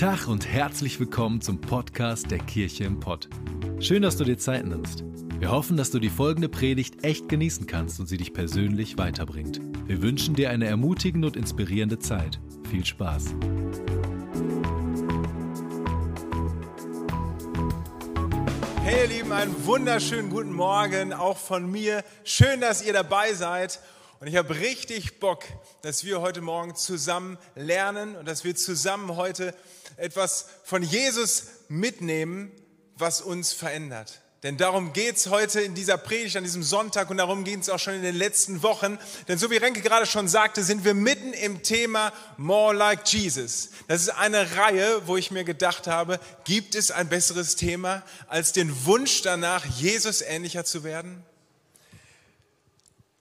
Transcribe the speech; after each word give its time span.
Tag 0.00 0.28
und 0.28 0.48
herzlich 0.48 0.98
willkommen 0.98 1.42
zum 1.42 1.60
Podcast 1.60 2.30
der 2.30 2.38
Kirche 2.38 2.84
im 2.84 3.00
Pott. 3.00 3.28
Schön, 3.80 4.00
dass 4.00 4.16
du 4.16 4.24
dir 4.24 4.38
Zeit 4.38 4.64
nimmst. 4.64 5.04
Wir 5.38 5.50
hoffen, 5.50 5.76
dass 5.76 5.90
du 5.90 5.98
die 5.98 6.08
folgende 6.08 6.48
Predigt 6.48 7.04
echt 7.04 7.28
genießen 7.28 7.66
kannst 7.66 8.00
und 8.00 8.06
sie 8.06 8.16
dich 8.16 8.32
persönlich 8.32 8.96
weiterbringt. 8.96 9.60
Wir 9.86 10.00
wünschen 10.00 10.34
dir 10.34 10.48
eine 10.48 10.64
ermutigende 10.68 11.26
und 11.26 11.36
inspirierende 11.36 11.98
Zeit. 11.98 12.40
Viel 12.70 12.86
Spaß. 12.86 13.34
Hey 18.82 19.02
ihr 19.02 19.18
Lieben, 19.18 19.32
einen 19.32 19.66
wunderschönen 19.66 20.30
guten 20.30 20.52
Morgen 20.52 21.12
auch 21.12 21.36
von 21.36 21.70
mir. 21.70 22.04
Schön, 22.24 22.62
dass 22.62 22.82
ihr 22.82 22.94
dabei 22.94 23.34
seid. 23.34 23.80
Und 24.20 24.28
ich 24.28 24.36
habe 24.36 24.54
richtig 24.60 25.20
Bock, 25.20 25.44
dass 25.82 26.04
wir 26.04 26.22
heute 26.22 26.40
Morgen 26.40 26.74
zusammen 26.74 27.36
lernen 27.54 28.16
und 28.16 28.26
dass 28.26 28.44
wir 28.44 28.56
zusammen 28.56 29.16
heute 29.16 29.54
etwas 30.00 30.46
von 30.64 30.82
Jesus 30.82 31.44
mitnehmen, 31.68 32.50
was 32.96 33.20
uns 33.20 33.52
verändert. 33.52 34.20
Denn 34.42 34.56
darum 34.56 34.94
geht's 34.94 35.26
heute 35.26 35.60
in 35.60 35.74
dieser 35.74 35.98
Predigt 35.98 36.34
an 36.38 36.44
diesem 36.44 36.62
Sonntag 36.62 37.10
und 37.10 37.18
darum 37.18 37.44
ging 37.44 37.58
es 37.58 37.68
auch 37.68 37.78
schon 37.78 37.92
in 37.92 38.02
den 38.02 38.14
letzten 38.14 38.62
Wochen. 38.62 38.98
Denn 39.28 39.36
so 39.36 39.50
wie 39.50 39.58
Renke 39.58 39.82
gerade 39.82 40.06
schon 40.06 40.28
sagte, 40.28 40.64
sind 40.64 40.82
wir 40.82 40.94
mitten 40.94 41.34
im 41.34 41.62
Thema 41.62 42.10
More 42.38 42.74
Like 42.74 43.06
Jesus. 43.06 43.68
Das 43.86 44.00
ist 44.00 44.08
eine 44.08 44.56
Reihe, 44.56 45.06
wo 45.06 45.18
ich 45.18 45.30
mir 45.30 45.44
gedacht 45.44 45.86
habe, 45.86 46.18
gibt 46.44 46.74
es 46.74 46.90
ein 46.90 47.08
besseres 47.08 47.56
Thema 47.56 48.02
als 48.28 48.52
den 48.52 48.86
Wunsch 48.86 49.20
danach, 49.20 49.66
Jesus 49.66 50.22
ähnlicher 50.22 50.64
zu 50.64 50.84
werden? 50.84 51.22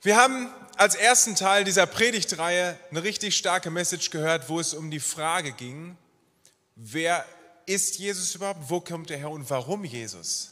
Wir 0.01 0.15
haben 0.15 0.49
als 0.77 0.95
ersten 0.95 1.35
Teil 1.35 1.65
dieser 1.65 1.85
Predigtreihe 1.85 2.79
eine 2.91 3.03
richtig 3.03 3.35
starke 3.35 3.69
Message 3.69 4.11
gehört, 4.11 4.47
wo 4.47 4.61
es 4.61 4.73
um 4.73 4.89
die 4.89 5.01
Frage 5.01 5.51
ging, 5.51 5.97
wer 6.79 7.25
ist 7.65 7.99
Jesus 7.99 8.33
überhaupt, 8.35 8.69
wo 8.69 8.79
kommt 8.79 9.11
er 9.11 9.17
her 9.17 9.29
und 9.29 9.49
warum 9.49 9.83
Jesus? 9.83 10.51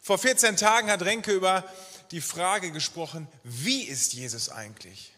Vor 0.00 0.18
14 0.18 0.56
Tagen 0.56 0.90
hat 0.90 1.02
Renke 1.02 1.32
über 1.32 1.64
die 2.10 2.20
Frage 2.20 2.70
gesprochen, 2.70 3.28
wie 3.42 3.82
ist 3.82 4.12
Jesus 4.12 4.48
eigentlich? 4.48 5.12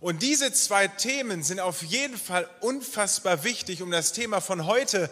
Und 0.00 0.22
diese 0.22 0.52
zwei 0.52 0.88
Themen 0.88 1.42
sind 1.42 1.60
auf 1.60 1.82
jeden 1.82 2.16
Fall 2.16 2.48
unfassbar 2.60 3.44
wichtig, 3.44 3.82
um 3.82 3.90
das 3.90 4.12
Thema 4.12 4.40
von 4.40 4.66
heute 4.66 5.10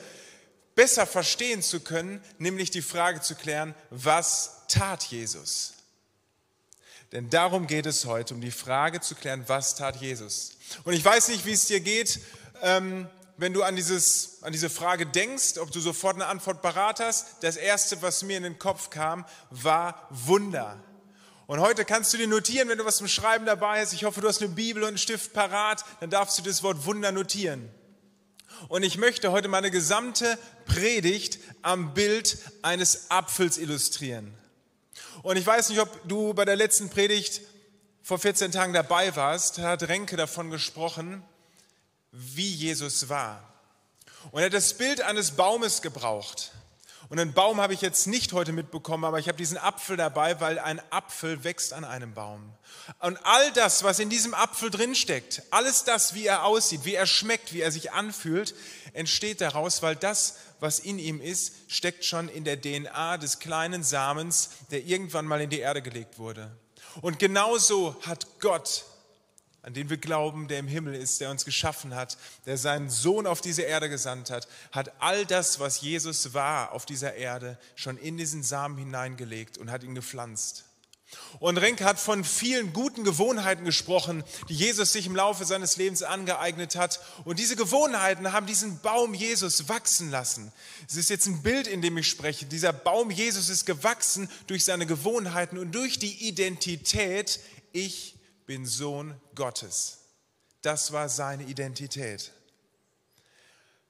besser 0.75 1.07
verstehen 1.07 1.63
zu 1.63 1.81
können, 1.81 2.23
nämlich 2.39 2.71
die 2.71 2.83
Frage 2.83 3.21
zu 3.21 3.35
klären, 3.35 3.75
was 3.91 4.63
tat 4.69 5.05
Jesus? 5.05 5.75
Denn 7.13 7.31
darum 7.31 7.67
geht 7.67 7.87
es 7.87 8.05
heute, 8.05 8.35
um 8.35 8.41
die 8.41 8.51
Frage 8.51 9.01
zu 9.01 9.15
klären, 9.15 9.45
was 9.49 9.75
tat 9.75 9.97
Jesus? 9.97 10.53
Und 10.85 10.93
ich 10.93 11.05
weiß 11.05 11.29
nicht, 11.29 11.47
wie 11.47 11.53
es 11.53 11.67
dir 11.67 11.81
geht. 11.81 12.21
Ähm, 12.63 13.09
wenn 13.39 13.55
du 13.55 13.63
an, 13.63 13.77
dieses, 13.77 14.43
an 14.43 14.53
diese 14.53 14.69
Frage 14.69 15.07
denkst, 15.07 15.59
ob 15.59 15.71
du 15.71 15.79
sofort 15.79 16.17
eine 16.17 16.27
Antwort 16.27 16.61
parat 16.61 16.99
hast, 16.99 17.43
das 17.43 17.57
Erste, 17.57 18.03
was 18.03 18.25
mir 18.25 18.37
in 18.37 18.43
den 18.43 18.59
Kopf 18.59 18.91
kam, 18.91 19.25
war 19.51 20.09
Wunder. 20.11 20.83
Und 21.47 21.61
heute 21.61 21.85
kannst 21.85 22.13
du 22.13 22.19
dir 22.19 22.27
notieren, 22.27 22.69
wenn 22.69 22.79
du 22.79 22.85
was 22.85 22.97
zum 22.97 23.09
Schreiben 23.09 23.47
dabei 23.47 23.81
hast. 23.81 23.93
Ich 23.93 24.05
hoffe, 24.05 24.21
du 24.21 24.29
hast 24.29 24.43
eine 24.43 24.51
Bibel 24.51 24.83
und 24.83 24.89
einen 24.89 24.99
Stift 24.99 25.33
parat. 25.33 25.85
Dann 26.01 26.11
darfst 26.11 26.37
du 26.37 26.43
das 26.43 26.63
Wort 26.65 26.85
Wunder 26.85 27.13
notieren. 27.13 27.71
Und 28.67 28.83
ich 28.83 28.99
möchte 28.99 29.31
heute 29.31 29.47
meine 29.47 29.71
gesamte 29.71 30.37
Predigt 30.67 31.39
am 31.63 31.95
Bild 31.95 32.39
eines 32.63 33.11
Apfels 33.11 33.57
illustrieren. 33.57 34.35
Und 35.23 35.37
ich 35.37 35.47
weiß 35.47 35.69
nicht, 35.69 35.81
ob 35.81 36.09
du 36.09 36.35
bei 36.35 36.45
der 36.45 36.57
letzten 36.57 36.91
Predigt 36.91 37.41
vor 38.03 38.19
14 38.19 38.51
Tagen 38.51 38.73
dabei 38.73 39.15
warst. 39.15 39.59
Da 39.59 39.63
hat 39.63 39.89
Renke 39.89 40.17
davon 40.17 40.51
gesprochen, 40.51 41.23
wie 42.13 42.49
Jesus 42.49 43.09
war. 43.09 43.43
Und 44.31 44.41
er 44.41 44.47
hat 44.47 44.55
das 44.55 44.75
Bild 44.75 45.01
eines 45.01 45.33
Baumes 45.33 45.83
gebraucht. 45.83 46.53
Und 47.09 47.19
einen 47.19 47.33
Baum 47.33 47.59
habe 47.59 47.73
ich 47.73 47.81
jetzt 47.81 48.07
nicht 48.07 48.35
heute 48.35 48.53
mitbekommen, 48.53 49.05
aber 49.05 49.19
ich 49.19 49.29
habe 49.29 49.39
diesen 49.39 49.57
Apfel 49.57 49.97
dabei, 49.97 50.41
weil 50.41 50.59
ein 50.59 50.81
Apfel 50.91 51.43
wächst 51.43 51.73
an 51.73 51.85
einem 51.85 52.13
Baum. 52.13 52.53
Und 53.01 53.19
all 53.25 53.51
das, 53.53 53.83
was 53.83 53.99
in 53.99 54.11
diesem 54.11 54.35
Apfel 54.35 54.69
drinsteckt, 54.71 55.43
alles 55.51 55.85
das, 55.85 56.13
wie 56.13 56.27
er 56.27 56.45
aussieht, 56.45 56.85
wie 56.85 56.95
er 56.95 57.07
schmeckt, 57.07 57.55
wie 57.55 57.63
er 57.63 57.73
sich 57.73 57.93
anfühlt, 57.93 58.55
entsteht 58.93 59.41
daraus, 59.41 59.83
weil 59.83 59.97
das, 59.97 60.37
was 60.61 60.81
in 60.81 60.99
ihm 60.99 61.23
ist, 61.23 61.55
steckt 61.69 62.05
schon 62.05 62.29
in 62.29 62.45
der 62.45 62.61
DNA 62.61 63.17
des 63.17 63.39
kleinen 63.39 63.85
Samens, 63.85 64.51
der 64.71 64.85
irgendwann 64.85 65.25
mal 65.25 65.41
in 65.41 65.49
die 65.51 65.61
Erde 65.61 65.81
gelegt 65.81 66.19
wurde. 66.19 66.55
Und 67.01 67.19
genauso 67.19 67.97
hat 68.03 68.27
Gott 68.41 68.85
an 69.63 69.75
den 69.75 69.91
wir 69.91 69.97
glauben, 69.97 70.49
der 70.49 70.61
im 70.61 70.69
Himmel 70.69 70.95
ist, 70.95 71.21
der 71.21 71.31
uns 71.31 71.45
geschaffen 71.45 71.95
hat, 71.95 72.17
der 72.47 72.57
seinen 72.57 72.91
Sohn 72.91 73.27
auf 73.27 73.41
diese 73.41 73.63
Erde 73.63 73.89
gesandt 73.89 74.31
hat, 74.31 74.49
hat 74.73 74.93
all 75.01 75.27
das, 75.27 75.61
was 75.61 75.81
Jesus 75.81 76.33
war 76.35 76.73
auf 76.73 76.87
dieser 76.87 77.15
Erde, 77.15 77.59
schon 77.75 77.99
in 77.99 78.17
diesen 78.17 78.43
Samen 78.43 78.79
hineingelegt 78.79 79.59
und 79.59 79.71
hat 79.71 79.83
ihn 79.83 79.95
gepflanzt. 79.95 80.65
Und 81.41 81.57
Renke 81.57 81.85
hat 81.85 81.99
von 81.99 82.23
vielen 82.23 82.73
guten 82.75 83.03
Gewohnheiten 83.03 83.65
gesprochen, 83.65 84.25
die 84.49 84.55
Jesus 84.55 84.93
sich 84.93 85.07
im 85.07 85.17
Laufe 85.17 85.45
seines 85.47 85.77
Lebens 85.79 86.03
angeeignet 86.03 86.77
hat. 86.77 87.01
Und 87.25 87.39
diese 87.39 87.57
Gewohnheiten 87.57 88.33
haben 88.33 88.47
diesen 88.47 88.81
Baum 88.81 89.15
Jesus 89.15 89.69
wachsen 89.69 90.11
lassen. 90.11 90.53
Es 90.87 90.97
ist 90.97 91.09
jetzt 91.09 91.27
ein 91.27 91.43
Bild, 91.43 91.67
in 91.67 91.81
dem 91.81 91.97
ich 91.97 92.09
spreche. 92.09 92.45
Dieser 92.45 92.75
Baum 92.75 93.11
Jesus 93.11 93.49
ist 93.49 93.65
gewachsen 93.65 94.29
durch 94.49 94.65
seine 94.65 94.85
Gewohnheiten 94.85 95.57
und 95.57 95.75
durch 95.75 95.99
die 95.99 96.29
Identität, 96.29 97.41
ich 97.73 98.18
bin 98.49 98.65
Sohn 98.65 99.15
Gottes. 99.35 99.99
Das 100.63 100.91
war 100.91 101.11
seine 101.11 101.45
Identität. 101.45 102.33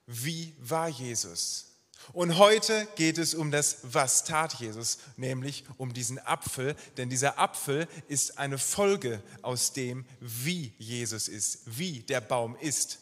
Wie 0.04 0.52
war 0.58 0.88
Jesus? 0.88 1.76
Und 2.12 2.38
heute 2.38 2.88
geht 2.96 3.18
es 3.18 3.34
um 3.34 3.52
das, 3.52 3.78
was 3.82 4.24
tat 4.24 4.54
Jesus, 4.54 4.98
nämlich 5.16 5.64
um 5.76 5.94
diesen 5.94 6.18
Apfel, 6.18 6.74
denn 6.96 7.08
dieser 7.08 7.38
Apfel 7.38 7.86
ist 8.08 8.38
eine 8.38 8.58
Folge 8.58 9.22
aus 9.42 9.74
dem, 9.74 10.04
wie 10.18 10.74
Jesus 10.78 11.28
ist, 11.28 11.60
wie 11.66 12.00
der 12.00 12.20
Baum 12.20 12.56
ist. 12.56 12.98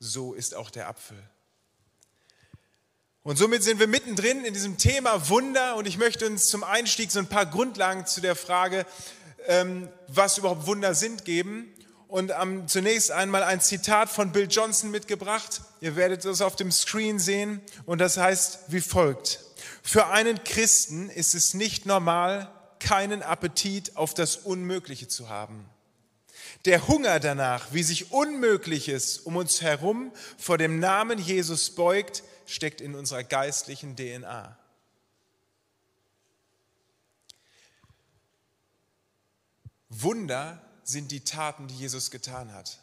So 0.00 0.34
ist 0.34 0.56
auch 0.56 0.70
der 0.70 0.88
Apfel. 0.88 1.22
Und 3.22 3.36
somit 3.36 3.62
sind 3.62 3.80
wir 3.80 3.88
mittendrin 3.88 4.44
in 4.44 4.54
diesem 4.54 4.78
Thema 4.78 5.28
Wunder 5.28 5.76
und 5.76 5.86
ich 5.86 5.98
möchte 5.98 6.26
uns 6.26 6.46
zum 6.46 6.62
Einstieg 6.62 7.10
so 7.10 7.18
ein 7.18 7.28
paar 7.28 7.46
Grundlagen 7.46 8.06
zu 8.06 8.20
der 8.20 8.36
Frage 8.36 8.86
was 10.08 10.38
überhaupt 10.38 10.66
Wunder 10.66 10.94
sind, 10.94 11.24
geben. 11.24 11.72
Und 12.08 12.32
ähm, 12.40 12.68
zunächst 12.68 13.10
einmal 13.10 13.42
ein 13.42 13.60
Zitat 13.60 14.08
von 14.08 14.32
Bill 14.32 14.46
Johnson 14.48 14.90
mitgebracht. 14.90 15.62
Ihr 15.80 15.96
werdet 15.96 16.24
das 16.24 16.40
auf 16.40 16.56
dem 16.56 16.70
Screen 16.70 17.18
sehen. 17.18 17.60
Und 17.84 17.98
das 17.98 18.16
heißt 18.16 18.60
wie 18.68 18.80
folgt. 18.80 19.40
Für 19.82 20.08
einen 20.08 20.42
Christen 20.44 21.10
ist 21.10 21.34
es 21.34 21.54
nicht 21.54 21.86
normal, 21.86 22.50
keinen 22.78 23.22
Appetit 23.22 23.96
auf 23.96 24.14
das 24.14 24.36
Unmögliche 24.36 25.08
zu 25.08 25.28
haben. 25.28 25.64
Der 26.64 26.88
Hunger 26.88 27.20
danach, 27.20 27.68
wie 27.72 27.82
sich 27.82 28.12
Unmögliches 28.12 29.18
um 29.18 29.36
uns 29.36 29.62
herum 29.62 30.12
vor 30.38 30.58
dem 30.58 30.78
Namen 30.78 31.18
Jesus 31.18 31.70
beugt, 31.70 32.22
steckt 32.46 32.80
in 32.80 32.94
unserer 32.94 33.24
geistlichen 33.24 33.96
DNA. 33.96 34.56
Wunder 39.88 40.60
sind 40.84 41.10
die 41.10 41.20
Taten, 41.20 41.68
die 41.68 41.76
Jesus 41.76 42.10
getan 42.10 42.52
hat. 42.52 42.78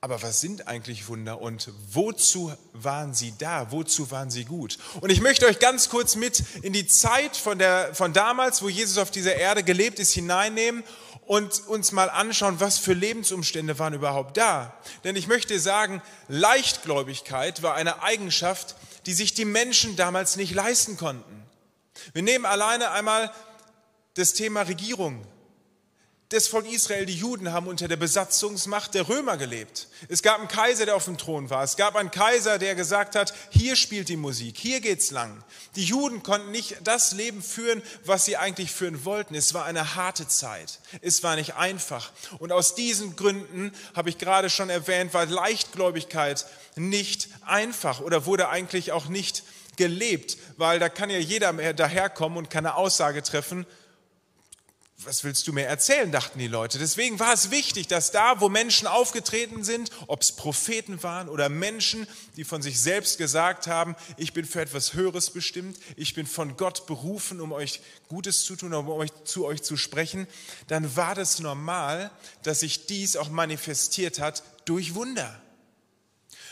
Aber 0.00 0.22
was 0.22 0.40
sind 0.40 0.68
eigentlich 0.68 1.08
Wunder 1.08 1.40
und 1.40 1.70
wozu 1.90 2.52
waren 2.72 3.14
sie 3.14 3.34
da? 3.38 3.72
Wozu 3.72 4.10
waren 4.10 4.30
sie 4.30 4.44
gut? 4.44 4.78
Und 5.00 5.10
ich 5.10 5.20
möchte 5.20 5.46
euch 5.46 5.58
ganz 5.58 5.88
kurz 5.88 6.16
mit 6.16 6.44
in 6.62 6.72
die 6.72 6.86
Zeit 6.86 7.36
von, 7.36 7.58
der, 7.58 7.94
von 7.94 8.12
damals, 8.12 8.62
wo 8.62 8.68
Jesus 8.68 8.98
auf 8.98 9.10
dieser 9.10 9.34
Erde 9.36 9.64
gelebt 9.64 9.98
ist, 9.98 10.12
hineinnehmen 10.12 10.84
und 11.26 11.66
uns 11.66 11.92
mal 11.92 12.10
anschauen, 12.10 12.60
was 12.60 12.78
für 12.78 12.92
Lebensumstände 12.92 13.78
waren 13.78 13.94
überhaupt 13.94 14.36
da. 14.36 14.76
Denn 15.02 15.16
ich 15.16 15.26
möchte 15.26 15.58
sagen, 15.58 16.02
Leichtgläubigkeit 16.28 17.62
war 17.62 17.74
eine 17.74 18.02
Eigenschaft, 18.02 18.76
die 19.06 19.14
sich 19.14 19.34
die 19.34 19.44
Menschen 19.44 19.96
damals 19.96 20.36
nicht 20.36 20.54
leisten 20.54 20.96
konnten. 20.96 21.42
Wir 22.12 22.22
nehmen 22.22 22.44
alleine 22.44 22.90
einmal 22.90 23.32
das 24.14 24.34
Thema 24.34 24.62
Regierung 24.62 25.26
das 26.30 26.48
Volk 26.48 26.66
Israel, 26.66 27.06
die 27.06 27.14
Juden, 27.14 27.52
haben 27.52 27.68
unter 27.68 27.86
der 27.86 27.96
Besatzungsmacht 27.96 28.94
der 28.94 29.08
Römer 29.08 29.36
gelebt. 29.36 29.86
Es 30.08 30.22
gab 30.22 30.40
einen 30.40 30.48
Kaiser, 30.48 30.84
der 30.84 30.96
auf 30.96 31.04
dem 31.04 31.18
Thron 31.18 31.50
war. 31.50 31.62
Es 31.62 31.76
gab 31.76 31.94
einen 31.94 32.10
Kaiser, 32.10 32.58
der 32.58 32.74
gesagt 32.74 33.14
hat, 33.14 33.32
hier 33.50 33.76
spielt 33.76 34.08
die 34.08 34.16
Musik, 34.16 34.58
hier 34.58 34.80
geht's 34.80 35.12
lang. 35.12 35.44
Die 35.76 35.84
Juden 35.84 36.24
konnten 36.24 36.50
nicht 36.50 36.78
das 36.82 37.12
Leben 37.12 37.42
führen, 37.42 37.80
was 38.04 38.24
sie 38.24 38.36
eigentlich 38.36 38.72
führen 38.72 39.04
wollten. 39.04 39.36
Es 39.36 39.54
war 39.54 39.66
eine 39.66 39.94
harte 39.94 40.26
Zeit. 40.26 40.80
Es 41.00 41.22
war 41.22 41.36
nicht 41.36 41.54
einfach. 41.54 42.10
Und 42.38 42.50
aus 42.50 42.74
diesen 42.74 43.14
Gründen, 43.14 43.72
habe 43.94 44.10
ich 44.10 44.18
gerade 44.18 44.50
schon 44.50 44.68
erwähnt, 44.68 45.14
war 45.14 45.26
Leichtgläubigkeit 45.26 46.44
nicht 46.74 47.28
einfach 47.44 48.00
oder 48.00 48.26
wurde 48.26 48.48
eigentlich 48.48 48.90
auch 48.90 49.06
nicht 49.06 49.44
gelebt, 49.76 50.38
weil 50.56 50.80
da 50.80 50.88
kann 50.88 51.10
ja 51.10 51.18
jeder 51.18 51.52
daherkommen 51.72 52.38
und 52.38 52.50
kann 52.50 52.66
eine 52.66 52.74
Aussage 52.74 53.22
treffen, 53.22 53.66
was 55.04 55.24
willst 55.24 55.46
du 55.46 55.52
mir 55.52 55.66
erzählen, 55.66 56.10
dachten 56.10 56.38
die 56.38 56.46
Leute. 56.46 56.78
Deswegen 56.78 57.18
war 57.18 57.32
es 57.32 57.50
wichtig, 57.50 57.86
dass 57.86 58.12
da, 58.12 58.40
wo 58.40 58.48
Menschen 58.48 58.86
aufgetreten 58.86 59.62
sind, 59.62 59.90
ob 60.06 60.22
es 60.22 60.32
Propheten 60.32 61.02
waren 61.02 61.28
oder 61.28 61.48
Menschen, 61.48 62.06
die 62.36 62.44
von 62.44 62.62
sich 62.62 62.80
selbst 62.80 63.18
gesagt 63.18 63.66
haben, 63.66 63.94
ich 64.16 64.32
bin 64.32 64.46
für 64.46 64.60
etwas 64.60 64.94
Höheres 64.94 65.30
bestimmt, 65.30 65.78
ich 65.96 66.14
bin 66.14 66.26
von 66.26 66.56
Gott 66.56 66.86
berufen, 66.86 67.40
um 67.40 67.52
euch 67.52 67.82
Gutes 68.08 68.44
zu 68.44 68.56
tun, 68.56 68.72
um 68.72 68.88
euch, 68.88 69.10
zu 69.24 69.44
euch 69.44 69.62
zu 69.62 69.76
sprechen, 69.76 70.26
dann 70.68 70.96
war 70.96 71.14
das 71.14 71.40
normal, 71.40 72.10
dass 72.42 72.60
sich 72.60 72.86
dies 72.86 73.16
auch 73.16 73.28
manifestiert 73.28 74.18
hat 74.18 74.42
durch 74.64 74.94
Wunder. 74.94 75.40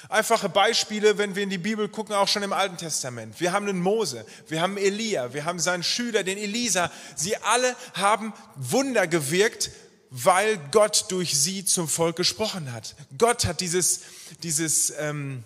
Einfache 0.08 0.48
Beispiele, 0.48 1.18
wenn 1.18 1.34
wir 1.34 1.42
in 1.42 1.50
die 1.50 1.58
Bibel 1.58 1.88
gucken, 1.88 2.14
auch 2.14 2.28
schon 2.28 2.42
im 2.42 2.52
Alten 2.52 2.76
Testament. 2.76 3.40
Wir 3.40 3.52
haben 3.52 3.68
einen 3.68 3.80
Mose, 3.80 4.26
wir 4.48 4.60
haben 4.60 4.76
Elia, 4.76 5.32
wir 5.32 5.44
haben 5.44 5.58
seinen 5.58 5.82
Schüler, 5.82 6.22
den 6.22 6.38
Elisa. 6.38 6.90
Sie 7.16 7.36
alle 7.38 7.74
haben 7.94 8.32
Wunder 8.56 9.06
gewirkt, 9.06 9.70
weil 10.10 10.58
Gott 10.70 11.06
durch 11.08 11.36
sie 11.38 11.64
zum 11.64 11.88
Volk 11.88 12.16
gesprochen 12.16 12.72
hat. 12.72 12.94
Gott 13.18 13.46
hat 13.46 13.60
dieses, 13.60 14.02
dieses, 14.42 14.92
ähm, 14.98 15.42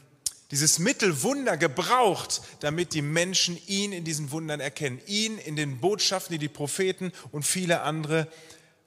dieses 0.50 0.78
Mittel 0.78 1.22
Wunder 1.22 1.56
gebraucht, 1.56 2.42
damit 2.60 2.94
die 2.94 3.02
Menschen 3.02 3.58
ihn 3.66 3.92
in 3.92 4.04
diesen 4.04 4.30
Wundern 4.30 4.60
erkennen. 4.60 5.00
Ihn 5.06 5.38
in 5.38 5.56
den 5.56 5.78
Botschaften, 5.78 6.34
die 6.34 6.38
die 6.38 6.48
Propheten 6.48 7.12
und 7.32 7.44
viele 7.44 7.82
andere 7.82 8.26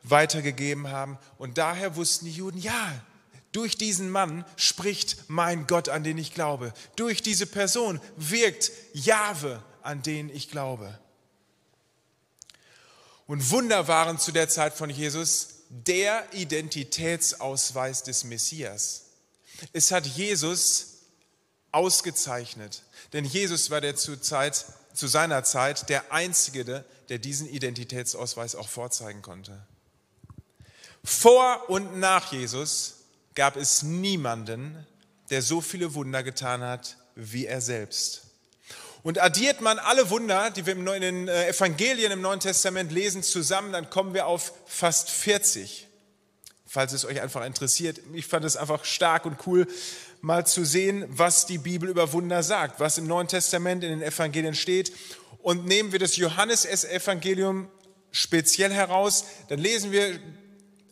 weitergegeben 0.04 0.90
haben. 0.90 1.18
Und 1.38 1.58
daher 1.58 1.96
wussten 1.96 2.26
die 2.26 2.32
Juden, 2.32 2.60
ja, 2.60 2.92
durch 3.51 3.77
diesen 3.77 4.09
Mann 4.09 4.45
spricht 4.56 5.25
mein 5.27 5.68
Gott, 5.68 5.89
an 5.89 6.03
den 6.03 6.18
ich 6.18 6.33
glaube. 6.33 6.74
Durch 6.95 7.21
diese 7.21 7.45
Person 7.45 8.00
wirkt 8.15 8.71
Jahwe, 8.94 9.62
an 9.81 10.01
den 10.01 10.30
ich 10.30 10.50
glaube. 10.50 10.98
Und 13.27 13.50
Wunder 13.51 13.88
waren 13.88 14.19
zu 14.19 14.31
der 14.31 14.50
Zeit 14.50 14.74
von 14.74 14.89
Jesus 14.89 15.50
der 15.69 16.33
Identitätsausweis 16.33 18.03
des 18.03 18.24
Messias. 18.25 19.06
Es 19.74 19.92
hat 19.92 20.06
Jesus 20.06 20.88
ausgezeichnet, 21.71 22.83
denn 23.13 23.24
Jesus 23.24 23.69
war 23.69 23.80
der 23.80 23.95
zu, 23.95 24.19
Zeit, 24.19 24.65
zu 24.94 25.07
seiner 25.07 25.44
Zeit 25.44 25.88
der 25.89 26.12
Einzige, 26.12 26.83
der 27.09 27.19
diesen 27.19 27.48
Identitätsausweis 27.48 28.56
auch 28.56 28.68
vorzeigen 28.68 29.21
konnte. 29.21 29.65
Vor 31.03 31.69
und 31.69 32.00
nach 32.00 32.31
Jesus 32.31 33.00
gab 33.36 33.56
es 33.56 33.83
niemanden, 33.83 34.86
der 35.30 35.42
so 35.42 35.62
viele 35.62 35.94
Wunder 35.94 36.24
getan 36.24 36.62
hat 36.62 36.98
wie 37.16 37.45
er 37.45 37.62
selbst. 37.62 38.24
Und 39.04 39.19
addiert 39.19 39.62
man 39.62 39.80
alle 39.80 40.10
Wunder, 40.10 40.51
die 40.51 40.66
wir 40.66 40.75
in 40.75 41.01
den 41.01 41.28
äh, 41.28 41.50
Evangelien 41.50 42.12
im 42.12 42.22
Neuen 42.22 42.39
Testament 42.39 42.92
lesen, 42.92 43.24
zusammen, 43.24 43.74
dann 43.74 43.89
kommen 43.89 44.13
wir 44.13 44.28
auf 44.28 44.54
fast 44.66 45.10
40. 45.10 45.88
Falls 46.68 46.94
es 46.94 47.04
euch 47.04 47.19
einfach 47.19 47.44
interessiert. 47.45 48.00
Ich 48.13 48.28
fand 48.28 48.45
es 48.45 48.56
einfach 48.56 48.86
stark 48.86 49.25
und 49.25 49.45
cool, 49.48 49.68
mal 50.22 50.45
zu 50.45 50.63
sehen, 50.63 51.06
was 51.10 51.48
die 51.48 51.57
Bibel 51.57 51.89
über 51.89 52.13
Wunder 52.13 52.44
sagt, 52.44 52.80
was 52.80 53.00
im 53.00 53.07
Neuen 53.07 53.27
Testament 53.27 53.84
in 53.84 53.89
den 53.89 54.04
Evangelien 54.04 54.54
steht. 54.54 54.94
Und 55.39 55.66
nehmen 55.66 55.92
wir 55.92 56.00
das 56.00 56.16
Johannes-Evangelium 56.18 57.69
speziell 58.12 58.72
heraus, 58.72 59.25
dann 59.50 59.60
lesen 59.60 59.92
wir 59.92 60.19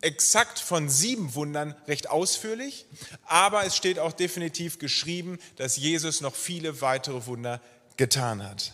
exakt 0.02 0.60
von 0.60 0.90
sieben 0.90 1.36
Wundern 1.36 1.76
recht 1.88 2.10
ausführlich, 2.10 2.86
aber 3.26 3.66
es 3.66 3.76
steht 3.76 4.00
auch 4.00 4.14
definitiv 4.14 4.80
geschrieben, 4.80 5.40
dass 5.58 5.78
Jesus 5.78 6.22
noch 6.22 6.36
viele 6.36 6.82
weitere 6.82 7.26
Wunder 7.26 7.62
getan 7.98 8.44
hat. 8.44 8.74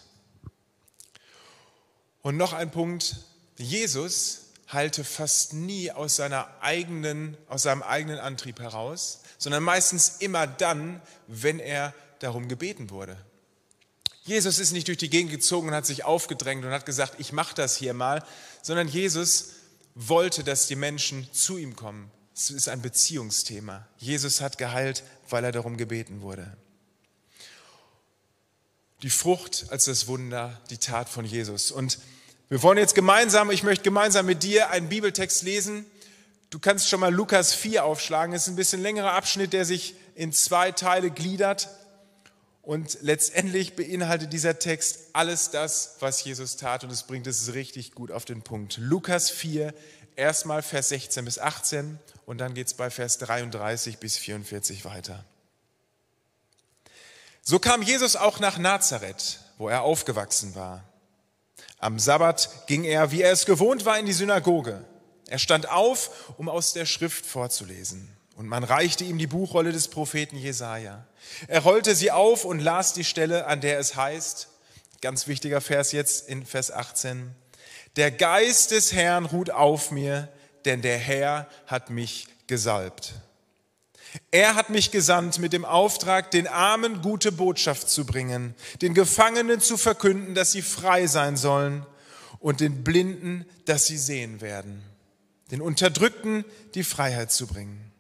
Und 2.22 2.38
noch 2.38 2.54
ein 2.54 2.72
Punkt, 2.72 3.18
Jesus 3.58 4.42
halte 4.68 5.04
fast 5.04 5.54
nie 5.54 5.92
aus, 5.92 6.16
seiner 6.16 6.48
eigenen, 6.62 7.38
aus 7.48 7.64
seinem 7.64 7.84
eigenen 7.84 8.20
Antrieb 8.20 8.60
heraus, 8.60 9.22
sondern 9.38 9.64
meistens 9.64 10.18
immer 10.20 10.48
dann, 10.48 11.02
wenn 11.28 11.60
er 11.60 11.94
darum 12.20 12.48
gebeten 12.48 12.90
wurde. 12.90 13.18
Jesus 14.24 14.58
ist 14.58 14.72
nicht 14.72 14.88
durch 14.88 14.98
die 14.98 15.12
Gegend 15.12 15.32
gezogen 15.32 15.68
und 15.68 15.76
hat 15.76 15.86
sich 15.86 16.04
aufgedrängt 16.04 16.66
und 16.66 16.72
hat 16.72 16.86
gesagt, 16.88 17.20
ich 17.20 17.32
mache 17.32 17.54
das 17.54 17.78
hier 17.78 17.94
mal, 17.94 18.26
sondern 18.64 18.88
Jesus 18.88 19.50
wollte, 19.96 20.44
dass 20.44 20.68
die 20.68 20.76
Menschen 20.76 21.28
zu 21.34 21.58
ihm 21.58 21.76
kommen. 21.76 22.12
Es 22.36 22.52
ist 22.52 22.68
ein 22.68 22.82
Beziehungsthema. 22.82 23.88
Jesus 23.98 24.42
hat 24.42 24.58
geheilt, 24.58 25.04
weil 25.30 25.44
er 25.46 25.54
darum 25.54 25.78
gebeten 25.78 26.22
wurde. 26.22 26.56
Die 29.02 29.10
Frucht 29.10 29.68
als 29.70 29.86
das 29.86 30.08
Wunder, 30.08 30.62
die 30.70 30.78
Tat 30.78 31.08
von 31.08 31.26
Jesus. 31.26 31.72
Und 31.72 32.00
wir 32.50 32.62
wollen 32.62 32.78
jetzt 32.78 32.96
gemeinsam, 32.96 33.52
ich 33.52 33.64
möchte 33.64 33.84
gemeinsam 33.84 34.26
mit 34.26 34.44
dir 34.44 34.70
einen 34.70 34.90
Bibeltext 34.90 35.44
lesen. 35.44 35.86
Du 36.50 36.60
kannst 36.60 36.90
schon 36.90 37.00
mal 37.00 37.14
Lukas 37.14 37.54
4 37.54 37.86
aufschlagen. 37.86 38.36
Es 38.36 38.44
ist 38.44 38.50
ein 38.50 38.56
bisschen 38.56 38.82
längerer 38.82 39.14
Abschnitt, 39.14 39.54
der 39.54 39.66
sich 39.66 39.96
in 40.16 40.34
zwei 40.34 40.72
Teile 40.72 41.12
gliedert. 41.12 41.70
Und 42.66 42.98
letztendlich 43.02 43.76
beinhaltet 43.76 44.34
dieser 44.34 44.58
Text 44.58 45.10
alles 45.14 45.52
das, 45.52 45.98
was 46.00 46.24
Jesus 46.24 46.58
tat 46.58 46.84
und 46.84 46.92
es 46.92 47.04
bringt 47.04 47.28
es 47.28 47.54
richtig 47.54 47.92
gut 47.92 48.12
auf 48.12 48.26
den 48.26 48.42
Punkt. 48.42 48.78
Lukas 48.78 49.30
4, 49.30 49.72
erstmal 50.16 50.64
Vers 50.64 50.90
16 50.90 51.26
bis 51.26 51.38
18 51.38 52.00
und 52.26 52.40
dann 52.40 52.56
geht 52.56 52.66
es 52.66 52.74
bei 52.74 52.90
Vers 52.90 53.20
33 53.20 54.00
bis 54.00 54.18
44 54.18 54.84
weiter. 54.84 55.24
So 57.44 57.60
kam 57.60 57.84
Jesus 57.84 58.16
auch 58.16 58.40
nach 58.40 58.58
Nazareth, 58.58 59.42
wo 59.60 59.70
er 59.70 59.84
aufgewachsen 59.84 60.56
war. 60.56 60.84
Am 61.78 62.00
Sabbat 62.00 62.66
ging 62.66 62.84
er, 62.84 63.12
wie 63.12 63.22
er 63.22 63.32
es 63.32 63.46
gewohnt 63.46 63.86
war, 63.86 64.00
in 64.00 64.08
die 64.08 64.14
Synagoge. 64.14 64.84
Er 65.28 65.38
stand 65.38 65.70
auf, 65.70 66.34
um 66.38 66.50
aus 66.50 66.74
der 66.74 66.88
Schrift 66.88 67.28
vorzulesen. 67.28 68.15
Und 68.36 68.48
man 68.48 68.64
reichte 68.64 69.06
ihm 69.06 69.18
die 69.18 69.28
Buchrolle 69.28 69.72
des 69.72 69.88
Propheten 69.88 70.38
Jesaja. 70.38 71.06
Er 71.48 71.62
rollte 71.62 71.96
sie 71.96 72.12
auf 72.12 72.44
und 72.46 72.60
las 72.60 72.94
die 72.94 73.06
Stelle, 73.06 73.48
an 73.48 73.62
der 73.62 73.80
es 73.80 73.96
heißt, 73.96 74.50
ganz 75.02 75.28
wichtiger 75.28 75.62
Vers 75.62 75.94
jetzt 75.94 76.28
in 76.28 76.46
Vers 76.46 76.72
18, 76.72 77.34
der 77.96 78.12
Geist 78.12 78.72
des 78.72 78.92
Herrn 78.92 79.26
ruht 79.26 79.52
auf 79.52 79.92
mir, 79.92 80.28
denn 80.66 80.82
der 80.82 80.98
Herr 80.98 81.48
hat 81.66 81.90
mich 81.90 82.28
gesalbt. 82.48 83.14
Er 84.32 84.56
hat 84.56 84.70
mich 84.70 84.92
gesandt 84.92 85.40
mit 85.40 85.54
dem 85.54 85.66
Auftrag, 85.66 86.32
den 86.32 86.48
Armen 86.48 87.02
gute 87.02 87.32
Botschaft 87.32 87.90
zu 87.90 88.06
bringen, 88.06 88.56
den 88.82 88.94
Gefangenen 88.94 89.62
zu 89.62 89.78
verkünden, 89.78 90.36
dass 90.36 90.52
sie 90.52 90.62
frei 90.62 91.08
sein 91.08 91.38
sollen 91.38 91.86
und 92.40 92.60
den 92.60 92.84
Blinden, 92.84 93.46
dass 93.66 93.86
sie 93.86 93.98
sehen 93.98 94.42
werden, 94.42 94.84
den 95.52 95.62
Unterdrückten 95.62 96.46
die 96.74 96.84
Freiheit 96.84 97.32
zu 97.32 97.48
bringen. 97.48 97.92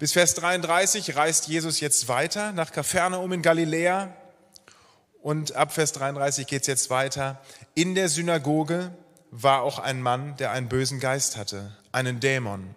Bis 0.00 0.12
Vers 0.12 0.32
33 0.32 1.14
reist 1.14 1.46
Jesus 1.46 1.80
jetzt 1.80 2.08
weiter 2.08 2.52
nach 2.52 2.72
Kapernaum 2.72 3.34
in 3.34 3.42
Galiläa. 3.42 4.16
Und 5.20 5.54
ab 5.56 5.74
Vers 5.74 5.92
33 5.92 6.46
geht 6.46 6.62
es 6.62 6.68
jetzt 6.68 6.88
weiter. 6.88 7.38
In 7.74 7.94
der 7.94 8.08
Synagoge 8.08 8.94
war 9.30 9.60
auch 9.60 9.78
ein 9.78 10.00
Mann, 10.00 10.38
der 10.38 10.52
einen 10.52 10.70
bösen 10.70 11.00
Geist 11.00 11.36
hatte, 11.36 11.76
einen 11.92 12.18
Dämon. 12.18 12.74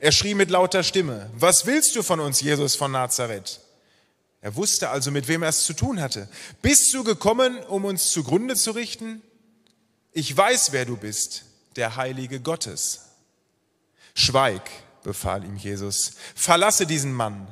Er 0.00 0.10
schrie 0.10 0.34
mit 0.34 0.50
lauter 0.50 0.82
Stimme, 0.82 1.30
was 1.34 1.66
willst 1.66 1.94
du 1.94 2.02
von 2.02 2.18
uns, 2.18 2.40
Jesus 2.40 2.74
von 2.74 2.90
Nazareth? 2.90 3.60
Er 4.40 4.56
wusste 4.56 4.88
also, 4.88 5.12
mit 5.12 5.28
wem 5.28 5.44
er 5.44 5.50
es 5.50 5.64
zu 5.64 5.72
tun 5.72 6.00
hatte. 6.00 6.28
Bist 6.62 6.92
du 6.94 7.04
gekommen, 7.04 7.60
um 7.60 7.84
uns 7.84 8.10
zugrunde 8.10 8.56
zu 8.56 8.72
richten? 8.72 9.22
Ich 10.10 10.36
weiß, 10.36 10.72
wer 10.72 10.84
du 10.84 10.96
bist, 10.96 11.44
der 11.76 11.94
Heilige 11.94 12.40
Gottes. 12.40 13.02
Schweig, 14.16 14.68
befahl 15.04 15.44
ihm 15.44 15.56
Jesus, 15.56 16.14
verlasse 16.34 16.86
diesen 16.86 17.12
Mann. 17.12 17.46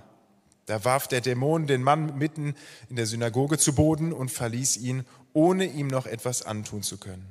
Da 0.66 0.84
warf 0.84 1.06
der 1.06 1.20
Dämon 1.20 1.68
den 1.68 1.82
Mann 1.82 2.18
mitten 2.18 2.56
in 2.88 2.96
der 2.96 3.06
Synagoge 3.06 3.58
zu 3.58 3.74
Boden 3.74 4.12
und 4.12 4.30
verließ 4.30 4.78
ihn, 4.78 5.04
ohne 5.32 5.64
ihm 5.64 5.86
noch 5.86 6.06
etwas 6.06 6.42
antun 6.42 6.82
zu 6.82 6.98
können. 6.98 7.26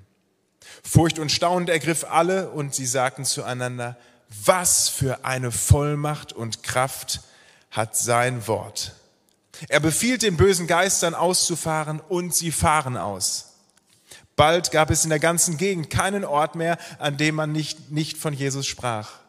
Furcht 0.83 1.19
und 1.19 1.31
Staunen 1.31 1.67
ergriff 1.67 2.05
alle 2.09 2.49
und 2.49 2.75
sie 2.75 2.85
sagten 2.85 3.25
zueinander, 3.25 3.97
was 4.45 4.89
für 4.89 5.25
eine 5.25 5.51
Vollmacht 5.51 6.33
und 6.33 6.63
Kraft 6.63 7.21
hat 7.71 7.97
sein 7.97 8.47
Wort. 8.47 8.95
Er 9.69 9.79
befiehlt 9.79 10.21
den 10.21 10.37
bösen 10.37 10.67
Geistern 10.67 11.13
auszufahren 11.13 11.99
und 11.99 12.33
sie 12.33 12.51
fahren 12.51 12.97
aus. 12.97 13.53
Bald 14.35 14.71
gab 14.71 14.89
es 14.89 15.03
in 15.03 15.09
der 15.09 15.19
ganzen 15.19 15.57
Gegend 15.57 15.89
keinen 15.89 16.25
Ort 16.25 16.55
mehr, 16.55 16.77
an 16.99 17.17
dem 17.17 17.35
man 17.35 17.51
nicht, 17.51 17.91
nicht 17.91 18.17
von 18.17 18.33
Jesus 18.33 18.65
sprach. 18.65 19.20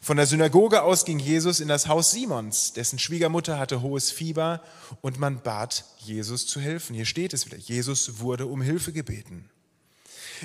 Von 0.00 0.16
der 0.16 0.26
Synagoge 0.26 0.82
aus 0.82 1.04
ging 1.04 1.18
Jesus 1.18 1.60
in 1.60 1.68
das 1.68 1.88
Haus 1.88 2.10
Simons, 2.10 2.72
dessen 2.72 2.98
Schwiegermutter 2.98 3.58
hatte 3.58 3.82
hohes 3.82 4.10
Fieber 4.10 4.62
und 5.00 5.18
man 5.18 5.40
bat 5.40 5.84
Jesus 5.98 6.46
zu 6.46 6.60
helfen. 6.60 6.94
Hier 6.94 7.06
steht 7.06 7.34
es 7.34 7.46
wieder. 7.46 7.56
Jesus 7.56 8.20
wurde 8.20 8.46
um 8.46 8.62
Hilfe 8.62 8.92
gebeten. 8.92 9.48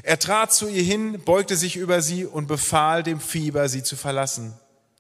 Er 0.04 0.20
trat 0.20 0.54
zu 0.54 0.68
ihr 0.68 0.84
hin, 0.84 1.22
beugte 1.26 1.56
sich 1.56 1.76
über 1.76 2.02
sie 2.02 2.26
und 2.26 2.48
befahl 2.48 3.04
dem 3.04 3.20
Fieber, 3.20 3.68
sie 3.70 3.84
zu 3.84 3.96
verlassen. 3.96 4.54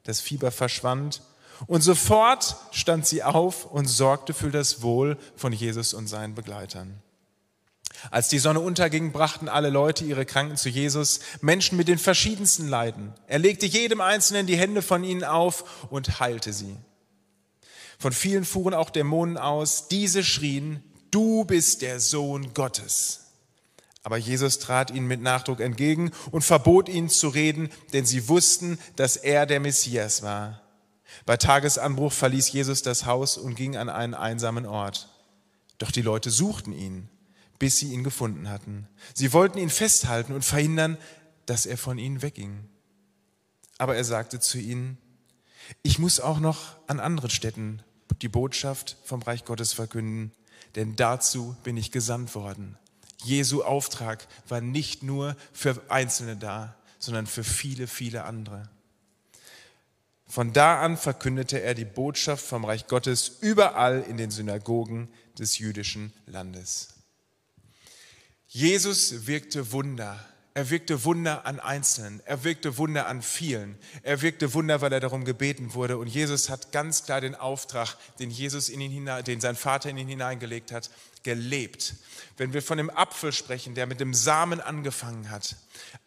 Das 0.03 0.22
Fieber 0.22 0.51
verschwand 0.51 1.22
und 1.65 1.82
sofort 1.82 2.56
stand 2.72 3.08
sie 3.08 3.24
auf 3.24 3.65
und 3.65 3.88
sorgte 3.88 4.34
für 4.34 4.51
das 4.51 4.82
Wohl 4.82 5.17
von 5.36 5.53
Jesus 5.53 5.94
und 5.94 6.08
seinen 6.08 6.36
Begleitern. 6.36 7.01
Als 8.12 8.30
die 8.30 8.39
Sonne 8.39 8.60
unterging, 8.60 9.12
brachten 9.12 9.50
alle 9.50 9.70
Leute 9.70 10.06
ihre 10.06 10.25
Kranken 10.25 10.58
zu 10.58 10.70
Jesus, 10.70 11.20
Menschen 11.42 11.77
mit 11.77 11.88
den 11.88 11.98
verschiedensten 11.98 12.68
Leiden. 12.68 13.13
Er 13.27 13.39
legte 13.39 13.66
jedem 13.66 14.01
Einzelnen 14.01 14.48
die 14.48 14.58
Hände 14.58 14.82
von 14.82 15.04
ihnen 15.04 15.24
auf 15.24 15.88
und 15.89 16.20
heilte 16.20 16.54
sie. 16.54 16.75
Von 18.00 18.13
vielen 18.13 18.46
fuhren 18.46 18.74
auch 18.74 18.92
Dämonen 18.92 19.38
aus. 19.38 19.88
Diese 19.88 20.24
schrien, 20.24 20.84
du 21.10 21.46
bist 21.46 21.82
der 21.82 22.00
Sohn 22.00 22.54
Gottes. 22.54 23.22
Aber 24.04 24.18
Jesus 24.18 24.60
trat 24.60 24.92
ihnen 24.92 25.08
mit 25.08 25.22
Nachdruck 25.22 25.60
entgegen 25.60 26.12
und 26.32 26.44
verbot 26.44 26.88
ihnen 26.88 27.10
zu 27.10 27.27
reden, 27.27 27.70
denn 27.94 28.06
sie 28.06 28.30
wussten, 28.30 28.77
dass 28.96 29.18
er 29.18 29.46
der 29.46 29.60
Messias 29.60 30.22
war. 30.22 30.62
Bei 31.25 31.36
Tagesanbruch 31.36 32.13
verließ 32.13 32.51
Jesus 32.51 32.84
das 32.84 33.06
Haus 33.06 33.38
und 33.38 33.56
ging 33.56 33.75
an 33.75 33.89
einen 33.89 34.13
einsamen 34.13 34.66
Ort. 34.66 35.10
Doch 35.80 35.92
die 35.92 36.01
Leute 36.01 36.30
suchten 36.30 36.74
ihn 36.74 37.10
bis 37.59 37.77
sie 37.77 37.93
ihn 37.93 38.03
gefunden 38.03 38.49
hatten. 38.49 38.87
Sie 39.13 39.33
wollten 39.33 39.57
ihn 39.57 39.69
festhalten 39.69 40.33
und 40.33 40.45
verhindern, 40.45 40.97
dass 41.45 41.65
er 41.65 41.77
von 41.77 41.97
ihnen 41.97 42.21
wegging. 42.21 42.67
Aber 43.77 43.95
er 43.95 44.03
sagte 44.03 44.39
zu 44.39 44.57
ihnen, 44.57 44.97
ich 45.83 45.99
muss 45.99 46.19
auch 46.19 46.39
noch 46.39 46.77
an 46.87 46.99
anderen 46.99 47.29
Städten 47.29 47.81
die 48.21 48.29
Botschaft 48.29 48.97
vom 49.03 49.21
Reich 49.21 49.45
Gottes 49.45 49.73
verkünden, 49.73 50.31
denn 50.75 50.95
dazu 50.95 51.55
bin 51.63 51.77
ich 51.77 51.91
gesandt 51.91 52.35
worden. 52.35 52.77
Jesu 53.23 53.63
Auftrag 53.63 54.27
war 54.47 54.61
nicht 54.61 55.03
nur 55.03 55.35
für 55.53 55.81
Einzelne 55.89 56.37
da, 56.37 56.75
sondern 56.99 57.27
für 57.27 57.43
viele, 57.43 57.87
viele 57.87 58.23
andere. 58.23 58.69
Von 60.27 60.51
da 60.51 60.81
an 60.81 60.97
verkündete 60.97 61.61
er 61.61 61.73
die 61.73 61.85
Botschaft 61.85 62.45
vom 62.45 62.65
Reich 62.65 62.87
Gottes 62.87 63.37
überall 63.41 64.01
in 64.01 64.17
den 64.17 64.29
Synagogen 64.29 65.09
des 65.39 65.57
jüdischen 65.57 66.11
Landes. 66.25 66.97
Jesus 68.48 69.27
wirkte 69.27 69.72
Wunder. 69.72 70.24
Er 70.54 70.72
wirkte 70.72 71.04
Wunder 71.04 71.46
an 71.46 71.60
Einzelnen. 71.60 72.20
Er 72.25 72.44
wirkte 72.44 72.80
Wunder 72.80 73.06
an 73.06 73.22
vielen. 73.22 73.77
Er 74.01 74.24
wirkte 74.24 74.56
Wunder, 74.56 74.82
weil 74.82 74.92
er 74.92 75.00
darum 75.00 75.24
gebeten 75.24 75.75
wurde. 75.75 76.00
Und 76.00 76.08
Jesus 76.08 76.50
hat 76.50 76.72
ganz 76.72 77.04
klar 77.04 77.22
den 77.22 77.36
Auftrag, 77.36 77.96
den 78.18 78.32
Jesus 78.32 78.70
in 78.70 78.82
ihn 78.82 78.89
hinein, 78.89 79.24
den 79.24 79.39
sein 79.39 79.56
Vater 79.56 79.92
in 79.92 80.00
ihn 80.00 80.08
hineingelegt 80.08 80.72
hat, 80.72 80.89
gelebt. 81.22 81.94
Wenn 82.38 82.54
wir 82.54 82.63
von 82.63 82.80
dem 82.80 82.89
Apfel 82.89 83.34
sprechen, 83.34 83.75
der 83.75 83.86
mit 83.86 84.00
dem 84.00 84.16
Samen 84.16 84.60
angefangen 84.60 85.30
hat, 85.30 85.58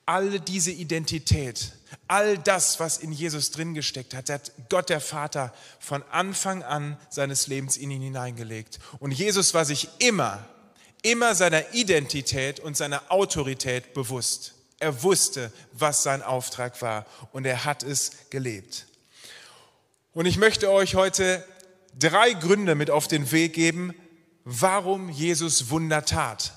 all 0.05 0.41
diese 0.41 0.73
Identität, 0.73 1.73
all 2.09 2.37
das, 2.37 2.81
was 2.81 2.99
in 2.99 3.13
Jesus 3.13 3.53
drin 3.53 3.75
gesteckt 3.75 4.15
hat, 4.15 4.31
hat 4.31 4.51
Gott 4.69 4.89
der 4.89 5.01
Vater 5.01 5.55
von 5.79 6.03
Anfang 6.11 6.65
an 6.65 6.97
seines 7.09 7.47
Lebens 7.47 7.77
in 7.77 7.93
ihn 7.93 8.03
hineingelegt. 8.03 8.81
Und 8.99 9.13
Jesus 9.13 9.55
war 9.55 9.65
sich 9.65 9.91
immer 10.01 10.45
immer 11.03 11.35
seiner 11.35 11.75
Identität 11.75 12.61
und 12.61 12.77
seiner 12.77 13.11
Autorität 13.11 13.95
bewusst. 13.95 14.55
Er 14.79 15.03
wusste, 15.03 15.53
was 15.73 16.03
sein 16.03 16.23
Auftrag 16.23 16.81
war 16.83 17.07
und 17.33 17.45
er 17.45 17.65
hat 17.65 17.83
es 17.83 18.13
gelebt. 18.31 18.87
Und 20.13 20.27
ich 20.27 20.39
möchte 20.39 20.71
euch 20.71 20.95
heute 20.95 21.45
drei 21.99 22.33
Gründe 22.33 22.75
mit 22.75 22.91
auf 22.91 23.09
den 23.09 23.31
Weg 23.31 23.53
geben, 23.53 23.95
warum 24.45 25.11
Jesus 25.11 25.71
Wunder 25.71 26.05
tat. 26.05 26.53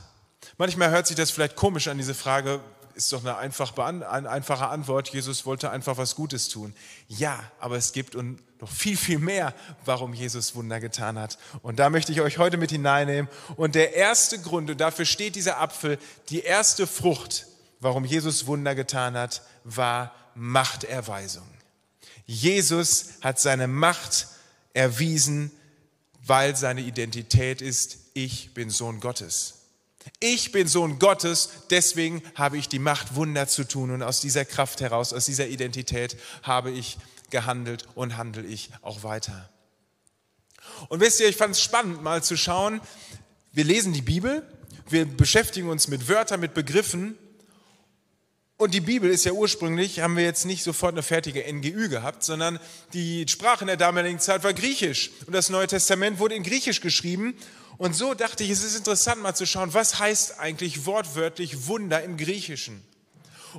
Manchmal 0.58 0.92
hört 0.92 1.08
sich 1.08 1.16
das 1.16 1.32
vielleicht 1.32 1.56
komisch 1.56 1.88
an, 1.88 1.98
diese 1.98 2.14
Frage, 2.14 2.62
ist 2.96 3.12
doch 3.12 3.22
eine, 3.22 3.38
einfach, 3.38 3.76
eine 3.78 4.30
einfache 4.30 4.68
Antwort. 4.68 5.10
Jesus 5.10 5.46
wollte 5.46 5.70
einfach 5.70 5.98
was 5.98 6.16
Gutes 6.16 6.50
tun. 6.50 6.74
Ja, 7.08 7.40
aber 7.60 7.76
es 7.76 7.92
gibt 7.92 8.16
noch 8.64 8.72
viel, 8.72 8.96
viel 8.96 9.20
mehr, 9.20 9.54
warum 9.84 10.14
Jesus 10.14 10.56
Wunder 10.56 10.80
getan 10.80 11.20
hat. 11.20 11.38
Und 11.62 11.80
da 11.80 11.90
möchte 11.90 12.14
ich 12.14 12.22
euch 12.22 12.38
heute 12.38 12.56
mit 12.56 12.72
hineinnehmen. 12.72 13.30
Und 13.58 13.76
der 13.76 13.94
erste 13.94 14.40
Grund, 14.40 14.70
und 14.70 14.80
dafür 14.80 15.04
steht 15.04 15.36
dieser 15.36 15.60
Apfel, 15.60 16.00
die 16.30 16.40
erste 16.40 16.88
Frucht, 16.88 17.46
warum 17.82 18.06
Jesus 18.06 18.48
Wunder 18.48 18.74
getan 18.74 19.16
hat, 19.16 19.42
war 19.66 20.16
Machterweisung. 20.34 21.48
Jesus 22.26 23.16
hat 23.22 23.38
seine 23.38 23.68
Macht 23.68 24.28
erwiesen, 24.74 25.52
weil 26.26 26.56
seine 26.56 26.82
Identität 26.82 27.62
ist, 27.62 27.98
ich 28.14 28.54
bin 28.54 28.70
Sohn 28.70 29.02
Gottes. 29.02 29.56
Ich 30.22 30.54
bin 30.54 30.70
Sohn 30.70 31.00
Gottes, 31.00 31.50
deswegen 31.70 32.24
habe 32.36 32.58
ich 32.58 32.70
die 32.70 32.80
Macht, 32.80 33.16
Wunder 33.16 33.46
zu 33.50 33.68
tun. 33.68 33.92
Und 33.92 34.04
aus 34.04 34.22
dieser 34.22 34.46
Kraft 34.46 34.80
heraus, 34.80 35.12
aus 35.12 35.26
dieser 35.26 35.48
Identität 35.48 36.16
habe 36.44 36.72
ich 36.72 36.98
gehandelt 37.34 37.86
und 37.96 38.16
handle 38.16 38.46
ich 38.46 38.70
auch 38.82 39.04
weiter. 39.04 39.50
Und 40.88 41.02
wisst 41.02 41.20
ihr, 41.20 41.28
ich 41.28 41.36
fand 41.36 41.56
es 41.56 41.62
spannend, 41.62 42.02
mal 42.02 42.24
zu 42.24 42.38
schauen. 42.38 42.80
Wir 43.52 43.66
lesen 43.66 43.92
die 43.92 44.02
Bibel, 44.02 44.48
wir 44.88 45.06
beschäftigen 45.06 45.68
uns 45.68 45.90
mit 45.90 46.08
Wörtern, 46.08 46.40
mit 46.40 46.54
Begriffen. 46.54 47.18
Und 48.56 48.74
die 48.74 48.80
Bibel 48.80 49.10
ist 49.10 49.26
ja 49.26 49.34
ursprünglich, 49.34 50.00
haben 50.00 50.16
wir 50.16 50.24
jetzt 50.24 50.46
nicht 50.46 50.64
sofort 50.64 50.94
eine 50.94 51.04
fertige 51.04 51.44
NGÜ 51.52 51.90
gehabt, 51.90 52.24
sondern 52.24 52.60
die 52.94 53.26
Sprache 53.28 53.62
in 53.62 53.68
der 53.68 53.78
damaligen 53.78 54.20
Zeit 54.20 54.44
war 54.44 54.54
Griechisch. 54.54 55.12
Und 55.26 55.34
das 55.34 55.50
Neue 55.50 55.68
Testament 55.68 56.20
wurde 56.20 56.36
in 56.36 56.44
Griechisch 56.44 56.80
geschrieben. 56.80 57.36
Und 57.78 57.96
so 57.96 58.14
dachte 58.14 58.44
ich, 58.44 58.52
es 58.52 58.64
ist 58.64 58.78
interessant 58.78 59.22
mal 59.22 59.36
zu 59.36 59.46
schauen, 59.46 59.74
was 59.74 60.00
heißt 60.00 60.40
eigentlich 60.40 60.86
wortwörtlich 60.86 61.68
Wunder 61.68 62.04
im 62.04 62.16
Griechischen. 62.16 62.82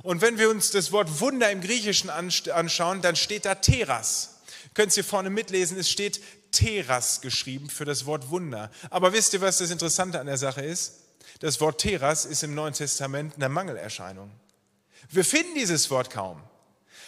Und 0.03 0.21
wenn 0.21 0.37
wir 0.37 0.49
uns 0.49 0.71
das 0.71 0.91
Wort 0.91 1.19
Wunder 1.19 1.49
im 1.51 1.61
Griechischen 1.61 2.09
anschauen, 2.09 3.01
dann 3.01 3.15
steht 3.15 3.45
da 3.45 3.55
Teras. 3.55 4.41
Könnt 4.73 4.95
ihr 4.97 5.03
vorne 5.03 5.29
mitlesen, 5.29 5.77
es 5.77 5.89
steht 5.89 6.21
Teras 6.51 7.21
geschrieben 7.21 7.69
für 7.69 7.85
das 7.85 8.05
Wort 8.05 8.29
Wunder. 8.29 8.71
Aber 8.89 9.13
wisst 9.13 9.33
ihr, 9.33 9.41
was 9.41 9.57
das 9.57 9.71
Interessante 9.71 10.19
an 10.19 10.27
der 10.27 10.37
Sache 10.37 10.61
ist? 10.61 11.01
Das 11.39 11.59
Wort 11.61 11.81
Teras 11.81 12.25
ist 12.25 12.43
im 12.43 12.55
Neuen 12.55 12.73
Testament 12.73 13.35
eine 13.35 13.49
Mangelerscheinung. 13.49 14.31
Wir 15.09 15.25
finden 15.25 15.55
dieses 15.55 15.89
Wort 15.91 16.09
kaum. 16.09 16.41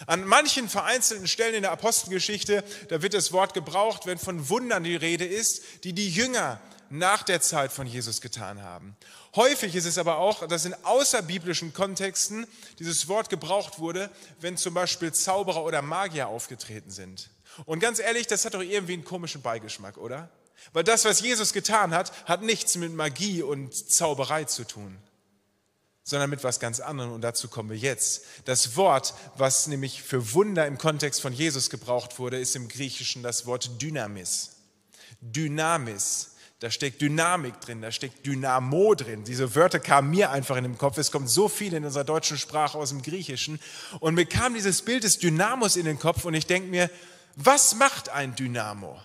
An 0.06 0.26
manchen 0.26 0.70
vereinzelten 0.70 1.28
Stellen 1.28 1.56
in 1.56 1.64
der 1.64 1.72
Apostelgeschichte, 1.72 2.64
da 2.90 3.02
wird 3.02 3.14
das 3.14 3.32
Wort 3.32 3.54
gebraucht, 3.54 4.06
wenn 4.06 4.20
von 4.20 4.50
Wundern 4.50 4.84
die 4.84 4.96
Rede 4.96 5.26
ist, 5.26 5.64
die 5.84 5.94
die 5.94 6.10
Jünger 6.10 6.62
nach 6.90 7.24
der 7.24 7.42
Zeit 7.42 7.72
von 7.72 7.88
Jesus 7.88 8.22
getan 8.22 8.62
haben. 8.62 8.96
Häufig 9.36 9.76
ist 9.76 9.86
es 9.86 9.98
aber 9.98 10.18
auch, 10.18 10.48
dass 10.48 10.66
in 10.66 10.74
außerbiblischen 10.84 11.74
Kontexten 11.74 12.48
dieses 12.80 13.08
Wort 13.08 13.30
gebraucht 13.30 13.80
wurde, 13.80 14.10
wenn 14.40 14.58
zum 14.58 14.74
Beispiel 14.74 15.12
Zauberer 15.12 15.64
oder 15.64 15.82
Magier 15.82 16.28
aufgetreten 16.28 16.90
sind. 16.90 17.30
Und 17.66 17.80
ganz 17.80 18.00
ehrlich, 18.00 18.28
das 18.28 18.46
hat 18.46 18.54
doch 18.54 18.62
irgendwie 18.62 18.94
einen 18.94 19.06
komischen 19.06 19.42
Beigeschmack, 19.42 19.98
oder? 19.98 20.30
Weil 20.74 20.84
das, 20.84 21.06
was 21.06 21.22
Jesus 21.22 21.54
getan 21.54 21.94
hat, 21.94 22.12
hat 22.28 22.42
nichts 22.42 22.76
mit 22.76 22.94
Magie 22.94 23.42
und 23.42 23.74
Zauberei 23.74 24.46
zu 24.46 24.64
tun, 24.66 24.98
sondern 26.08 26.30
mit 26.30 26.46
was 26.46 26.62
ganz 26.62 26.80
anderem. 26.80 27.12
Und 27.12 27.20
dazu 27.22 27.50
kommen 27.50 27.70
wir 27.70 27.78
jetzt. 27.78 28.24
Das 28.46 28.78
Wort, 28.78 29.14
was 29.36 29.68
nämlich 29.68 30.02
für 30.02 30.34
Wunder 30.34 30.66
im 30.66 30.78
Kontext 30.78 31.22
von 31.22 31.34
Jesus 31.34 31.70
gebraucht 31.70 32.18
wurde, 32.18 32.40
ist 32.40 32.56
im 32.56 32.70
Griechischen 32.70 33.24
das 33.24 33.46
Wort 33.46 33.82
Dynamis. 33.82 34.52
Dynamis. 35.20 36.32
Da 36.60 36.72
steckt 36.72 37.02
Dynamik 37.02 37.60
drin, 37.60 37.82
da 37.82 37.92
steckt 37.92 38.26
Dynamo 38.26 38.96
drin. 38.96 39.26
Diese 39.26 39.54
Wörter 39.54 39.80
kamen 39.80 40.10
mir 40.10 40.32
einfach 40.32 40.56
in 40.56 40.64
den 40.64 40.78
Kopf. 40.78 40.98
Es 40.98 41.12
kommt 41.12 41.30
so 41.30 41.50
viel 41.50 41.74
in 41.74 41.84
unserer 41.84 42.06
deutschen 42.06 42.38
Sprache 42.38 42.78
aus 42.78 42.90
dem 42.90 43.02
Griechischen. 43.02 43.60
Und 44.00 44.16
mir 44.16 44.26
kam 44.26 44.54
dieses 44.54 44.84
Bild 44.84 45.04
des 45.04 45.20
Dynamos 45.20 45.76
in 45.76 45.86
den 45.86 46.00
Kopf 46.00 46.24
und 46.24 46.34
ich 46.34 46.48
denke 46.48 46.70
mir, 46.70 46.90
was 47.36 47.76
macht 47.76 48.10
ein 48.10 48.34
Dynamo? 48.34 48.98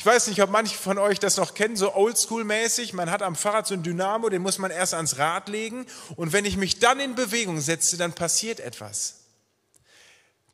Ich 0.00 0.06
weiß 0.06 0.28
nicht, 0.28 0.42
ob 0.42 0.48
manche 0.48 0.78
von 0.78 0.96
euch 0.96 1.18
das 1.18 1.36
noch 1.36 1.52
kennen, 1.52 1.76
so 1.76 1.94
oldschool-mäßig. 1.94 2.94
Man 2.94 3.10
hat 3.10 3.20
am 3.20 3.36
Fahrrad 3.36 3.66
so 3.66 3.74
ein 3.74 3.82
Dynamo, 3.82 4.30
den 4.30 4.40
muss 4.40 4.56
man 4.56 4.70
erst 4.70 4.94
ans 4.94 5.18
Rad 5.18 5.50
legen. 5.50 5.84
Und 6.16 6.32
wenn 6.32 6.46
ich 6.46 6.56
mich 6.56 6.78
dann 6.78 7.00
in 7.00 7.14
Bewegung 7.14 7.60
setze, 7.60 7.98
dann 7.98 8.14
passiert 8.14 8.60
etwas. 8.60 9.16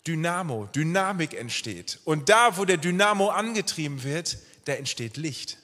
Dynamo, 0.04 0.66
Dynamik 0.74 1.32
entsteht. 1.32 2.00
Und 2.02 2.28
da, 2.28 2.56
wo 2.56 2.64
der 2.64 2.78
Dynamo 2.78 3.28
angetrieben 3.28 4.02
wird, 4.02 4.36
da 4.64 4.72
entsteht 4.72 5.16
Licht. 5.16 5.58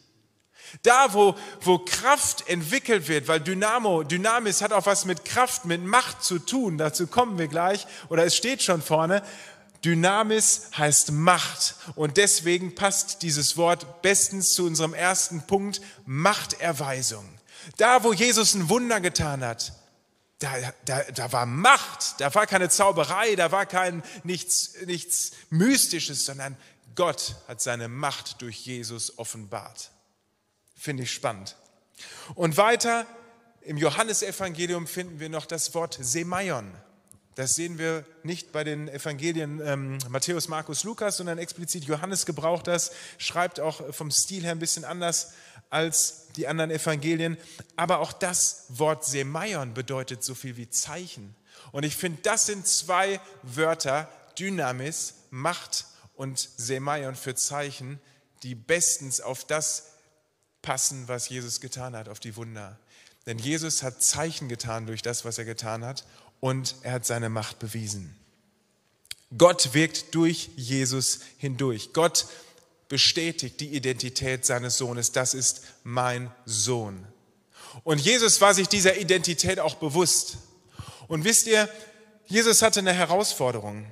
Da, 0.83 1.13
wo, 1.13 1.35
wo 1.61 1.79
Kraft 1.79 2.49
entwickelt 2.49 3.09
wird, 3.09 3.29
weil 3.29 3.41
Dynamo, 3.41 4.05
Dynamis 4.05 4.63
hat 4.63 4.73
auch 4.73 4.87
was 4.87 5.05
mit 5.05 5.25
Kraft, 5.25 5.65
mit 5.65 5.85
Macht 5.85 6.23
zu 6.23 6.39
tun, 6.39 6.79
dazu 6.79 7.07
kommen 7.09 7.37
wir 7.37 7.49
gleich, 7.49 7.87
oder 8.09 8.25
es 8.25 8.37
steht 8.37 8.63
schon 8.63 8.81
vorne. 8.81 9.23
Dynamis 9.85 10.71
heißt 10.77 11.11
Macht 11.13 11.75
und 11.97 12.17
deswegen 12.17 12.75
passt 12.75 13.23
dieses 13.23 13.57
Wort 13.57 14.03
bestens 14.03 14.53
zu 14.53 14.65
unserem 14.65 14.95
ersten 14.95 15.47
Punkt, 15.47 15.81
Machterweisung. 16.07 17.27
Da, 17.77 18.05
wo 18.05 18.13
Jesus 18.13 18.55
ein 18.55 18.69
Wunder 18.69 19.01
getan 19.01 19.45
hat, 19.45 19.73
da, 20.39 20.53
da, 20.85 21.03
da 21.03 21.33
war 21.33 21.47
Macht, 21.47 22.21
da 22.21 22.35
war 22.35 22.47
keine 22.47 22.69
Zauberei, 22.69 23.35
da 23.37 23.53
war 23.53 23.67
kein 23.67 24.03
nichts, 24.25 24.75
nichts 24.87 25.33
Mystisches, 25.51 26.25
sondern 26.25 26.57
Gott 26.95 27.37
hat 27.49 27.61
seine 27.61 27.89
Macht 27.89 28.43
durch 28.43 28.67
Jesus 28.67 29.19
offenbart. 29.19 29.91
Finde 30.77 31.05
ich 31.05 31.13
spannend. 31.13 31.57
Und 32.35 32.57
weiter 32.57 33.07
im 33.63 33.77
Johannesevangelium 33.77 34.87
finden 34.87 35.21
wir 35.21 35.29
noch 35.29 35.47
das 35.47 35.75
Wort 35.75 35.99
Semaion. 36.01 36.73
Das 37.35 37.55
sehen 37.55 37.79
wir 37.79 38.05
nicht 38.23 38.53
bei 38.53 38.63
den 38.63 38.89
Evangelien 38.89 39.61
ähm, 39.65 39.99
Matthäus, 40.09 40.49
Markus, 40.49 40.85
Lukas, 40.85 41.17
sondern 41.17 41.39
explizit 41.39 41.85
Johannes 41.85 42.27
gebraucht 42.27 42.67
das, 42.67 42.93
schreibt 43.17 43.59
auch 43.59 43.95
vom 43.95 44.11
Stil 44.11 44.43
her 44.43 44.53
ein 44.53 44.59
bisschen 44.59 44.85
anders 44.85 45.33
als 45.71 46.27
die 46.37 46.47
anderen 46.47 46.71
Evangelien. 46.71 47.39
Aber 47.77 48.01
auch 48.01 48.13
das 48.13 48.67
Wort 48.69 49.07
Semaion 49.07 49.73
bedeutet 49.73 50.23
so 50.23 50.35
viel 50.35 50.59
wie 50.59 50.69
Zeichen. 50.69 51.35
Und 51.71 51.85
ich 51.85 51.97
finde, 51.97 52.21
das 52.23 52.47
sind 52.47 52.67
zwei 52.67 53.19
Wörter, 53.43 54.09
Dynamis, 54.39 55.15
Macht 55.31 55.87
und 56.15 56.39
Semaion 56.39 57.15
für 57.15 57.35
Zeichen, 57.35 57.99
die 58.43 58.55
bestens 58.55 59.23
auf 59.23 59.47
das 59.47 59.93
passen, 60.61 61.09
was 61.09 61.31
Jesus 61.31 61.61
getan 61.61 61.97
hat, 61.97 62.11
auf 62.11 62.21
die 62.21 62.37
Wunder. 62.37 62.79
Denn 63.27 63.39
Jesus 63.39 63.83
hat 63.83 64.03
Zeichen 64.03 64.49
getan 64.49 64.87
durch 64.87 65.01
das, 65.01 65.25
was 65.25 65.39
er 65.39 65.45
getan 65.45 65.85
hat 65.85 66.05
und 66.43 66.75
er 66.83 66.95
hat 66.95 67.07
seine 67.07 67.29
Macht 67.29 67.61
bewiesen. 67.61 68.17
Gott 69.39 69.75
wirkt 69.75 70.13
durch 70.13 70.51
Jesus 70.57 71.21
hindurch. 71.39 71.93
Gott 71.93 72.27
bestätigt 72.89 73.61
die 73.61 73.69
Identität 73.69 74.45
seines 74.45 74.77
Sohnes. 74.77 75.13
Das 75.13 75.35
ist 75.35 75.63
mein 75.85 76.33
Sohn. 76.45 77.07
Und 77.85 78.01
Jesus 78.01 78.41
war 78.41 78.55
sich 78.55 78.67
dieser 78.67 78.97
Identität 78.97 79.61
auch 79.61 79.77
bewusst. 79.77 80.39
Und 81.07 81.25
wisst 81.25 81.47
ihr, 81.47 81.69
Jesus 82.27 82.61
hatte 82.61 82.81
eine 82.81 82.93
Herausforderung. 82.93 83.87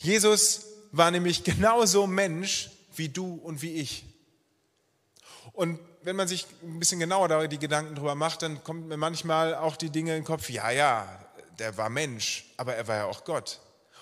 Jesus 0.00 0.64
war 0.90 1.12
nämlich 1.12 1.44
genauso 1.44 2.08
Mensch 2.08 2.70
wie 2.96 3.08
du 3.08 3.34
und 3.36 3.62
wie 3.62 3.74
ich. 3.74 4.04
Und 5.52 5.78
wenn 6.02 6.16
man 6.16 6.26
sich 6.26 6.44
ein 6.64 6.80
bisschen 6.80 6.98
genauer 6.98 7.46
die 7.46 7.58
Gedanken 7.58 7.94
drüber 7.94 8.16
macht, 8.16 8.42
dann 8.42 8.64
kommt 8.64 8.88
mir 8.88 8.96
manchmal 8.96 9.54
auch 9.54 9.76
die 9.76 9.90
Dinge 9.90 10.16
in 10.16 10.22
den 10.22 10.26
Kopf, 10.26 10.50
ja, 10.50 10.72
ja, 10.72 11.27
der 11.58 11.76
war 11.76 11.88
Mensch, 11.88 12.46
aber 12.56 12.74
er 12.74 12.86
war 12.86 12.96
ja 12.96 13.04
auch 13.06 13.24
Gott. 13.24 13.60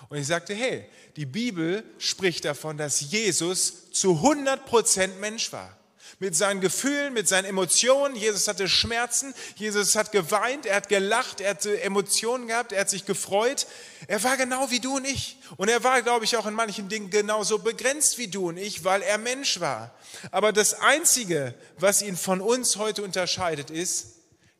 Und 0.09 0.17
ich 0.17 0.27
sagte, 0.27 0.53
hey, 0.53 0.85
die 1.15 1.25
Bibel 1.25 1.83
spricht 1.97 2.45
davon, 2.45 2.77
dass 2.77 3.01
Jesus 3.01 3.91
zu 3.91 4.13
100% 4.23 5.15
Mensch 5.19 5.51
war. 5.51 5.75
Mit 6.19 6.35
seinen 6.35 6.61
Gefühlen, 6.61 7.13
mit 7.13 7.27
seinen 7.27 7.45
Emotionen. 7.45 8.15
Jesus 8.15 8.47
hatte 8.47 8.67
Schmerzen, 8.67 9.35
Jesus 9.55 9.95
hat 9.95 10.11
geweint, 10.11 10.65
er 10.65 10.77
hat 10.77 10.89
gelacht, 10.89 11.41
er 11.41 11.51
hatte 11.51 11.81
Emotionen 11.81 12.47
gehabt, 12.47 12.71
er 12.71 12.81
hat 12.81 12.89
sich 12.89 13.05
gefreut. 13.05 13.67
Er 14.07 14.23
war 14.23 14.37
genau 14.37 14.71
wie 14.71 14.79
du 14.79 14.95
und 14.95 15.05
ich. 15.05 15.37
Und 15.57 15.69
er 15.69 15.83
war, 15.83 16.01
glaube 16.01 16.25
ich, 16.25 16.37
auch 16.37 16.45
in 16.45 16.53
manchen 16.53 16.89
Dingen 16.89 17.09
genauso 17.09 17.59
begrenzt 17.59 18.17
wie 18.17 18.27
du 18.27 18.49
und 18.49 18.57
ich, 18.57 18.83
weil 18.83 19.01
er 19.01 19.17
Mensch 19.17 19.59
war. 19.59 19.93
Aber 20.31 20.53
das 20.53 20.75
Einzige, 20.75 21.53
was 21.77 22.01
ihn 22.01 22.17
von 22.17 22.41
uns 22.41 22.77
heute 22.77 23.03
unterscheidet, 23.03 23.69
ist, 23.69 24.16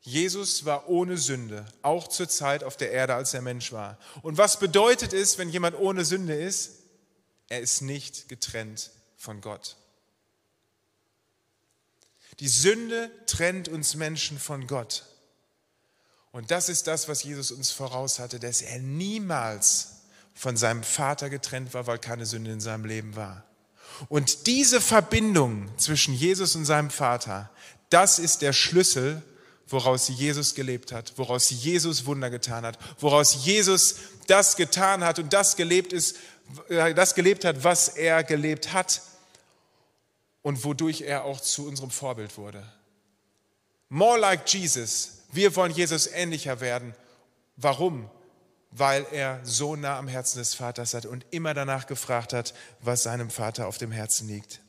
Jesus 0.08 0.64
war 0.64 0.88
ohne 0.88 1.18
Sünde, 1.18 1.66
auch 1.82 2.08
zur 2.08 2.30
Zeit 2.30 2.64
auf 2.64 2.78
der 2.78 2.92
Erde, 2.92 3.14
als 3.14 3.34
er 3.34 3.42
Mensch 3.42 3.74
war. 3.74 3.98
Und 4.22 4.38
was 4.38 4.58
bedeutet 4.58 5.12
es, 5.12 5.38
wenn 5.38 5.50
jemand 5.50 5.78
ohne 5.78 6.06
Sünde 6.06 6.34
ist? 6.34 6.76
Er 7.50 7.60
ist 7.60 7.82
nicht 7.82 8.30
getrennt 8.30 8.92
von 9.18 9.42
Gott. 9.42 9.76
Die 12.40 12.48
Sünde 12.48 13.12
trennt 13.26 13.68
uns 13.68 13.96
Menschen 13.96 14.40
von 14.40 14.66
Gott. 14.66 15.04
Und 16.32 16.52
das 16.52 16.70
ist 16.70 16.88
das, 16.88 17.10
was 17.10 17.24
Jesus 17.24 17.52
uns 17.52 17.72
voraus 17.72 18.20
hatte, 18.20 18.40
dass 18.40 18.62
er 18.62 18.80
niemals 18.80 20.04
von 20.34 20.56
seinem 20.56 20.84
Vater 20.84 21.30
getrennt 21.30 21.74
war, 21.74 21.86
weil 21.86 22.00
keine 22.00 22.26
Sünde 22.26 22.54
in 22.54 22.62
seinem 22.62 22.86
Leben 22.86 23.18
war. 23.18 23.44
Und 24.08 24.48
diese 24.48 24.80
Verbindung 24.80 25.70
zwischen 25.78 26.14
Jesus 26.14 26.56
und 26.56 26.64
seinem 26.64 26.92
Vater, 26.92 27.52
das 27.90 28.20
ist 28.20 28.42
der 28.42 28.54
Schlüssel 28.54 29.22
woraus 29.68 30.08
Jesus 30.08 30.56
gelebt 30.56 30.92
hat, 30.92 31.14
woraus 31.18 31.50
Jesus 31.50 32.06
Wunder 32.06 32.30
getan 32.30 32.66
hat, 32.66 32.78
woraus 33.00 33.46
Jesus 33.46 33.96
das 34.28 34.56
getan 34.56 35.04
hat 35.04 35.20
und 35.20 35.34
das 35.34 35.56
gelebt 35.56 35.94
ist, 35.94 36.18
äh, 36.70 36.94
das 36.94 37.16
gelebt 37.16 37.46
hat, 37.46 37.64
was 37.64 37.90
er 37.90 38.24
gelebt 38.24 38.74
hat 38.74 39.02
und 40.42 40.64
wodurch 40.64 41.02
er 41.02 41.26
auch 41.26 41.42
zu 41.42 41.68
unserem 41.68 41.92
Vorbild 41.92 42.38
wurde. 42.38 42.64
More 43.90 44.18
like 44.20 44.48
Jesus. 44.48 45.20
Wir 45.32 45.56
wollen 45.56 45.72
Jesus 45.72 46.08
ähnlicher 46.08 46.62
werden. 46.62 46.96
Warum? 47.58 48.10
Weil 48.72 49.06
er 49.12 49.40
so 49.44 49.76
nah 49.76 49.98
am 49.98 50.08
Herzen 50.08 50.40
des 50.40 50.54
Vaters 50.54 50.94
hat 50.94 51.06
und 51.06 51.26
immer 51.32 51.54
danach 51.54 51.88
gefragt 51.88 52.34
hat, 52.34 52.54
was 52.82 53.04
seinem 53.04 53.30
Vater 53.30 53.68
auf 53.68 53.78
dem 53.78 53.92
Herzen 53.92 54.28
liegt. 54.28 54.62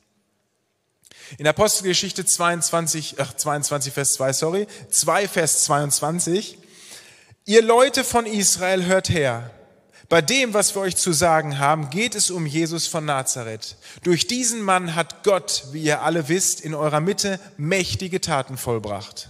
In 1.37 1.47
Apostelgeschichte 1.47 2.25
22, 2.25 3.15
ach, 3.19 3.33
22, 3.33 3.93
Vers 3.93 4.13
2, 4.13 4.33
sorry, 4.33 4.67
2, 4.89 5.27
Vers 5.27 5.63
22. 5.65 6.57
Ihr 7.45 7.61
Leute 7.61 8.03
von 8.03 8.25
Israel, 8.25 8.85
hört 8.85 9.09
her. 9.09 9.51
Bei 10.09 10.21
dem, 10.21 10.55
was 10.55 10.73
wir 10.73 10.81
euch 10.81 10.95
zu 10.95 11.13
sagen 11.13 11.59
haben, 11.59 11.91
geht 11.91 12.15
es 12.15 12.31
um 12.31 12.47
Jesus 12.47 12.87
von 12.87 13.05
Nazareth. 13.05 13.75
Durch 14.03 14.25
diesen 14.25 14.61
Mann 14.61 14.95
hat 14.95 15.23
Gott, 15.23 15.65
wie 15.71 15.83
ihr 15.83 16.01
alle 16.01 16.29
wisst, 16.29 16.61
in 16.61 16.73
eurer 16.73 16.99
Mitte 16.99 17.39
mächtige 17.57 18.19
Taten 18.19 18.57
vollbracht. 18.57 19.29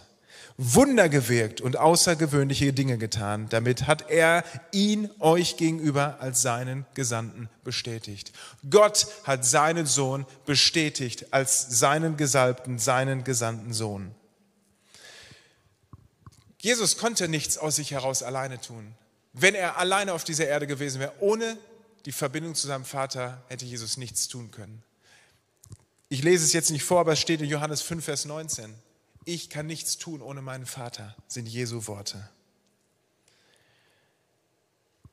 Wunder 0.61 1.07
gewirkt 1.07 1.61
und 1.61 1.77
außergewöhnliche 1.77 2.73
Dinge 2.73 2.97
getan. 2.97 3.47
Damit 3.47 3.87
hat 3.87 4.11
er 4.11 4.43
ihn 4.73 5.09
euch 5.19 5.55
gegenüber 5.55 6.17
als 6.19 6.41
seinen 6.41 6.85
Gesandten 6.95 7.47
bestätigt. 7.63 8.33
Gott 8.69 9.07
hat 9.23 9.45
seinen 9.45 9.85
Sohn 9.85 10.25
bestätigt 10.45 11.31
als 11.31 11.79
seinen 11.79 12.17
Gesalbten, 12.17 12.77
seinen 12.77 13.23
gesandten 13.23 13.71
Sohn. 13.71 14.13
Jesus 16.57 16.97
konnte 16.97 17.29
nichts 17.29 17.57
aus 17.57 17.77
sich 17.77 17.91
heraus 17.91 18.21
alleine 18.21 18.59
tun. 18.59 18.95
Wenn 19.31 19.55
er 19.55 19.77
alleine 19.77 20.11
auf 20.11 20.25
dieser 20.25 20.47
Erde 20.47 20.67
gewesen 20.67 20.99
wäre, 20.99 21.13
ohne 21.21 21.57
die 22.05 22.11
Verbindung 22.11 22.53
zu 22.53 22.67
seinem 22.67 22.83
Vater, 22.83 23.41
hätte 23.47 23.63
Jesus 23.63 23.95
nichts 23.95 24.27
tun 24.27 24.51
können. 24.51 24.83
Ich 26.09 26.21
lese 26.21 26.43
es 26.43 26.51
jetzt 26.51 26.71
nicht 26.71 26.83
vor, 26.83 26.99
aber 26.99 27.13
es 27.13 27.19
steht 27.21 27.39
in 27.39 27.47
Johannes 27.47 27.81
5, 27.81 28.03
Vers 28.03 28.25
19 28.25 28.75
ich 29.29 29.49
kann 29.49 29.67
nichts 29.67 29.97
tun 29.97 30.21
ohne 30.21 30.41
meinen 30.41 30.65
Vater, 30.65 31.15
sind 31.27 31.47
Jesu 31.47 31.87
Worte. 31.87 32.29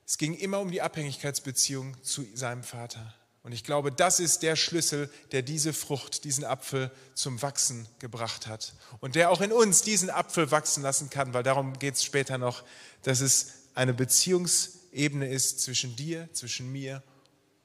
Es 0.07 0.19
ging 0.19 0.35
immer 0.35 0.61
um 0.61 0.71
die 0.71 0.83
Abhängigkeitsbeziehung 0.83 2.03
zu 2.03 2.25
seinem 2.35 2.63
Vater. 2.63 3.15
Und 3.43 3.53
ich 3.53 3.63
glaube, 3.63 3.93
das 3.93 4.19
ist 4.19 4.43
der 4.43 4.57
Schlüssel, 4.57 5.11
der 5.33 5.43
diese 5.43 5.73
Frucht, 5.73 6.25
diesen 6.25 6.45
Apfel 6.45 6.91
zum 7.15 7.43
Wachsen 7.43 7.87
gebracht 7.99 8.47
hat. 8.47 8.75
Und 9.01 9.15
der 9.15 9.31
auch 9.31 9.41
in 9.41 9.53
uns 9.53 9.83
diesen 9.83 10.11
Apfel 10.11 10.51
wachsen 10.51 10.83
lassen 10.83 11.11
kann, 11.11 11.35
weil 11.35 11.43
darum 11.43 11.79
geht 11.79 11.95
es 11.95 12.03
später 12.03 12.39
noch, 12.39 12.65
dass 13.03 13.21
es 13.21 13.53
eine 13.75 13.95
Beziehungsebene 13.95 15.29
ist 15.29 15.61
zwischen 15.61 15.95
dir, 15.95 16.29
zwischen 16.33 16.73
mir 16.73 17.03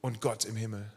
und 0.02 0.22
Gott 0.22 0.46
im 0.46 0.56
Himmel. 0.56 0.92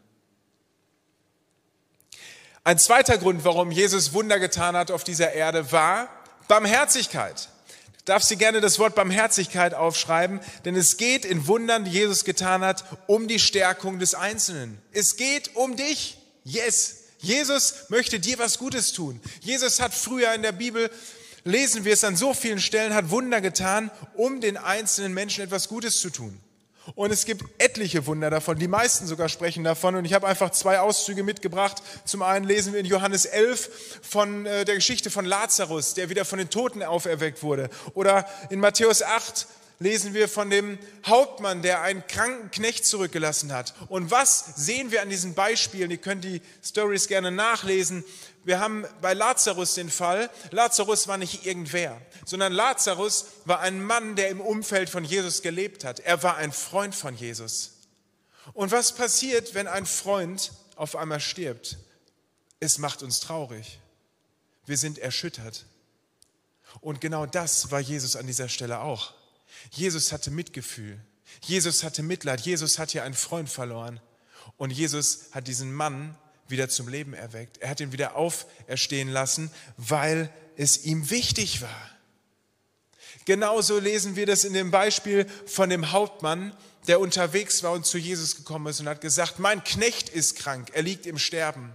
Ein 2.66 2.78
zweiter 2.78 3.18
Grund, 3.18 3.44
warum 3.44 3.70
Jesus 3.70 4.14
Wunder 4.14 4.38
getan 4.38 4.74
hat 4.74 4.90
auf 4.90 5.04
dieser 5.04 5.34
Erde, 5.34 5.70
war 5.70 6.08
Barmherzigkeit. 6.48 7.50
Darf 8.06 8.22
Sie 8.22 8.36
gerne 8.36 8.62
das 8.62 8.78
Wort 8.78 8.94
Barmherzigkeit 8.94 9.74
aufschreiben, 9.74 10.40
denn 10.64 10.74
es 10.74 10.96
geht 10.96 11.26
in 11.26 11.46
Wundern, 11.46 11.84
die 11.84 11.90
Jesus 11.90 12.24
getan 12.24 12.64
hat, 12.64 12.84
um 13.06 13.28
die 13.28 13.38
Stärkung 13.38 13.98
des 13.98 14.14
Einzelnen. 14.14 14.78
Es 14.92 15.16
geht 15.16 15.54
um 15.56 15.76
dich. 15.76 16.16
Yes. 16.42 17.00
Jesus 17.18 17.90
möchte 17.90 18.18
dir 18.18 18.38
was 18.38 18.58
Gutes 18.58 18.92
tun. 18.92 19.20
Jesus 19.40 19.80
hat 19.80 19.92
früher 19.92 20.32
in 20.32 20.42
der 20.42 20.52
Bibel 20.52 20.90
lesen 21.44 21.84
wir 21.84 21.92
es 21.92 22.02
an 22.04 22.16
so 22.16 22.32
vielen 22.32 22.60
Stellen, 22.60 22.94
hat 22.94 23.10
Wunder 23.10 23.42
getan, 23.42 23.90
um 24.14 24.40
den 24.40 24.56
einzelnen 24.56 25.12
Menschen 25.12 25.44
etwas 25.44 25.68
Gutes 25.68 26.00
zu 26.00 26.08
tun. 26.08 26.40
Und 26.94 27.10
es 27.10 27.24
gibt 27.24 27.44
etliche 27.58 28.06
Wunder 28.06 28.30
davon, 28.30 28.58
die 28.58 28.68
meisten 28.68 29.06
sogar 29.06 29.28
sprechen 29.28 29.64
davon. 29.64 29.94
Und 29.96 30.04
ich 30.04 30.12
habe 30.12 30.26
einfach 30.26 30.50
zwei 30.50 30.80
Auszüge 30.80 31.22
mitgebracht. 31.22 31.82
Zum 32.04 32.22
einen 32.22 32.44
lesen 32.44 32.72
wir 32.72 32.80
in 32.80 32.86
Johannes 32.86 33.24
11 33.24 34.00
von 34.02 34.46
äh, 34.46 34.64
der 34.64 34.74
Geschichte 34.74 35.10
von 35.10 35.24
Lazarus, 35.24 35.94
der 35.94 36.10
wieder 36.10 36.24
von 36.24 36.38
den 36.38 36.50
Toten 36.50 36.82
auferweckt 36.82 37.42
wurde. 37.42 37.70
Oder 37.94 38.26
in 38.50 38.60
Matthäus 38.60 39.02
8 39.02 39.46
lesen 39.78 40.14
wir 40.14 40.28
von 40.28 40.50
dem 40.50 40.78
Hauptmann, 41.04 41.62
der 41.62 41.82
einen 41.82 42.06
kranken 42.06 42.50
Knecht 42.50 42.86
zurückgelassen 42.86 43.52
hat. 43.52 43.74
Und 43.88 44.10
was 44.10 44.44
sehen 44.56 44.90
wir 44.90 45.02
an 45.02 45.10
diesen 45.10 45.34
Beispielen? 45.34 45.90
Ihr 45.90 45.98
könnt 45.98 46.24
die 46.24 46.40
Stories 46.62 47.08
gerne 47.08 47.30
nachlesen. 47.30 48.04
Wir 48.44 48.60
haben 48.60 48.86
bei 49.00 49.14
Lazarus 49.14 49.74
den 49.74 49.90
Fall, 49.90 50.30
Lazarus 50.50 51.08
war 51.08 51.16
nicht 51.16 51.46
irgendwer, 51.46 52.00
sondern 52.26 52.52
Lazarus 52.52 53.26
war 53.46 53.60
ein 53.60 53.82
Mann, 53.82 54.16
der 54.16 54.28
im 54.28 54.40
Umfeld 54.40 54.90
von 54.90 55.02
Jesus 55.02 55.40
gelebt 55.40 55.82
hat. 55.82 56.00
Er 56.00 56.22
war 56.22 56.36
ein 56.36 56.52
Freund 56.52 56.94
von 56.94 57.16
Jesus. 57.16 57.72
Und 58.52 58.70
was 58.70 58.94
passiert, 58.94 59.54
wenn 59.54 59.66
ein 59.66 59.86
Freund 59.86 60.52
auf 60.76 60.94
einmal 60.94 61.20
stirbt? 61.20 61.78
Es 62.60 62.78
macht 62.78 63.02
uns 63.02 63.20
traurig. 63.20 63.78
Wir 64.66 64.76
sind 64.76 64.98
erschüttert. 64.98 65.64
Und 66.80 67.00
genau 67.00 67.24
das 67.24 67.70
war 67.70 67.80
Jesus 67.80 68.16
an 68.16 68.26
dieser 68.26 68.48
Stelle 68.48 68.80
auch. 68.80 69.14
Jesus 69.70 70.12
hatte 70.12 70.30
Mitgefühl. 70.30 71.00
Jesus 71.42 71.82
hatte 71.82 72.02
Mitleid. 72.02 72.40
Jesus 72.40 72.78
hat 72.78 72.90
hier 72.90 73.04
einen 73.04 73.14
Freund 73.14 73.48
verloren. 73.48 74.00
Und 74.56 74.70
Jesus 74.70 75.26
hat 75.32 75.48
diesen 75.48 75.72
Mann 75.72 76.16
wieder 76.48 76.68
zum 76.68 76.88
Leben 76.88 77.14
erweckt. 77.14 77.58
Er 77.58 77.70
hat 77.70 77.80
ihn 77.80 77.92
wieder 77.92 78.16
auferstehen 78.16 79.08
lassen, 79.08 79.50
weil 79.76 80.30
es 80.56 80.84
ihm 80.84 81.10
wichtig 81.10 81.62
war. 81.62 81.90
Genauso 83.24 83.78
lesen 83.78 84.16
wir 84.16 84.26
das 84.26 84.44
in 84.44 84.52
dem 84.52 84.70
Beispiel 84.70 85.26
von 85.46 85.70
dem 85.70 85.92
Hauptmann, 85.92 86.54
der 86.86 87.00
unterwegs 87.00 87.62
war 87.62 87.72
und 87.72 87.86
zu 87.86 87.96
Jesus 87.96 88.36
gekommen 88.36 88.66
ist 88.66 88.80
und 88.80 88.88
hat 88.88 89.00
gesagt, 89.00 89.38
mein 89.38 89.64
Knecht 89.64 90.10
ist 90.10 90.36
krank, 90.36 90.70
er 90.74 90.82
liegt 90.82 91.06
im 91.06 91.18
Sterben. 91.18 91.72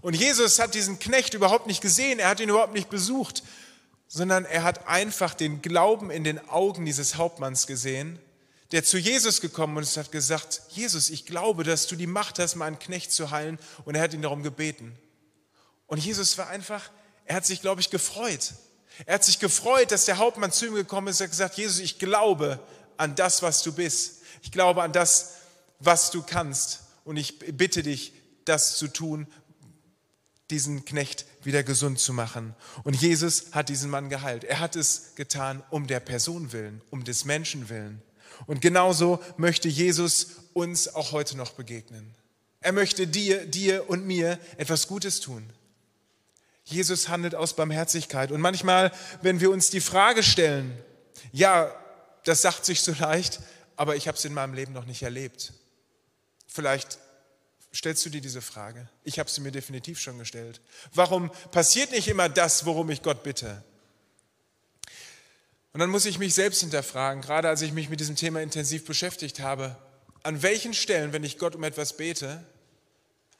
Und 0.00 0.14
Jesus 0.14 0.60
hat 0.60 0.74
diesen 0.74 1.00
Knecht 1.00 1.34
überhaupt 1.34 1.66
nicht 1.66 1.82
gesehen, 1.82 2.20
er 2.20 2.28
hat 2.28 2.38
ihn 2.38 2.48
überhaupt 2.48 2.72
nicht 2.72 2.88
besucht, 2.88 3.42
sondern 4.14 4.44
er 4.44 4.62
hat 4.62 4.88
einfach 4.88 5.32
den 5.32 5.62
Glauben 5.62 6.10
in 6.10 6.22
den 6.22 6.46
Augen 6.50 6.84
dieses 6.84 7.16
Hauptmanns 7.16 7.66
gesehen, 7.66 8.18
der 8.70 8.84
zu 8.84 8.98
Jesus 8.98 9.40
gekommen 9.40 9.82
ist 9.82 9.96
und 9.96 10.04
hat 10.04 10.12
gesagt, 10.12 10.60
Jesus, 10.68 11.08
ich 11.08 11.24
glaube, 11.24 11.64
dass 11.64 11.86
du 11.86 11.96
die 11.96 12.06
Macht 12.06 12.38
hast, 12.38 12.56
meinen 12.56 12.78
Knecht 12.78 13.10
zu 13.10 13.30
heilen. 13.30 13.58
Und 13.86 13.94
er 13.94 14.02
hat 14.02 14.12
ihn 14.12 14.20
darum 14.20 14.42
gebeten. 14.42 14.94
Und 15.86 15.96
Jesus 15.96 16.36
war 16.36 16.48
einfach, 16.50 16.90
er 17.24 17.36
hat 17.36 17.46
sich, 17.46 17.62
glaube 17.62 17.80
ich, 17.80 17.88
gefreut. 17.88 18.52
Er 19.06 19.14
hat 19.14 19.24
sich 19.24 19.38
gefreut, 19.38 19.90
dass 19.90 20.04
der 20.04 20.18
Hauptmann 20.18 20.52
zu 20.52 20.66
ihm 20.66 20.74
gekommen 20.74 21.08
ist 21.08 21.22
und 21.22 21.24
hat 21.24 21.30
gesagt, 21.30 21.56
Jesus, 21.56 21.78
ich 21.78 21.98
glaube 21.98 22.60
an 22.98 23.14
das, 23.14 23.40
was 23.40 23.62
du 23.62 23.72
bist. 23.72 24.20
Ich 24.42 24.52
glaube 24.52 24.82
an 24.82 24.92
das, 24.92 25.36
was 25.78 26.10
du 26.10 26.22
kannst. 26.22 26.80
Und 27.04 27.16
ich 27.16 27.38
bitte 27.38 27.82
dich, 27.82 28.12
das 28.44 28.76
zu 28.76 28.88
tun, 28.88 29.26
diesen 30.52 30.84
Knecht 30.84 31.26
wieder 31.42 31.62
gesund 31.62 31.98
zu 31.98 32.12
machen. 32.12 32.54
Und 32.84 32.94
Jesus 32.94 33.46
hat 33.52 33.68
diesen 33.68 33.90
Mann 33.90 34.08
geheilt. 34.08 34.44
Er 34.44 34.60
hat 34.60 34.76
es 34.76 35.14
getan 35.16 35.62
um 35.70 35.86
der 35.86 36.00
Person 36.00 36.52
willen, 36.52 36.80
um 36.90 37.02
des 37.02 37.24
Menschen 37.24 37.68
willen. 37.68 38.00
Und 38.46 38.60
genauso 38.60 39.20
möchte 39.36 39.68
Jesus 39.68 40.28
uns 40.52 40.94
auch 40.94 41.12
heute 41.12 41.36
noch 41.36 41.52
begegnen. 41.52 42.14
Er 42.60 42.72
möchte 42.72 43.06
dir, 43.06 43.44
dir 43.46 43.88
und 43.90 44.06
mir 44.06 44.38
etwas 44.56 44.86
Gutes 44.86 45.20
tun. 45.20 45.44
Jesus 46.64 47.08
handelt 47.08 47.34
aus 47.34 47.56
Barmherzigkeit. 47.56 48.30
Und 48.30 48.40
manchmal, 48.40 48.92
wenn 49.20 49.40
wir 49.40 49.50
uns 49.50 49.70
die 49.70 49.80
Frage 49.80 50.22
stellen, 50.22 50.76
ja, 51.32 51.74
das 52.24 52.42
sagt 52.42 52.64
sich 52.64 52.82
so 52.82 52.92
leicht, 52.98 53.40
aber 53.76 53.96
ich 53.96 54.06
habe 54.06 54.16
es 54.16 54.24
in 54.24 54.34
meinem 54.34 54.54
Leben 54.54 54.72
noch 54.72 54.84
nicht 54.84 55.02
erlebt. 55.02 55.52
Vielleicht 56.46 56.98
stellst 57.74 58.04
du 58.04 58.10
dir 58.10 58.20
diese 58.20 58.42
Frage. 58.42 58.88
Ich 59.04 59.18
habe 59.18 59.30
sie 59.30 59.40
mir 59.40 59.52
definitiv 59.52 59.98
schon 60.00 60.18
gestellt. 60.18 60.60
Warum 60.94 61.30
passiert 61.50 61.90
nicht 61.90 62.08
immer 62.08 62.28
das, 62.28 62.66
worum 62.66 62.90
ich 62.90 63.02
Gott 63.02 63.22
bitte? 63.22 63.62
Und 65.72 65.80
dann 65.80 65.90
muss 65.90 66.04
ich 66.04 66.18
mich 66.18 66.34
selbst 66.34 66.60
hinterfragen, 66.60 67.22
gerade 67.22 67.48
als 67.48 67.62
ich 67.62 67.72
mich 67.72 67.88
mit 67.88 68.00
diesem 68.00 68.16
Thema 68.16 68.42
intensiv 68.42 68.84
beschäftigt 68.84 69.40
habe, 69.40 69.76
an 70.22 70.42
welchen 70.42 70.74
Stellen, 70.74 71.12
wenn 71.12 71.24
ich 71.24 71.38
Gott 71.38 71.56
um 71.56 71.64
etwas 71.64 71.96
bete, 71.96 72.44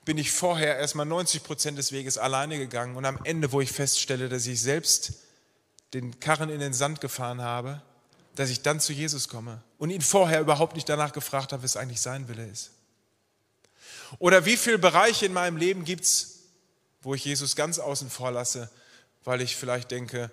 bin 0.04 0.18
ich 0.18 0.32
vorher 0.32 0.78
erstmal 0.78 1.06
90 1.06 1.44
Prozent 1.44 1.78
des 1.78 1.92
Weges 1.92 2.18
alleine 2.18 2.58
gegangen 2.58 2.96
und 2.96 3.04
am 3.04 3.20
Ende, 3.24 3.52
wo 3.52 3.60
ich 3.60 3.70
feststelle, 3.70 4.28
dass 4.28 4.46
ich 4.46 4.60
selbst 4.60 5.12
den 5.94 6.18
Karren 6.20 6.48
in 6.48 6.58
den 6.58 6.72
Sand 6.72 7.00
gefahren 7.00 7.42
habe, 7.42 7.82
dass 8.34 8.50
ich 8.50 8.62
dann 8.62 8.80
zu 8.80 8.92
Jesus 8.92 9.28
komme 9.28 9.62
und 9.78 9.90
ihn 9.90 10.00
vorher 10.00 10.40
überhaupt 10.40 10.74
nicht 10.74 10.88
danach 10.88 11.12
gefragt 11.12 11.52
habe, 11.52 11.62
was 11.62 11.76
eigentlich 11.76 12.00
sein 12.00 12.28
Wille 12.28 12.46
ist. 12.46 12.70
Oder 14.18 14.44
wie 14.44 14.56
viele 14.56 14.78
Bereiche 14.78 15.26
in 15.26 15.32
meinem 15.32 15.56
Leben 15.56 15.84
gibt 15.84 16.04
es, 16.04 16.40
wo 17.02 17.14
ich 17.14 17.24
Jesus 17.24 17.56
ganz 17.56 17.78
außen 17.78 18.10
vor 18.10 18.30
lasse, 18.30 18.70
weil 19.24 19.40
ich 19.40 19.56
vielleicht 19.56 19.90
denke, 19.90 20.30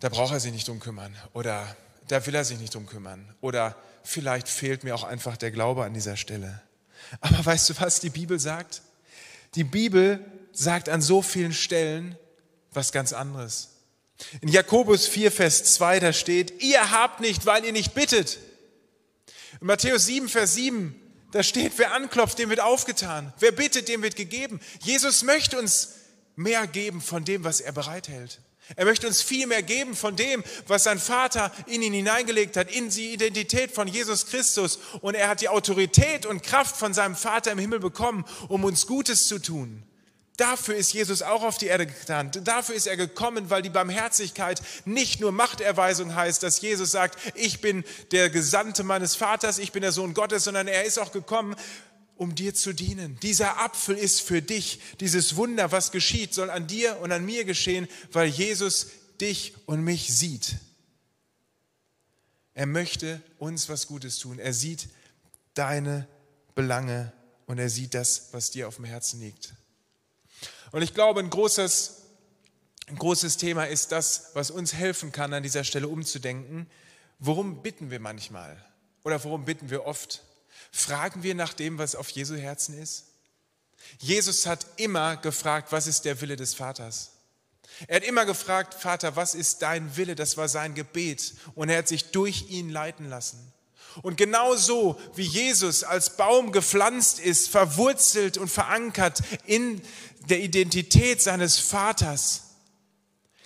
da 0.00 0.08
braucht 0.08 0.32
er 0.32 0.40
sich 0.40 0.52
nicht 0.52 0.68
drum 0.68 0.80
kümmern 0.80 1.14
oder 1.32 1.76
da 2.08 2.24
will 2.26 2.34
er 2.34 2.44
sich 2.44 2.58
nicht 2.58 2.74
drum 2.74 2.86
kümmern 2.86 3.34
oder 3.40 3.76
vielleicht 4.04 4.48
fehlt 4.48 4.84
mir 4.84 4.94
auch 4.94 5.04
einfach 5.04 5.36
der 5.36 5.50
Glaube 5.50 5.84
an 5.84 5.94
dieser 5.94 6.16
Stelle. 6.16 6.62
Aber 7.20 7.44
weißt 7.44 7.70
du, 7.70 7.80
was 7.80 8.00
die 8.00 8.10
Bibel 8.10 8.38
sagt? 8.38 8.82
Die 9.54 9.64
Bibel 9.64 10.24
sagt 10.52 10.88
an 10.88 11.02
so 11.02 11.22
vielen 11.22 11.52
Stellen 11.52 12.16
was 12.72 12.92
ganz 12.92 13.12
anderes. 13.12 13.70
In 14.40 14.48
Jakobus 14.48 15.06
4, 15.06 15.30
Vers 15.30 15.64
2, 15.74 16.00
da 16.00 16.12
steht, 16.12 16.62
ihr 16.62 16.90
habt 16.90 17.20
nicht, 17.20 17.44
weil 17.46 17.64
ihr 17.64 17.72
nicht 17.72 17.94
bittet. 17.94 18.38
In 19.60 19.66
Matthäus 19.66 20.06
7, 20.06 20.28
Vers 20.28 20.54
7, 20.54 20.94
da 21.36 21.42
steht, 21.42 21.72
wer 21.76 21.92
anklopft, 21.92 22.38
dem 22.38 22.48
wird 22.48 22.60
aufgetan. 22.60 23.30
Wer 23.40 23.52
bittet, 23.52 23.88
dem 23.88 24.00
wird 24.02 24.16
gegeben. 24.16 24.58
Jesus 24.80 25.22
möchte 25.22 25.58
uns 25.58 25.96
mehr 26.34 26.66
geben 26.66 27.02
von 27.02 27.26
dem, 27.26 27.44
was 27.44 27.60
er 27.60 27.72
bereithält. 27.72 28.40
Er 28.74 28.86
möchte 28.86 29.06
uns 29.06 29.20
viel 29.20 29.46
mehr 29.46 29.62
geben 29.62 29.94
von 29.94 30.16
dem, 30.16 30.42
was 30.66 30.84
sein 30.84 30.98
Vater 30.98 31.52
in 31.66 31.82
ihn 31.82 31.92
hineingelegt 31.92 32.56
hat, 32.56 32.74
in 32.74 32.88
die 32.88 33.12
Identität 33.12 33.70
von 33.70 33.86
Jesus 33.86 34.24
Christus. 34.26 34.78
Und 35.02 35.14
er 35.14 35.28
hat 35.28 35.42
die 35.42 35.50
Autorität 35.50 36.24
und 36.24 36.42
Kraft 36.42 36.74
von 36.74 36.94
seinem 36.94 37.16
Vater 37.16 37.52
im 37.52 37.58
Himmel 37.58 37.80
bekommen, 37.80 38.24
um 38.48 38.64
uns 38.64 38.86
Gutes 38.86 39.28
zu 39.28 39.38
tun. 39.38 39.82
Dafür 40.36 40.76
ist 40.76 40.92
Jesus 40.92 41.22
auch 41.22 41.42
auf 41.42 41.56
die 41.56 41.66
Erde 41.66 41.86
getan. 41.86 42.30
Dafür 42.44 42.74
ist 42.74 42.86
er 42.86 42.96
gekommen, 42.96 43.48
weil 43.48 43.62
die 43.62 43.70
Barmherzigkeit 43.70 44.60
nicht 44.84 45.20
nur 45.20 45.32
Machterweisung 45.32 46.14
heißt, 46.14 46.42
dass 46.42 46.60
Jesus 46.60 46.90
sagt, 46.90 47.18
ich 47.34 47.60
bin 47.60 47.84
der 48.10 48.28
Gesandte 48.28 48.84
meines 48.84 49.16
Vaters, 49.16 49.58
ich 49.58 49.72
bin 49.72 49.80
der 49.80 49.92
Sohn 49.92 50.12
Gottes, 50.12 50.44
sondern 50.44 50.68
er 50.68 50.84
ist 50.84 50.98
auch 50.98 51.12
gekommen, 51.12 51.56
um 52.16 52.34
dir 52.34 52.54
zu 52.54 52.74
dienen. 52.74 53.18
Dieser 53.22 53.60
Apfel 53.60 53.96
ist 53.96 54.20
für 54.20 54.42
dich. 54.42 54.80
Dieses 55.00 55.36
Wunder, 55.36 55.72
was 55.72 55.90
geschieht, 55.90 56.34
soll 56.34 56.50
an 56.50 56.66
dir 56.66 56.98
und 57.00 57.12
an 57.12 57.24
mir 57.24 57.44
geschehen, 57.44 57.88
weil 58.12 58.28
Jesus 58.28 58.88
dich 59.20 59.54
und 59.66 59.82
mich 59.82 60.14
sieht. 60.14 60.56
Er 62.52 62.66
möchte 62.66 63.22
uns 63.38 63.68
was 63.68 63.86
Gutes 63.86 64.18
tun. 64.18 64.38
Er 64.38 64.52
sieht 64.52 64.88
deine 65.54 66.06
Belange 66.54 67.12
und 67.46 67.58
er 67.58 67.70
sieht 67.70 67.94
das, 67.94 68.28
was 68.32 68.50
dir 68.50 68.68
auf 68.68 68.76
dem 68.76 68.86
Herzen 68.86 69.20
liegt. 69.20 69.54
Und 70.72 70.82
ich 70.82 70.94
glaube, 70.94 71.20
ein 71.20 71.30
großes, 71.30 72.02
ein 72.88 72.96
großes 72.96 73.36
Thema 73.36 73.64
ist 73.64 73.92
das, 73.92 74.30
was 74.34 74.50
uns 74.50 74.74
helfen 74.74 75.12
kann, 75.12 75.32
an 75.32 75.42
dieser 75.42 75.64
Stelle 75.64 75.88
umzudenken. 75.88 76.68
Worum 77.18 77.62
bitten 77.62 77.90
wir 77.90 78.00
manchmal? 78.00 78.62
Oder 79.04 79.22
worum 79.24 79.44
bitten 79.44 79.70
wir 79.70 79.84
oft? 79.86 80.22
Fragen 80.72 81.22
wir 81.22 81.34
nach 81.34 81.54
dem, 81.54 81.78
was 81.78 81.94
auf 81.94 82.10
Jesu 82.10 82.36
Herzen 82.36 82.78
ist? 82.78 83.06
Jesus 83.98 84.46
hat 84.46 84.66
immer 84.76 85.16
gefragt, 85.16 85.72
was 85.72 85.86
ist 85.86 86.04
der 86.04 86.20
Wille 86.20 86.36
des 86.36 86.54
Vaters? 86.54 87.12
Er 87.86 87.96
hat 87.96 88.04
immer 88.04 88.24
gefragt, 88.24 88.74
Vater, 88.74 89.16
was 89.16 89.34
ist 89.34 89.62
dein 89.62 89.96
Wille? 89.96 90.14
Das 90.14 90.36
war 90.36 90.48
sein 90.48 90.74
Gebet 90.74 91.34
und 91.54 91.68
er 91.68 91.78
hat 91.78 91.88
sich 91.88 92.10
durch 92.10 92.48
ihn 92.48 92.70
leiten 92.70 93.08
lassen. 93.08 93.52
Und 94.02 94.16
genauso 94.16 95.00
wie 95.14 95.22
Jesus 95.22 95.82
als 95.82 96.16
Baum 96.16 96.52
gepflanzt 96.52 97.18
ist, 97.18 97.48
verwurzelt 97.48 98.36
und 98.36 98.48
verankert 98.48 99.22
in 99.46 99.80
der 100.28 100.40
Identität 100.40 101.22
seines 101.22 101.58
Vaters, 101.58 102.56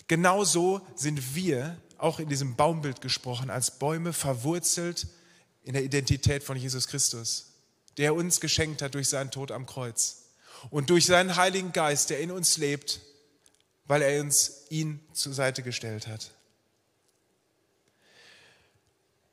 genauso 0.08 0.80
sind 0.94 1.34
wir, 1.34 1.76
auch 1.98 2.18
in 2.18 2.28
diesem 2.28 2.56
Baumbild 2.56 3.00
gesprochen, 3.00 3.50
als 3.50 3.78
Bäume 3.78 4.12
verwurzelt 4.12 5.06
in 5.62 5.74
der 5.74 5.84
Identität 5.84 6.42
von 6.42 6.56
Jesus 6.56 6.88
Christus, 6.88 7.52
der 7.98 8.14
uns 8.14 8.40
geschenkt 8.40 8.80
hat 8.80 8.94
durch 8.94 9.08
seinen 9.08 9.30
Tod 9.30 9.52
am 9.52 9.66
Kreuz 9.66 10.22
und 10.70 10.90
durch 10.90 11.06
seinen 11.06 11.36
Heiligen 11.36 11.72
Geist, 11.72 12.10
der 12.10 12.20
in 12.20 12.30
uns 12.30 12.56
lebt, 12.56 13.00
weil 13.84 14.02
er 14.02 14.20
uns 14.20 14.66
ihn 14.70 15.00
zur 15.12 15.34
Seite 15.34 15.62
gestellt 15.62 16.06
hat. 16.06 16.30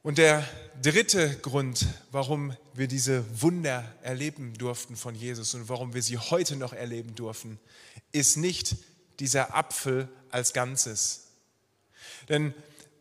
Und 0.08 0.20
der 0.20 0.48
dritte 0.82 1.36
Grund, 1.40 1.86
warum 2.12 2.56
wir 2.74 2.88
diese 2.88 3.26
Wunder 3.42 3.84
erleben 4.04 4.54
durften 4.58 4.96
von 4.96 5.14
Jesus 5.14 5.54
und 5.54 5.68
warum 5.68 5.94
wir 5.94 6.02
sie 6.02 6.18
heute 6.18 6.56
noch 6.56 6.72
erleben 6.72 7.14
dürfen, 7.14 7.60
ist 8.14 8.38
nicht 8.38 8.78
dieser 9.20 9.54
Apfel 9.54 10.08
als 10.30 10.54
Ganzes. 10.54 11.28
Denn 12.30 12.54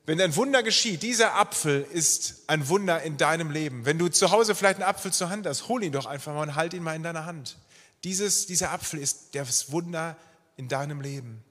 wenn 0.05 0.21
ein 0.21 0.35
Wunder 0.35 0.64
geschieht, 0.64 1.05
dieser 1.05 1.37
Apfel 1.37 1.87
ist 1.92 2.42
ein 2.49 2.69
Wunder 2.69 3.01
in 3.03 3.16
deinem 3.19 3.53
Leben. 3.53 3.85
Wenn 3.85 4.01
du 4.01 4.09
zu 4.09 4.33
Hause 4.33 4.57
vielleicht 4.57 4.81
einen 4.81 4.88
Apfel 4.90 5.12
zur 5.12 5.31
Hand 5.31 5.47
hast, 5.47 5.69
hol 5.69 5.85
ihn 5.85 5.92
doch 5.92 6.07
einfach 6.07 6.35
mal 6.35 6.42
und 6.42 6.57
halt 6.57 6.75
ihn 6.75 6.83
mal 6.83 6.97
in 6.97 7.05
deiner 7.05 7.25
Hand. 7.25 7.57
Dieses, 8.03 8.47
dieser 8.47 8.73
Apfel 8.73 8.99
ist 8.99 9.37
das 9.37 9.71
Wunder 9.71 10.16
in 10.57 10.66
deinem 10.66 11.01
Leben. 11.01 11.45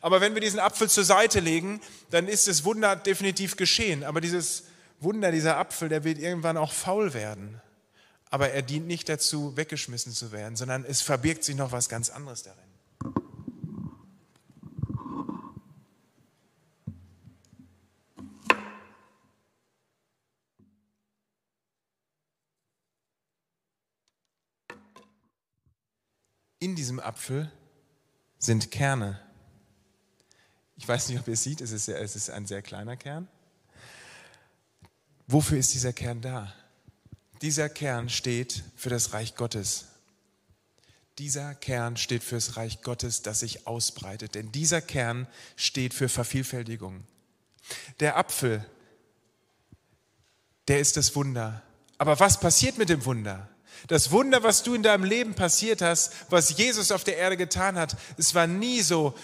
Aber 0.00 0.20
wenn 0.20 0.34
wir 0.34 0.40
diesen 0.40 0.58
Apfel 0.58 0.90
zur 0.90 1.04
Seite 1.04 1.38
legen, 1.38 1.80
dann 2.10 2.26
ist 2.26 2.48
das 2.48 2.64
Wunder 2.64 2.96
definitiv 2.96 3.54
geschehen. 3.54 4.02
Aber 4.02 4.20
dieses 4.20 4.64
Wunder, 5.00 5.32
dieser 5.32 5.56
Apfel, 5.56 5.88
der 5.88 6.04
wird 6.04 6.18
irgendwann 6.18 6.56
auch 6.56 6.72
faul 6.72 7.14
werden. 7.14 7.60
Aber 8.30 8.50
er 8.50 8.62
dient 8.62 8.86
nicht 8.86 9.08
dazu, 9.08 9.56
weggeschmissen 9.56 10.12
zu 10.12 10.30
werden, 10.30 10.56
sondern 10.56 10.84
es 10.84 11.02
verbirgt 11.02 11.42
sich 11.42 11.56
noch 11.56 11.72
was 11.72 11.88
ganz 11.88 12.10
anderes 12.10 12.44
darin. 12.44 12.70
in 26.60 26.76
diesem 26.76 27.00
Apfel 27.00 27.50
sind 28.38 28.70
Kerne. 28.70 29.20
Ich 30.76 30.86
weiß 30.86 31.08
nicht, 31.08 31.18
ob 31.18 31.26
ihr 31.26 31.34
es 31.34 31.42
seht, 31.42 31.60
es 31.60 31.72
ist, 31.72 31.88
es 31.88 32.16
ist 32.16 32.30
ein 32.30 32.46
sehr 32.46 32.62
kleiner 32.62 32.96
Kern. 32.96 33.26
Wofür 35.32 35.58
ist 35.58 35.74
dieser 35.74 35.92
Kern 35.92 36.20
da? 36.20 36.52
Dieser 37.40 37.68
Kern 37.68 38.08
steht 38.08 38.64
für 38.74 38.90
das 38.90 39.12
Reich 39.12 39.36
Gottes. 39.36 39.84
Dieser 41.18 41.54
Kern 41.54 41.96
steht 41.96 42.24
für 42.24 42.34
das 42.34 42.56
Reich 42.56 42.82
Gottes, 42.82 43.22
das 43.22 43.38
sich 43.38 43.64
ausbreitet. 43.68 44.34
Denn 44.34 44.50
dieser 44.50 44.80
Kern 44.80 45.28
steht 45.54 45.94
für 45.94 46.08
Vervielfältigung. 46.08 47.04
Der 48.00 48.16
Apfel, 48.16 48.66
der 50.66 50.80
ist 50.80 50.96
das 50.96 51.14
Wunder. 51.14 51.62
Aber 51.96 52.18
was 52.18 52.40
passiert 52.40 52.76
mit 52.76 52.88
dem 52.88 53.04
Wunder? 53.04 53.48
Das 53.86 54.10
Wunder, 54.10 54.42
was 54.42 54.64
du 54.64 54.74
in 54.74 54.82
deinem 54.82 55.04
Leben 55.04 55.34
passiert 55.34 55.80
hast, 55.80 56.12
was 56.28 56.58
Jesus 56.58 56.90
auf 56.90 57.04
der 57.04 57.18
Erde 57.18 57.36
getan 57.36 57.78
hat, 57.78 57.96
es 58.18 58.34
war 58.34 58.48
nie 58.48 58.82
so, 58.82 59.14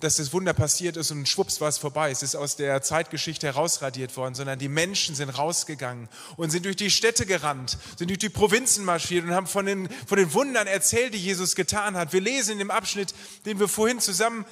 dass 0.00 0.16
das 0.16 0.32
Wunder 0.32 0.52
passiert 0.52 0.96
ist 0.96 1.10
und 1.10 1.28
schwupps 1.28 1.60
war 1.60 1.68
es 1.68 1.78
vorbei. 1.78 2.10
Es 2.10 2.22
ist 2.22 2.36
aus 2.36 2.56
der 2.56 2.82
Zeitgeschichte 2.82 3.46
herausradiert 3.46 4.16
worden, 4.16 4.34
sondern 4.34 4.58
die 4.58 4.68
Menschen 4.68 5.14
sind 5.14 5.30
rausgegangen 5.30 6.08
und 6.36 6.50
sind 6.50 6.64
durch 6.64 6.76
die 6.76 6.90
Städte 6.90 7.26
gerannt, 7.26 7.78
sind 7.96 8.08
durch 8.08 8.18
die 8.18 8.28
Provinzen 8.28 8.84
marschiert 8.84 9.24
und 9.24 9.34
haben 9.34 9.46
von 9.46 9.66
den, 9.66 9.88
von 10.06 10.18
den 10.18 10.32
Wundern 10.34 10.66
erzählt, 10.66 11.14
die 11.14 11.18
Jesus 11.18 11.56
getan 11.56 11.96
hat. 11.96 12.12
Wir 12.12 12.20
lesen 12.20 12.52
in 12.52 12.58
dem 12.58 12.70
Abschnitt, 12.70 13.14
den 13.44 13.58
wir 13.58 13.68
vorhin 13.68 14.00
zusammen 14.00 14.44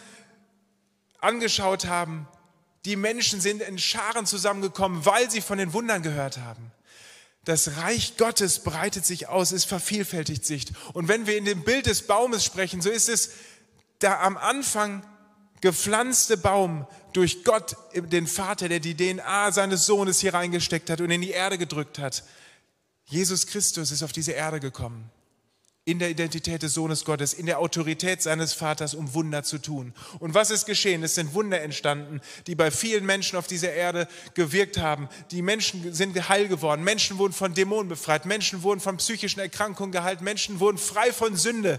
angeschaut 1.21 1.87
haben, 1.87 2.27
die 2.85 2.97
Menschen 2.97 3.41
sind 3.41 3.63
in 3.63 3.79
Scharen 3.79 4.27
zusammengekommen, 4.27 5.05
weil 5.05 5.31
sie 5.31 5.41
von 5.41 5.59
den 5.59 5.73
Wundern 5.73 6.03
gehört 6.03 6.39
haben. 6.39 6.73
Das 7.45 7.77
Reich 7.77 8.17
Gottes 8.17 8.61
breitet 8.61 9.07
sich 9.07 9.29
aus, 9.29 9.53
es 9.53 9.65
vervielfältigt 9.65 10.45
sich. 10.45 10.67
Und 10.93 11.07
wenn 11.07 11.27
wir 11.27 11.37
in 11.37 11.45
dem 11.45 11.63
Bild 11.63 11.87
des 11.87 12.03
Baumes 12.03 12.45
sprechen, 12.45 12.81
so 12.81 12.91
ist 12.91 13.09
es 13.09 13.31
da 14.01 14.21
am 14.21 14.37
Anfang 14.37 15.05
gepflanzte 15.61 16.37
Baum 16.37 16.87
durch 17.13 17.45
Gott, 17.45 17.77
den 17.95 18.27
Vater, 18.27 18.69
der 18.69 18.81
die 18.81 18.97
DNA 18.97 19.53
seines 19.53 19.87
Sohnes 19.87 20.21
hier 20.21 20.35
reingesteckt 20.35 20.91
hat 20.91 21.01
und 21.01 21.11
in 21.11 21.23
die 21.23 21.31
Erde 21.31 21.59
gedrückt 21.59 21.99
hat. 21.99 22.25
Jesus 23.05 23.47
Christus 23.47 23.91
ist 23.91 24.03
auf 24.03 24.13
diese 24.13 24.33
Erde 24.33 24.61
gekommen 24.61 25.11
in 25.87 26.01
der 26.01 26.11
Identität 26.11 26.65
des 26.65 26.75
Sohnes 26.75 27.05
Gottes, 27.05 27.33
in 27.33 27.47
der 27.47 27.61
Autorität 27.61 28.21
seines 28.21 28.53
Vaters, 28.53 28.93
um 28.93 29.15
Wunder 29.15 29.45
zu 29.45 29.59
tun. 29.59 29.95
Und 30.19 30.35
was 30.35 30.51
ist 30.51 30.67
geschehen? 30.67 31.05
Es 31.05 31.15
sind 31.15 31.33
Wunder 31.33 31.61
entstanden, 31.61 32.21
die 32.49 32.57
bei 32.57 32.73
vielen 32.73 33.07
Menschen 33.07 33.39
auf 33.39 33.47
dieser 33.47 33.73
Erde 33.73 34.09
gewirkt 34.35 34.79
haben. 34.79 35.09
Die 35.31 35.43
Menschen 35.43 35.95
sind 35.95 36.29
heil 36.29 36.49
geworden, 36.49 36.83
Menschen 36.83 37.19
wurden 37.19 37.33
von 37.33 37.55
Dämonen 37.55 37.89
befreit, 37.89 38.27
Menschen 38.27 38.65
wurden 38.65 38.81
von 38.81 38.97
psychischen 38.97 39.39
Erkrankungen 39.39 39.93
geheilt, 39.93 40.23
Menschen 40.23 40.59
wurden 40.59 40.77
frei 40.77 41.13
von 41.13 41.37
Sünde. 41.37 41.79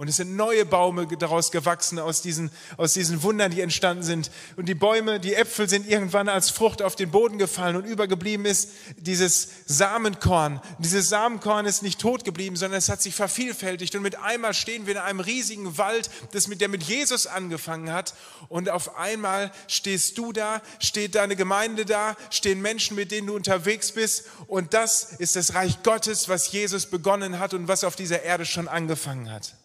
Und 0.00 0.08
es 0.08 0.16
sind 0.16 0.34
neue 0.34 0.64
Bäume 0.64 1.06
daraus 1.18 1.50
gewachsen, 1.50 1.98
aus 1.98 2.22
diesen, 2.22 2.50
aus 2.78 2.94
diesen 2.94 3.22
Wundern, 3.22 3.50
die 3.50 3.60
entstanden 3.60 4.02
sind. 4.02 4.30
Und 4.56 4.66
die 4.66 4.74
Bäume, 4.74 5.20
die 5.20 5.34
Äpfel 5.34 5.68
sind 5.68 5.86
irgendwann 5.86 6.30
als 6.30 6.48
Frucht 6.48 6.80
auf 6.80 6.96
den 6.96 7.10
Boden 7.10 7.36
gefallen 7.36 7.76
und 7.76 7.84
übergeblieben 7.84 8.46
ist 8.46 8.70
dieses 8.96 9.48
Samenkorn. 9.66 10.62
Dieses 10.78 11.10
Samenkorn 11.10 11.66
ist 11.66 11.82
nicht 11.82 12.00
tot 12.00 12.24
geblieben, 12.24 12.56
sondern 12.56 12.78
es 12.78 12.88
hat 12.88 13.02
sich 13.02 13.14
vervielfältigt. 13.14 13.94
Und 13.94 14.00
mit 14.00 14.18
einmal 14.18 14.54
stehen 14.54 14.86
wir 14.86 14.94
in 14.94 15.00
einem 15.00 15.20
riesigen 15.20 15.76
Wald, 15.76 16.08
das 16.32 16.48
mit, 16.48 16.62
der 16.62 16.70
mit 16.70 16.82
Jesus 16.82 17.26
angefangen 17.26 17.92
hat. 17.92 18.14
Und 18.48 18.70
auf 18.70 18.96
einmal 18.96 19.52
stehst 19.66 20.16
du 20.16 20.32
da, 20.32 20.62
steht 20.78 21.14
deine 21.14 21.36
Gemeinde 21.36 21.84
da, 21.84 22.16
stehen 22.30 22.62
Menschen, 22.62 22.96
mit 22.96 23.10
denen 23.12 23.26
du 23.26 23.36
unterwegs 23.36 23.92
bist. 23.92 24.24
Und 24.46 24.72
das 24.72 25.12
ist 25.18 25.36
das 25.36 25.52
Reich 25.52 25.82
Gottes, 25.82 26.30
was 26.30 26.50
Jesus 26.52 26.86
begonnen 26.86 27.38
hat 27.38 27.52
und 27.52 27.68
was 27.68 27.84
auf 27.84 27.96
dieser 27.96 28.22
Erde 28.22 28.46
schon 28.46 28.66
angefangen 28.66 29.30
hat. 29.30 29.56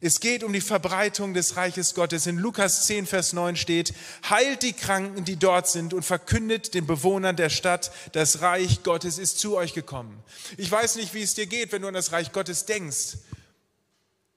Es 0.00 0.20
geht 0.20 0.44
um 0.44 0.52
die 0.52 0.60
Verbreitung 0.60 1.34
des 1.34 1.56
Reiches 1.56 1.94
Gottes. 1.94 2.26
In 2.26 2.38
Lukas 2.38 2.86
10, 2.86 3.06
Vers 3.06 3.32
9 3.32 3.56
steht, 3.56 3.94
heilt 4.28 4.62
die 4.62 4.72
Kranken, 4.72 5.24
die 5.24 5.36
dort 5.36 5.68
sind 5.68 5.92
und 5.94 6.04
verkündet 6.04 6.74
den 6.74 6.86
Bewohnern 6.86 7.36
der 7.36 7.50
Stadt, 7.50 7.90
das 8.12 8.40
Reich 8.40 8.82
Gottes 8.82 9.18
ist 9.18 9.38
zu 9.38 9.56
euch 9.56 9.74
gekommen. 9.74 10.22
Ich 10.56 10.70
weiß 10.70 10.96
nicht, 10.96 11.14
wie 11.14 11.22
es 11.22 11.34
dir 11.34 11.46
geht, 11.46 11.72
wenn 11.72 11.82
du 11.82 11.88
an 11.88 11.94
das 11.94 12.12
Reich 12.12 12.32
Gottes 12.32 12.64
denkst. 12.64 13.18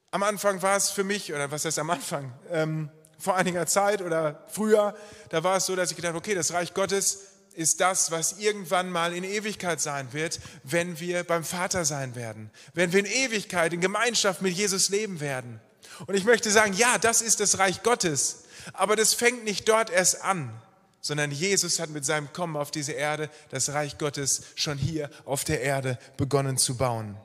Am 0.10 0.24
Anfang 0.24 0.62
war 0.62 0.76
es 0.76 0.89
für 0.89 1.04
mich, 1.04 1.32
oder 1.34 1.52
was 1.52 1.65
heißt 1.65 1.80
am 1.80 1.89
Anfang, 1.89 2.34
ähm, 2.50 2.89
vor 3.17 3.36
einiger 3.36 3.67
Zeit 3.67 4.02
oder 4.02 4.43
früher, 4.47 4.95
da 5.30 5.43
war 5.43 5.58
es 5.58 5.67
so, 5.67 5.76
dass 5.76 5.91
ich 5.91 5.95
gedacht 5.95 6.10
habe, 6.10 6.17
okay, 6.17 6.34
das 6.34 6.54
Reich 6.54 6.74
Gottes 6.74 7.31
ist 7.54 7.82
das, 7.82 8.12
was 8.12 8.40
irgendwann 8.40 8.90
mal 8.90 9.14
in 9.14 9.24
Ewigkeit 9.24 9.82
sein 9.82 10.14
wird, 10.14 10.40
wenn 10.64 11.00
wir 11.00 11.24
beim 11.24 11.44
Vater 11.44 11.86
sein 11.86 12.16
werden, 12.16 12.50
wenn 12.74 12.92
wir 12.94 13.00
in 13.00 13.06
Ewigkeit 13.06 13.74
in 13.74 13.82
Gemeinschaft 13.82 14.42
mit 14.42 14.54
Jesus 14.54 14.90
leben 14.90 15.20
werden. 15.20 15.60
Und 16.08 16.16
ich 16.16 16.24
möchte 16.24 16.52
sagen, 16.52 16.74
ja, 16.74 16.98
das 16.98 17.22
ist 17.22 17.40
das 17.40 17.60
Reich 17.60 17.84
Gottes, 17.84 18.44
aber 18.74 18.96
das 18.96 19.14
fängt 19.14 19.44
nicht 19.44 19.68
dort 19.68 19.90
erst 19.90 20.22
an, 20.22 20.62
sondern 21.02 21.32
Jesus 21.32 21.80
hat 21.80 21.90
mit 21.90 22.06
seinem 22.06 22.32
Kommen 22.32 22.56
auf 22.56 22.72
diese 22.72 22.94
Erde 22.94 23.30
das 23.50 23.70
Reich 23.70 23.98
Gottes 23.98 24.44
schon 24.56 24.78
hier 24.78 25.10
auf 25.26 25.44
der 25.44 25.62
Erde 25.62 25.98
begonnen 26.18 26.58
zu 26.58 26.78
bauen. 26.78 27.18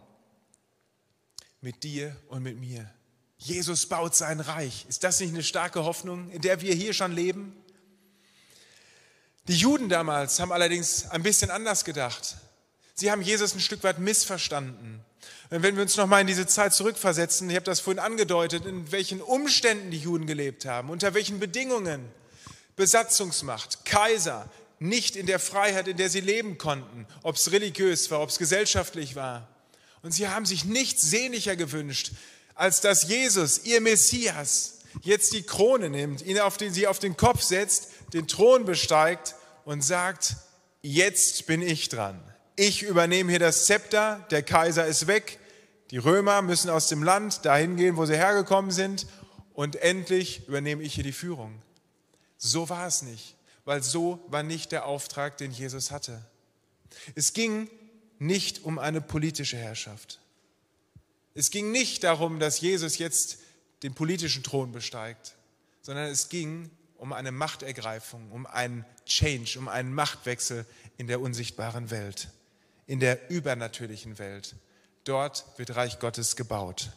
Mit 1.61 1.83
dir 1.83 2.17
und 2.29 2.43
mit 2.43 2.59
mir. 2.59 2.91
Jesus 3.39 3.87
baut 3.87 4.15
sein 4.15 4.41
Reich. 4.41 4.87
Ist 4.89 5.05
das 5.05 5.21
nicht 5.21 5.31
eine 5.31 5.43
starke 5.43 5.85
Hoffnung, 5.85 6.31
in 6.31 6.41
der 6.41 6.62
wir 6.62 6.75
hier 6.75 6.95
schon 6.95 7.12
leben? 7.12 7.55
Die 9.49 9.57
Juden 9.57 9.89
damals 9.89 10.41
haben 10.41 10.51
allerdings 10.51 11.09
ein 11.11 11.23
bisschen 11.23 11.51
anders 11.51 11.85
gedacht. 11.85 12.37
Sie 12.95 13.11
haben 13.11 13.23
Jesus 13.23 13.55
ein 13.55 13.61
Stück 13.61 13.85
weit 13.85 14.01
missverstanden. 14.01 15.01
Wenn 15.51 15.77
wir 15.77 15.83
uns 15.83 15.97
nochmal 15.97 16.23
in 16.23 16.27
diese 16.27 16.49
Zeit 16.49 16.75
zurückversetzen, 16.75 17.49
ich 17.49 17.55
habe 17.55 17.65
das 17.65 17.79
vorhin 17.79 18.01
angedeutet, 18.01 18.67
in 18.67 18.91
welchen 18.91 19.23
Umständen 19.23 19.93
die 19.93 19.99
Juden 19.99 20.27
gelebt 20.27 20.65
haben, 20.65 20.91
unter 20.91 21.15
welchen 21.15 21.39
Bedingungen, 21.39 22.05
Besatzungsmacht, 22.75 23.85
Kaiser, 23.85 24.51
nicht 24.81 25.15
in 25.15 25.27
der 25.27 25.39
Freiheit, 25.39 25.87
in 25.87 25.97
der 25.97 26.11
sie 26.11 26.21
leben 26.21 26.59
konnten, 26.59 27.07
ob 27.23 27.37
es 27.37 27.53
religiös 27.53 28.11
war, 28.11 28.23
ob 28.23 28.31
es 28.31 28.39
gesellschaftlich 28.39 29.15
war. 29.15 29.47
Und 30.03 30.13
sie 30.13 30.29
haben 30.29 30.45
sich 30.45 30.65
nichts 30.65 31.03
sehnlicher 31.03 31.55
gewünscht, 31.55 32.13
als 32.55 32.81
dass 32.81 33.09
Jesus, 33.09 33.65
ihr 33.65 33.81
Messias, 33.81 34.79
jetzt 35.03 35.33
die 35.33 35.43
Krone 35.43 35.91
nimmt, 35.91 36.23
ihn 36.23 36.41
auf 36.41 36.57
den, 36.57 36.73
sie 36.73 36.89
auf 36.89 36.99
den 36.99 37.17
Kopf 37.17 37.43
setzt, 37.43 37.89
den 38.13 38.27
Thron 38.27 38.65
besteigt 38.65 39.36
und 39.67 39.83
sagt, 39.83 40.37
jetzt 40.81 41.47
bin 41.47 41.61
ich 41.61 41.89
dran. 41.89 42.23
Ich 42.55 42.85
übernehme 42.85 43.31
hier 43.31 43.41
das 43.41 43.67
Zepter, 43.67 44.25
der 44.31 44.43
Kaiser 44.43 44.87
ist 44.87 45.09
weg, 45.09 45.41
die 45.91 45.99
Römer 45.99 46.41
müssen 46.41 46.71
aus 46.71 46.89
dem 46.89 47.03
Land 47.03 47.45
dahin 47.45 47.77
gehen, 47.77 47.97
wo 47.97 48.07
sie 48.07 48.17
hergekommen 48.17 48.71
sind 48.71 49.07
und 49.55 49.77
endlich 49.77 50.47
übernehme 50.47 50.85
ich 50.85 50.95
hier 50.95 51.05
die 51.05 51.13
Führung. 51.13 51.61
So 52.39 52.69
war 52.69 52.87
es 52.87 53.03
nicht, 53.03 53.35
weil 53.65 53.83
so 53.83 54.25
war 54.29 54.45
nicht 54.45 54.71
der 54.71 54.87
Auftrag, 54.87 55.37
den 55.37 55.51
Jesus 55.51 55.91
hatte. 55.91 56.25
Es 57.17 57.33
ging 57.33 57.69
nicht 58.21 58.65
um 58.65 58.79
eine 58.79 59.01
politische 59.01 59.57
Herrschaft. 59.57 60.21
Es 61.35 61.51
ging 61.51 61.73
nicht 61.73 62.05
darum, 62.05 62.39
dass 62.39 62.61
Jesus 62.61 62.99
jetzt 62.99 63.39
den 63.83 63.95
politischen 63.95 64.45
Thron 64.45 64.71
besteigt, 64.71 65.35
sondern 65.83 66.09
es 66.09 66.29
ging 66.29 66.71
um 66.99 67.13
eine 67.13 67.33
Machtergreifung, 67.33 68.31
um 68.31 68.47
einen 68.47 68.85
Change, 69.05 69.59
um 69.59 69.69
einen 69.69 69.93
Machtwechsel 69.93 70.67
in 70.97 71.07
der 71.07 71.21
unsichtbaren 71.21 71.91
Welt, 71.91 72.29
in 72.87 73.01
der 73.01 73.31
übernatürlichen 73.31 74.19
Welt. 74.19 74.57
Dort 75.05 75.45
wird 75.57 75.77
Reich 75.77 75.99
Gottes 75.99 76.37
gebaut. 76.37 76.91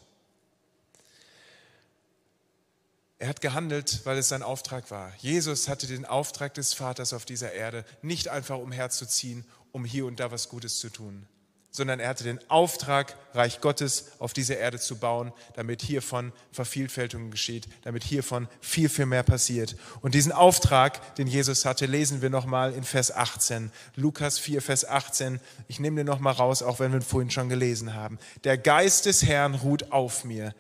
Er 3.20 3.28
hat 3.28 3.42
gehandelt, 3.42 4.00
weil 4.06 4.18
es 4.18 4.30
sein 4.30 4.44
Auftrag 4.44 4.90
war. 4.92 5.14
Jesus 5.18 5.68
hatte 5.68 5.88
den 5.88 6.06
Auftrag 6.06 6.54
des 6.54 6.74
Vaters 6.74 7.12
auf 7.12 7.26
dieser 7.26 7.52
Erde, 7.52 7.84
nicht 8.02 8.30
einfach 8.30 8.58
umherzuziehen, 8.58 9.46
um 9.74 9.84
hier 9.84 10.06
und 10.06 10.22
da 10.22 10.32
was 10.32 10.48
Gutes 10.48 10.80
zu 10.80 10.90
tun, 10.90 11.28
sondern 11.72 12.00
er 12.00 12.10
hatte 12.10 12.24
den 12.24 12.40
Auftrag, 12.50 13.16
Reich 13.34 13.62
Gottes 13.62 14.14
auf 14.18 14.34
dieser 14.34 14.58
Erde 14.58 14.80
zu 14.80 14.98
bauen, 14.98 15.32
damit 15.56 15.82
hiervon 15.82 16.34
Vervielfältigung 16.52 17.30
geschieht, 17.30 17.68
damit 17.84 18.04
hiervon 18.04 18.48
viel, 18.60 18.90
viel 18.90 19.06
mehr 19.06 19.24
passiert. 19.24 19.76
Und 20.02 20.16
diesen 20.16 20.32
Auftrag, 20.32 21.16
den 21.16 21.28
Jesus 21.28 21.66
hatte, 21.66 21.86
lesen 21.86 22.22
wir 22.22 22.30
nochmal 22.30 22.74
in 22.74 22.84
Vers 22.84 23.12
18. 23.16 23.72
Lukas 23.96 24.40
4, 24.40 24.62
Vers 24.62 24.86
18. 24.86 25.40
Ich 25.68 25.80
nehme 25.80 25.98
den 25.98 26.08
nochmal 26.08 26.34
raus, 26.34 26.64
auch 26.64 26.80
wenn 26.80 26.92
wir 26.92 27.00
ihn 27.00 27.04
vorhin 27.04 27.32
schon 27.32 27.50
gelesen 27.50 27.94
haben. 27.94 28.18
Der 28.44 28.58
Geist 28.58 29.06
des 29.06 29.24
Herrn 29.24 29.54
ruht 29.54 29.92
auf 29.92 30.24
mir, 30.24 30.56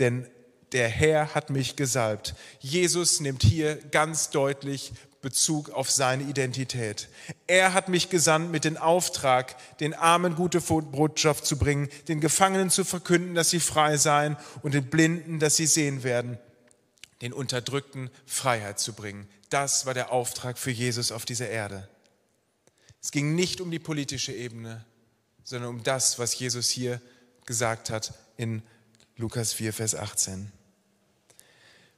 denn 0.00 0.26
der 0.72 0.88
Herr 0.88 1.34
hat 1.34 1.50
mich 1.50 1.76
gesalbt. 1.76 2.34
Jesus 2.60 3.20
nimmt 3.20 3.42
hier 3.42 3.76
ganz 3.76 4.30
deutlich 4.30 4.92
Bezug 5.20 5.70
auf 5.70 5.90
seine 5.90 6.22
Identität. 6.24 7.08
Er 7.46 7.74
hat 7.74 7.88
mich 7.88 8.08
gesandt 8.08 8.52
mit 8.52 8.64
dem 8.64 8.76
Auftrag, 8.76 9.56
den 9.78 9.94
Armen 9.94 10.36
gute 10.36 10.60
Botschaft 10.60 11.44
zu 11.44 11.58
bringen, 11.58 11.88
den 12.06 12.20
Gefangenen 12.20 12.70
zu 12.70 12.84
verkünden, 12.84 13.34
dass 13.34 13.50
sie 13.50 13.60
frei 13.60 13.96
seien 13.96 14.36
und 14.62 14.74
den 14.74 14.88
Blinden, 14.88 15.40
dass 15.40 15.56
sie 15.56 15.66
sehen 15.66 16.04
werden, 16.04 16.38
den 17.20 17.32
Unterdrückten 17.32 18.10
Freiheit 18.26 18.78
zu 18.78 18.92
bringen. 18.92 19.28
Das 19.50 19.86
war 19.86 19.94
der 19.94 20.12
Auftrag 20.12 20.58
für 20.58 20.70
Jesus 20.70 21.10
auf 21.10 21.24
dieser 21.24 21.48
Erde. 21.48 21.88
Es 23.02 23.10
ging 23.10 23.34
nicht 23.34 23.60
um 23.60 23.70
die 23.70 23.78
politische 23.78 24.32
Ebene, 24.32 24.84
sondern 25.42 25.70
um 25.70 25.82
das, 25.82 26.18
was 26.18 26.38
Jesus 26.38 26.68
hier 26.68 27.00
gesagt 27.46 27.90
hat 27.90 28.14
in 28.36 28.62
Lukas 29.16 29.52
4, 29.52 29.72
Vers 29.72 29.94
18. 29.94 30.52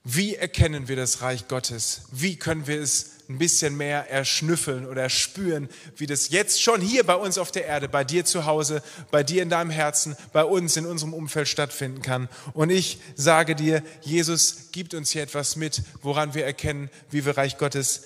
Wie 0.04 0.34
erkennen 0.34 0.88
wir 0.88 0.96
das 0.96 1.20
Reich 1.20 1.46
Gottes? 1.46 2.02
Wie 2.10 2.36
können 2.36 2.66
wir 2.66 2.80
es 2.80 3.10
ein 3.28 3.38
bisschen 3.38 3.76
mehr 3.76 4.10
erschnüffeln 4.10 4.86
oder 4.86 5.02
erspüren, 5.02 5.68
wie 5.96 6.06
das 6.06 6.30
jetzt 6.30 6.62
schon 6.62 6.80
hier 6.80 7.04
bei 7.04 7.14
uns 7.14 7.36
auf 7.36 7.52
der 7.52 7.66
Erde, 7.66 7.88
bei 7.88 8.02
dir 8.02 8.24
zu 8.24 8.46
Hause, 8.46 8.82
bei 9.10 9.22
dir 9.22 9.42
in 9.42 9.50
deinem 9.50 9.70
Herzen, 9.70 10.16
bei 10.32 10.42
uns 10.42 10.76
in 10.76 10.86
unserem 10.86 11.12
Umfeld 11.12 11.48
stattfinden 11.48 12.00
kann? 12.00 12.28
Und 12.54 12.70
ich 12.70 12.98
sage 13.14 13.54
dir, 13.54 13.82
Jesus 14.00 14.70
gibt 14.72 14.94
uns 14.94 15.10
hier 15.10 15.22
etwas 15.22 15.56
mit, 15.56 15.82
woran 16.02 16.32
wir 16.32 16.46
erkennen, 16.46 16.90
wie 17.10 17.26
wir 17.26 17.36
Reich 17.36 17.58
Gottes 17.58 18.04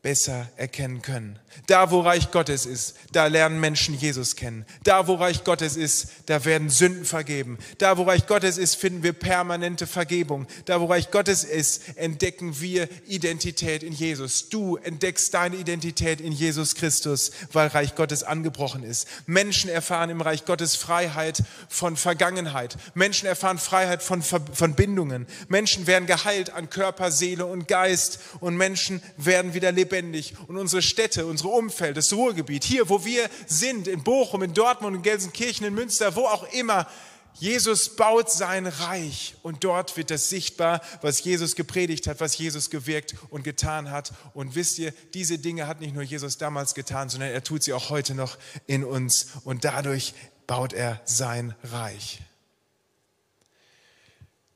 besser 0.00 0.48
erkennen 0.56 1.02
können. 1.02 1.40
Da, 1.66 1.90
wo 1.90 2.00
Reich 2.00 2.30
Gottes 2.30 2.66
ist, 2.66 2.94
da 3.10 3.26
lernen 3.26 3.58
Menschen 3.58 3.98
Jesus 3.98 4.36
kennen. 4.36 4.64
Da, 4.84 5.08
wo 5.08 5.14
Reich 5.14 5.42
Gottes 5.42 5.76
ist, 5.76 6.08
da 6.26 6.44
werden 6.44 6.70
Sünden 6.70 7.04
vergeben. 7.04 7.58
Da, 7.78 7.98
wo 7.98 8.04
Reich 8.04 8.28
Gottes 8.28 8.58
ist, 8.58 8.76
finden 8.76 9.02
wir 9.02 9.12
permanente 9.12 9.88
Vergebung. 9.88 10.46
Da, 10.66 10.80
wo 10.80 10.84
Reich 10.84 11.10
Gottes 11.10 11.42
ist, 11.42 11.96
entdecken 11.96 12.60
wir 12.60 12.88
Identität 13.08 13.82
in 13.82 13.92
Jesus. 13.92 14.48
Du 14.50 14.76
entdeckst 14.76 15.34
deine 15.34 15.56
Identität 15.56 16.20
in 16.20 16.30
Jesus 16.30 16.76
Christus, 16.76 17.32
weil 17.52 17.66
Reich 17.66 17.96
Gottes 17.96 18.22
angebrochen 18.22 18.84
ist. 18.84 19.08
Menschen 19.26 19.68
erfahren 19.68 20.10
im 20.10 20.20
Reich 20.20 20.44
Gottes 20.44 20.76
Freiheit 20.76 21.42
von 21.68 21.96
Vergangenheit. 21.96 22.76
Menschen 22.94 23.26
erfahren 23.26 23.58
Freiheit 23.58 24.04
von 24.04 24.22
Verbindungen. 24.22 25.26
Menschen 25.48 25.88
werden 25.88 26.06
geheilt 26.06 26.50
an 26.50 26.70
Körper, 26.70 27.10
Seele 27.10 27.46
und 27.46 27.66
Geist. 27.66 28.20
Und 28.38 28.56
Menschen 28.56 29.02
werden 29.16 29.54
wieder 29.54 29.72
lebendig 29.72 29.87
lebendig 29.88 30.34
und 30.46 30.56
unsere 30.56 30.82
Städte, 30.82 31.26
unsere 31.26 31.48
Umfeld, 31.48 31.96
das 31.96 32.12
Ruhrgebiet, 32.12 32.64
hier, 32.64 32.88
wo 32.88 33.04
wir 33.04 33.28
sind, 33.46 33.88
in 33.88 34.02
Bochum, 34.02 34.42
in 34.42 34.54
Dortmund, 34.54 34.96
in 34.96 35.02
Gelsenkirchen, 35.02 35.66
in 35.66 35.74
Münster, 35.74 36.14
wo 36.14 36.26
auch 36.26 36.44
immer, 36.52 36.86
Jesus 37.34 37.94
baut 37.94 38.30
sein 38.30 38.66
Reich 38.66 39.36
und 39.42 39.62
dort 39.62 39.96
wird 39.96 40.10
das 40.10 40.28
sichtbar, 40.28 40.80
was 41.02 41.22
Jesus 41.22 41.54
gepredigt 41.54 42.08
hat, 42.08 42.20
was 42.20 42.36
Jesus 42.36 42.68
gewirkt 42.68 43.14
und 43.30 43.44
getan 43.44 43.92
hat. 43.92 44.12
Und 44.34 44.56
wisst 44.56 44.78
ihr, 44.80 44.92
diese 45.14 45.38
Dinge 45.38 45.68
hat 45.68 45.80
nicht 45.80 45.94
nur 45.94 46.02
Jesus 46.02 46.38
damals 46.38 46.74
getan, 46.74 47.08
sondern 47.08 47.30
er 47.30 47.44
tut 47.44 47.62
sie 47.62 47.72
auch 47.74 47.90
heute 47.90 48.16
noch 48.16 48.38
in 48.66 48.84
uns 48.84 49.28
und 49.44 49.64
dadurch 49.64 50.14
baut 50.48 50.72
er 50.72 51.00
sein 51.04 51.54
Reich. 51.62 52.20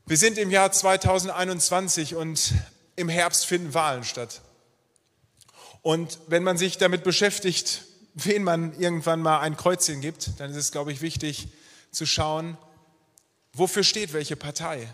Wir 0.07 0.16
sind 0.16 0.37
im 0.37 0.51
Jahr 0.51 0.73
2021 0.73 2.16
und 2.16 2.53
im 2.97 3.09
Herbst 3.09 3.47
finden 3.47 3.75
Wahlen 3.75 4.03
statt. 4.03 4.42
Und 5.83 6.18
wenn 6.29 6.45
man 6.45 6.57
sich 6.57 6.79
damit 6.79 7.03
beschäftigt, 7.03 7.83
wen 8.14 8.45
man 8.45 8.79
irgendwann 8.79 9.21
mal 9.21 9.40
ein 9.40 9.57
Kreuzchen 9.57 10.01
gibt, 10.01 10.38
dann 10.38 10.51
ist 10.51 10.57
es, 10.57 10.73
glaube 10.73 10.92
ich, 10.92 11.01
wichtig 11.03 11.49
zu 11.90 12.07
schauen, 12.07 12.57
wofür 13.53 13.83
steht 13.83 14.12
welche 14.12 14.37
Partei. 14.37 14.88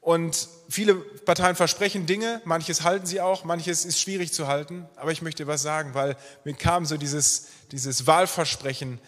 Und 0.00 0.48
viele 0.70 0.94
Parteien 0.94 1.54
versprechen 1.54 2.06
Dinge, 2.06 2.40
manches 2.46 2.82
halten 2.82 3.04
sie 3.04 3.20
auch, 3.20 3.44
manches 3.44 3.84
ist 3.84 4.00
schwierig 4.00 4.32
zu 4.32 4.46
halten. 4.46 4.88
Aber 4.96 5.12
ich 5.12 5.20
möchte 5.20 5.46
was 5.46 5.60
sagen, 5.60 5.92
weil 5.92 6.16
mir 6.44 6.54
kam 6.54 6.86
so 6.86 6.96
dieses, 6.96 7.48
dieses 7.72 8.06
Wahlversprechen, 8.06 9.00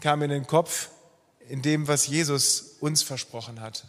kam 0.00 0.22
in 0.22 0.30
den 0.30 0.46
Kopf, 0.46 0.90
in 1.48 1.60
dem, 1.60 1.88
was 1.88 2.06
Jesus 2.06 2.76
uns 2.78 3.02
versprochen 3.02 3.60
hat. 3.60 3.84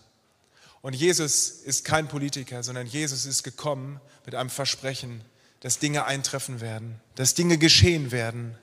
Und 0.82 0.94
Jesus 0.94 1.50
ist 1.50 1.86
kein 1.86 2.08
Politiker, 2.08 2.64
sondern 2.64 2.88
Jesus 2.88 3.26
ist 3.26 3.44
gekommen 3.44 4.02
mit 4.26 4.34
einem 4.34 4.50
Versprechen, 4.50 5.24
dass 5.62 5.80
Dinge 5.80 6.06
eintreffen 6.06 6.62
werden, 6.62 7.00
dass 7.16 7.34
Dinge 7.34 7.58
geschehen 7.58 8.12
werden. 8.12 8.58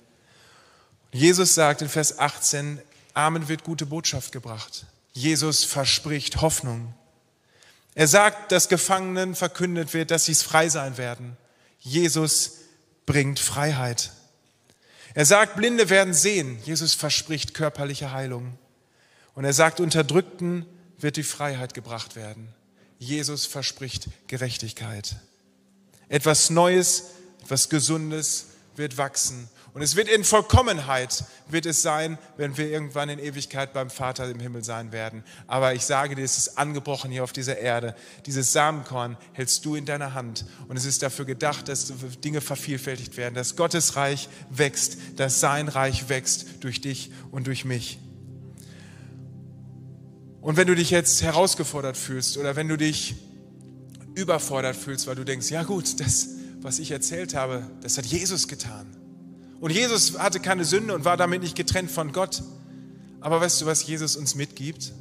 Jesus 1.13 1.55
sagt 1.55 1.83
in 1.83 1.89
Vers 1.89 2.19
18, 2.19 2.81
Armen 3.15 3.49
wird 3.49 3.65
gute 3.65 3.87
Botschaft 3.87 4.33
gebracht. 4.33 4.87
Jesus 5.13 5.65
verspricht 5.65 6.41
Hoffnung. 6.41 6.95
Er 7.95 8.09
sagt, 8.09 8.53
dass 8.53 8.69
Gefangenen 8.69 9.35
verkündet 9.35 9.93
wird, 9.93 10.11
dass 10.11 10.25
sie 10.25 10.35
frei 10.35 10.69
sein 10.69 10.97
werden. 10.97 11.37
Jesus 11.81 12.59
bringt 13.05 13.39
Freiheit. 13.39 14.13
Er 15.15 15.27
sagt, 15.27 15.57
Blinde 15.57 15.91
werden 15.91 16.15
sehen. 16.15 16.59
Jesus 16.65 16.95
verspricht 16.95 17.53
körperliche 17.53 18.13
Heilung. 18.13 18.57
Und 19.35 19.45
er 19.45 19.53
sagt, 19.53 19.81
Unterdrückten 19.81 20.65
wird 20.99 21.17
die 21.17 21.23
Freiheit 21.23 21.75
gebracht 21.75 22.17
werden. 22.17 22.49
Jesus 22.99 23.45
verspricht 23.45 24.09
Gerechtigkeit. 24.29 25.17
Etwas 26.12 26.51
Neues, 26.51 27.05
etwas 27.42 27.70
Gesundes 27.70 28.48
wird 28.77 28.98
wachsen. 28.98 29.48
Und 29.72 29.81
es 29.81 29.96
wird 29.96 30.09
in 30.11 30.25
Vollkommenheit, 30.25 31.25
wird 31.48 31.64
es 31.64 31.81
sein, 31.81 32.18
wenn 32.37 32.59
wir 32.59 32.68
irgendwann 32.68 33.09
in 33.09 33.18
Ewigkeit 33.18 33.72
beim 33.72 33.88
Vater 33.88 34.29
im 34.29 34.38
Himmel 34.38 34.62
sein 34.62 34.92
werden. 34.92 35.25
Aber 35.46 35.72
ich 35.72 35.87
sage 35.87 36.14
dir, 36.14 36.22
es 36.22 36.37
ist 36.37 36.59
angebrochen 36.59 37.11
hier 37.11 37.25
auf 37.25 37.33
dieser 37.33 37.57
Erde. 37.57 37.96
Dieses 38.27 38.53
Samenkorn 38.53 39.16
hältst 39.33 39.64
du 39.64 39.75
in 39.75 39.87
deiner 39.87 40.12
Hand. 40.12 40.44
Und 40.68 40.77
es 40.77 40.85
ist 40.85 41.03
dafür 41.03 41.25
gedacht, 41.25 41.68
dass 41.68 41.90
Dinge 42.22 42.42
vervielfältigt 42.42 43.16
werden, 43.16 43.35
dass 43.35 43.57
Gottes 43.57 43.96
Reich 43.96 44.29
wächst, 44.51 44.98
dass 45.16 45.40
sein 45.40 45.68
Reich 45.68 46.11
wächst 46.11 46.44
durch 46.61 46.83
dich 46.83 47.11
und 47.31 47.46
durch 47.46 47.64
mich. 47.64 47.98
Und 50.42 50.59
wenn 50.59 50.66
du 50.66 50.75
dich 50.75 50.90
jetzt 50.90 51.22
herausgefordert 51.22 51.96
fühlst 51.96 52.37
oder 52.37 52.55
wenn 52.55 52.68
du 52.68 52.77
dich 52.77 53.14
überfordert 54.14 54.77
fühlst, 54.77 55.07
weil 55.07 55.14
du 55.14 55.25
denkst, 55.25 55.51
ja 55.51 55.62
gut, 55.62 56.01
das, 56.01 56.29
was 56.61 56.79
ich 56.79 56.90
erzählt 56.90 57.35
habe, 57.35 57.64
das 57.81 57.98
hat 57.98 58.07
Jesus 58.07 58.48
getan. 58.48 58.87
Und 59.61 59.70
Jesus 59.70 60.18
hatte 60.18 60.40
keine 60.40 60.64
Sünde 60.64 60.94
und 60.94 61.05
war 61.05 61.16
damit 61.16 61.42
nicht 61.42 61.55
getrennt 61.55 61.90
von 61.90 62.12
Gott. 62.12 62.42
Aber 63.20 63.40
weißt 63.40 63.61
du, 63.61 63.66
was 63.66 63.87
Jesus 63.87 64.16
uns 64.16 64.35
mitgibt? 64.35 64.92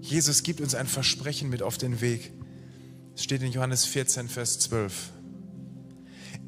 Jesus 0.00 0.42
gibt 0.42 0.60
uns 0.60 0.74
ein 0.74 0.88
Versprechen 0.88 1.48
mit 1.48 1.62
auf 1.62 1.78
den 1.78 2.00
Weg. 2.00 2.32
Es 3.14 3.22
steht 3.22 3.42
in 3.42 3.52
Johannes 3.52 3.84
14, 3.84 4.28
Vers 4.28 4.58
12. 4.58 5.10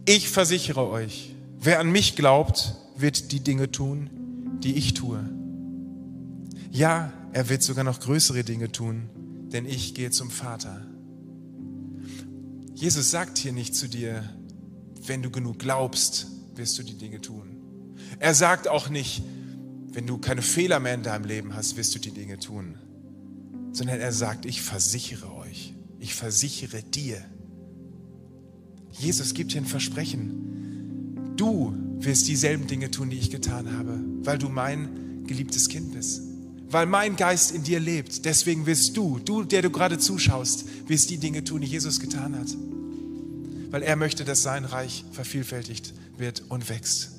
Ich 0.07 0.29
versichere 0.29 0.89
euch, 0.89 1.35
wer 1.61 1.79
an 1.79 1.91
mich 1.91 2.17
glaubt, 2.17 2.75
wird 2.97 3.33
die 3.33 3.41
Dinge 3.41 3.71
tun, 3.71 4.11
die 4.63 4.75
ich 4.75 4.95
tue. 4.95 5.21
Ja, 6.71 7.13
er 7.33 7.49
wird 7.49 7.63
sogar 7.63 7.85
noch 7.85 8.01
größere 8.01 8.43
Dinge 8.43 8.73
tun, 8.73 9.09
denn 9.53 9.67
ich 9.67 9.95
gehe 9.95 10.11
zum 10.11 10.31
Vater. 10.31 10.85
Jesus 12.75 13.11
sagt 13.11 13.39
hier 13.39 13.53
nicht 13.53 13.75
zu 13.75 13.89
dir, 13.89 14.29
wenn 15.07 15.23
du 15.23 15.31
genug 15.31 15.59
glaubst, 15.61 16.27
wirst 16.57 16.79
du 16.79 16.83
die 16.83 16.99
Dinge 16.99 17.21
tun. 17.21 17.95
Er 18.19 18.35
sagt 18.35 18.69
auch 18.69 18.89
nicht, 18.89 19.23
wenn 19.93 20.07
du 20.07 20.19
keine 20.19 20.43
Fehler 20.43 20.81
mehr 20.81 20.95
in 20.95 21.05
deinem 21.05 21.25
Leben 21.25 21.55
hast, 21.55 21.77
wirst 21.77 21.95
du 21.95 22.01
die 22.01 22.11
Dinge 22.11 22.39
tun. 22.39 22.77
Sondern 23.73 24.01
er 24.01 24.13
sagt, 24.13 24.45
ich 24.45 24.61
versichere 24.61 25.33
euch, 25.35 25.75
ich 26.01 26.15
versichere 26.15 26.83
dir. 26.83 27.25
Jesus 28.91 29.35
gibt 29.35 29.53
hier 29.53 29.61
ein 29.61 29.67
Versprechen. 29.67 31.35
Du 31.37 31.75
wirst 31.99 32.29
dieselben 32.29 32.67
Dinge 32.67 32.91
tun, 32.91 33.11
die 33.11 33.19
ich 33.19 33.31
getan 33.31 33.77
habe, 33.77 34.01
weil 34.23 34.39
du 34.39 34.49
mein 34.49 35.25
geliebtes 35.27 35.69
Kind 35.69 35.93
bist. 35.93 36.23
Weil 36.75 36.87
mein 36.87 37.17
Geist 37.17 37.53
in 37.53 37.63
dir 37.63 37.81
lebt. 37.81 38.25
Deswegen 38.25 38.67
wirst 38.67 38.97
du, 38.97 39.19
du, 39.19 39.45
der 39.45 39.63
du 39.63 39.71
gerade 39.71 39.99
zuschaust, 39.99 40.67
wirst 40.89 41.09
die 41.09 41.19
Dinge 41.19 41.45
tun, 41.45 41.63
die 41.63 41.69
Jesus 41.69 42.01
getan 42.01 42.39
hat 42.39 42.49
weil 43.75 43.83
er 43.83 43.97
möchte, 43.97 44.25
dass 44.25 44.45
sein 44.45 44.65
Reich 44.65 45.05
vervielfältigt 45.11 45.95
wird 46.17 46.45
und 46.49 46.69
wächst. 46.69 47.11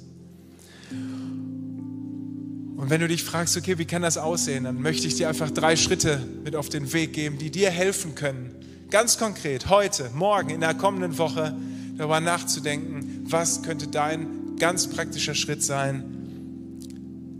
Und 0.89 2.89
wenn 2.89 3.01
du 3.01 3.09
dich 3.09 3.25
fragst, 3.25 3.57
okay, 3.57 3.77
wie 3.77 3.83
kann 3.83 4.03
das 4.03 4.17
aussehen, 4.17 4.63
dann 4.63 4.81
möchte 4.81 5.05
ich 5.05 5.15
dir 5.15 5.27
einfach 5.27 5.51
drei 5.51 5.75
Schritte 5.75 6.25
mit 6.45 6.55
auf 6.55 6.69
den 6.69 6.93
Weg 6.93 7.11
geben, 7.11 7.37
die 7.37 7.51
dir 7.51 7.71
helfen 7.71 8.15
können, 8.15 8.55
ganz 8.89 9.17
konkret 9.17 9.69
heute, 9.69 10.09
morgen, 10.13 10.49
in 10.49 10.61
der 10.61 10.75
kommenden 10.75 11.17
Woche 11.17 11.53
darüber 11.97 12.21
nachzudenken, 12.21 13.25
was 13.25 13.61
könnte 13.61 13.89
dein 13.89 14.55
ganz 14.57 14.89
praktischer 14.89 15.35
Schritt 15.35 15.61
sein, 15.61 16.05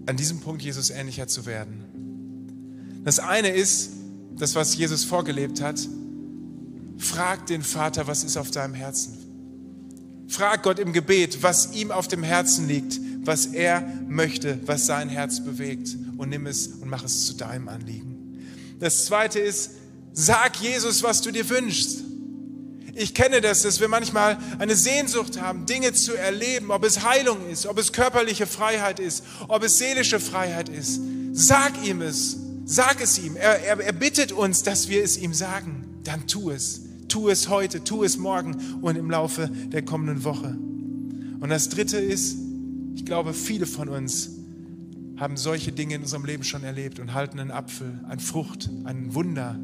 an 0.08 0.18
diesem 0.18 0.42
Punkt 0.42 0.62
Jesus 0.62 0.90
ähnlicher 0.90 1.30
zu 1.30 1.46
werden. 1.46 1.85
Das 3.06 3.20
eine 3.20 3.50
ist, 3.50 3.92
das, 4.36 4.56
was 4.56 4.76
Jesus 4.76 5.06
vorgelebt 5.06 5.62
hat, 5.62 5.80
Frag 6.98 7.46
den 7.48 7.62
Vater, 7.62 8.08
was 8.08 8.24
ist 8.24 8.38
auf 8.38 8.52
deinem 8.52 8.74
Herzen. 8.74 9.18
Frag 10.28 10.64
Gott 10.64 10.80
im 10.80 10.94
Gebet, 10.94 11.44
was 11.44 11.74
ihm 11.74 11.92
auf 11.92 12.08
dem 12.08 12.24
Herzen 12.24 12.68
liegt, 12.68 13.00
was 13.22 13.48
er 13.48 13.82
möchte, 14.08 14.60
was 14.66 14.86
sein 14.86 15.10
Herz 15.10 15.44
bewegt 15.44 15.96
und 16.18 16.30
nimm 16.30 16.48
es 16.48 16.68
und 16.68 16.90
mach 16.90 17.04
es 17.04 17.26
zu 17.26 17.36
deinem 17.36 17.68
Anliegen. 17.68 18.40
Das 18.80 19.06
zweite 19.06 19.40
ist, 19.40 19.72
sag 20.14 20.56
Jesus, 20.58 21.04
was 21.04 21.22
du 21.22 21.32
dir 21.32 21.48
wünschst. 21.50 22.02
Ich 22.96 23.14
kenne 23.14 23.42
das, 23.42 23.64
dass 23.64 23.82
wir 23.82 23.90
manchmal 23.90 24.38
eine 24.58 24.76
Sehnsucht 24.76 25.40
haben, 25.40 25.66
Dinge 25.66 25.94
zu 25.94 26.16
erleben, 26.16 26.72
ob 26.72 26.86
es 26.86 27.04
Heilung 27.04 27.50
ist, 27.50 27.68
ob 27.68 27.78
es 27.78 27.92
körperliche 27.92 28.48
Freiheit 28.48 29.00
ist, 29.00 29.24
ob 29.50 29.64
es 29.64 29.78
seelische 29.78 30.20
Freiheit 30.20 30.70
ist. 30.70 31.02
Sag 31.34 31.74
ihm 31.86 32.02
es, 32.02 32.38
sag 32.66 33.02
es 33.02 33.20
ihm. 33.20 33.36
Er, 33.36 33.64
er, 33.64 33.80
er 33.80 33.94
bittet 33.94 34.32
uns, 34.32 34.64
dass 34.64 34.90
wir 34.90 35.04
es 35.04 35.18
ihm 35.18 35.34
sagen. 35.34 35.86
Dann 36.04 36.28
tu 36.28 36.50
es. 36.50 36.82
Tu 37.08 37.30
es 37.30 37.50
heute, 37.50 37.84
tu 37.84 38.04
es 38.04 38.18
morgen 38.18 38.58
und 38.82 38.98
im 38.98 39.10
Laufe 39.10 39.48
der 39.48 39.84
kommenden 39.84 40.24
Woche. 40.24 40.58
Und 41.40 41.50
das 41.50 41.70
Dritte 41.70 41.98
ist, 41.98 42.38
ich 42.96 43.06
glaube, 43.06 43.34
viele 43.34 43.66
von 43.66 43.90
uns 43.90 44.32
haben 45.18 45.38
solche 45.38 45.72
Dinge 45.72 45.96
in 45.96 46.02
unserem 46.02 46.26
Leben 46.26 46.44
schon 46.44 46.64
erlebt 46.64 47.00
und 47.00 47.14
halten 47.14 47.40
einen 47.40 47.52
Apfel, 47.52 48.02
eine 48.10 48.20
Frucht, 48.20 48.70
ein 48.84 49.14
Wunder 49.14 49.58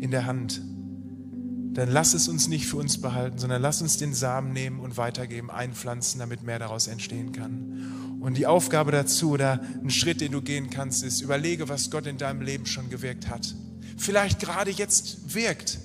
in 0.00 0.10
der 0.10 0.26
Hand. 0.26 0.62
Dann 1.72 1.88
lass 1.88 2.14
es 2.14 2.28
uns 2.28 2.48
nicht 2.48 2.66
für 2.66 2.78
uns 2.78 3.00
behalten, 3.00 3.38
sondern 3.38 3.62
lass 3.62 3.80
uns 3.80 3.96
den 3.96 4.12
Samen 4.12 4.52
nehmen 4.52 4.80
und 4.80 4.96
weitergeben, 4.96 5.50
einpflanzen, 5.50 6.18
damit 6.18 6.42
mehr 6.42 6.58
daraus 6.58 6.88
entstehen 6.88 7.30
kann. 7.30 8.09
Und 8.20 8.36
die 8.36 8.46
Aufgabe 8.46 8.92
dazu 8.92 9.30
oder 9.30 9.60
ein 9.82 9.90
Schritt, 9.90 10.20
den 10.20 10.32
du 10.32 10.42
gehen 10.42 10.68
kannst, 10.70 11.02
ist, 11.02 11.22
überlege, 11.22 11.68
was 11.68 11.90
Gott 11.90 12.06
in 12.06 12.18
deinem 12.18 12.42
Leben 12.42 12.66
schon 12.66 12.90
gewirkt 12.90 13.28
hat. 13.28 13.54
Vielleicht 13.96 14.40
gerade 14.40 14.70
jetzt 14.70 15.34
wirkt 15.34 15.78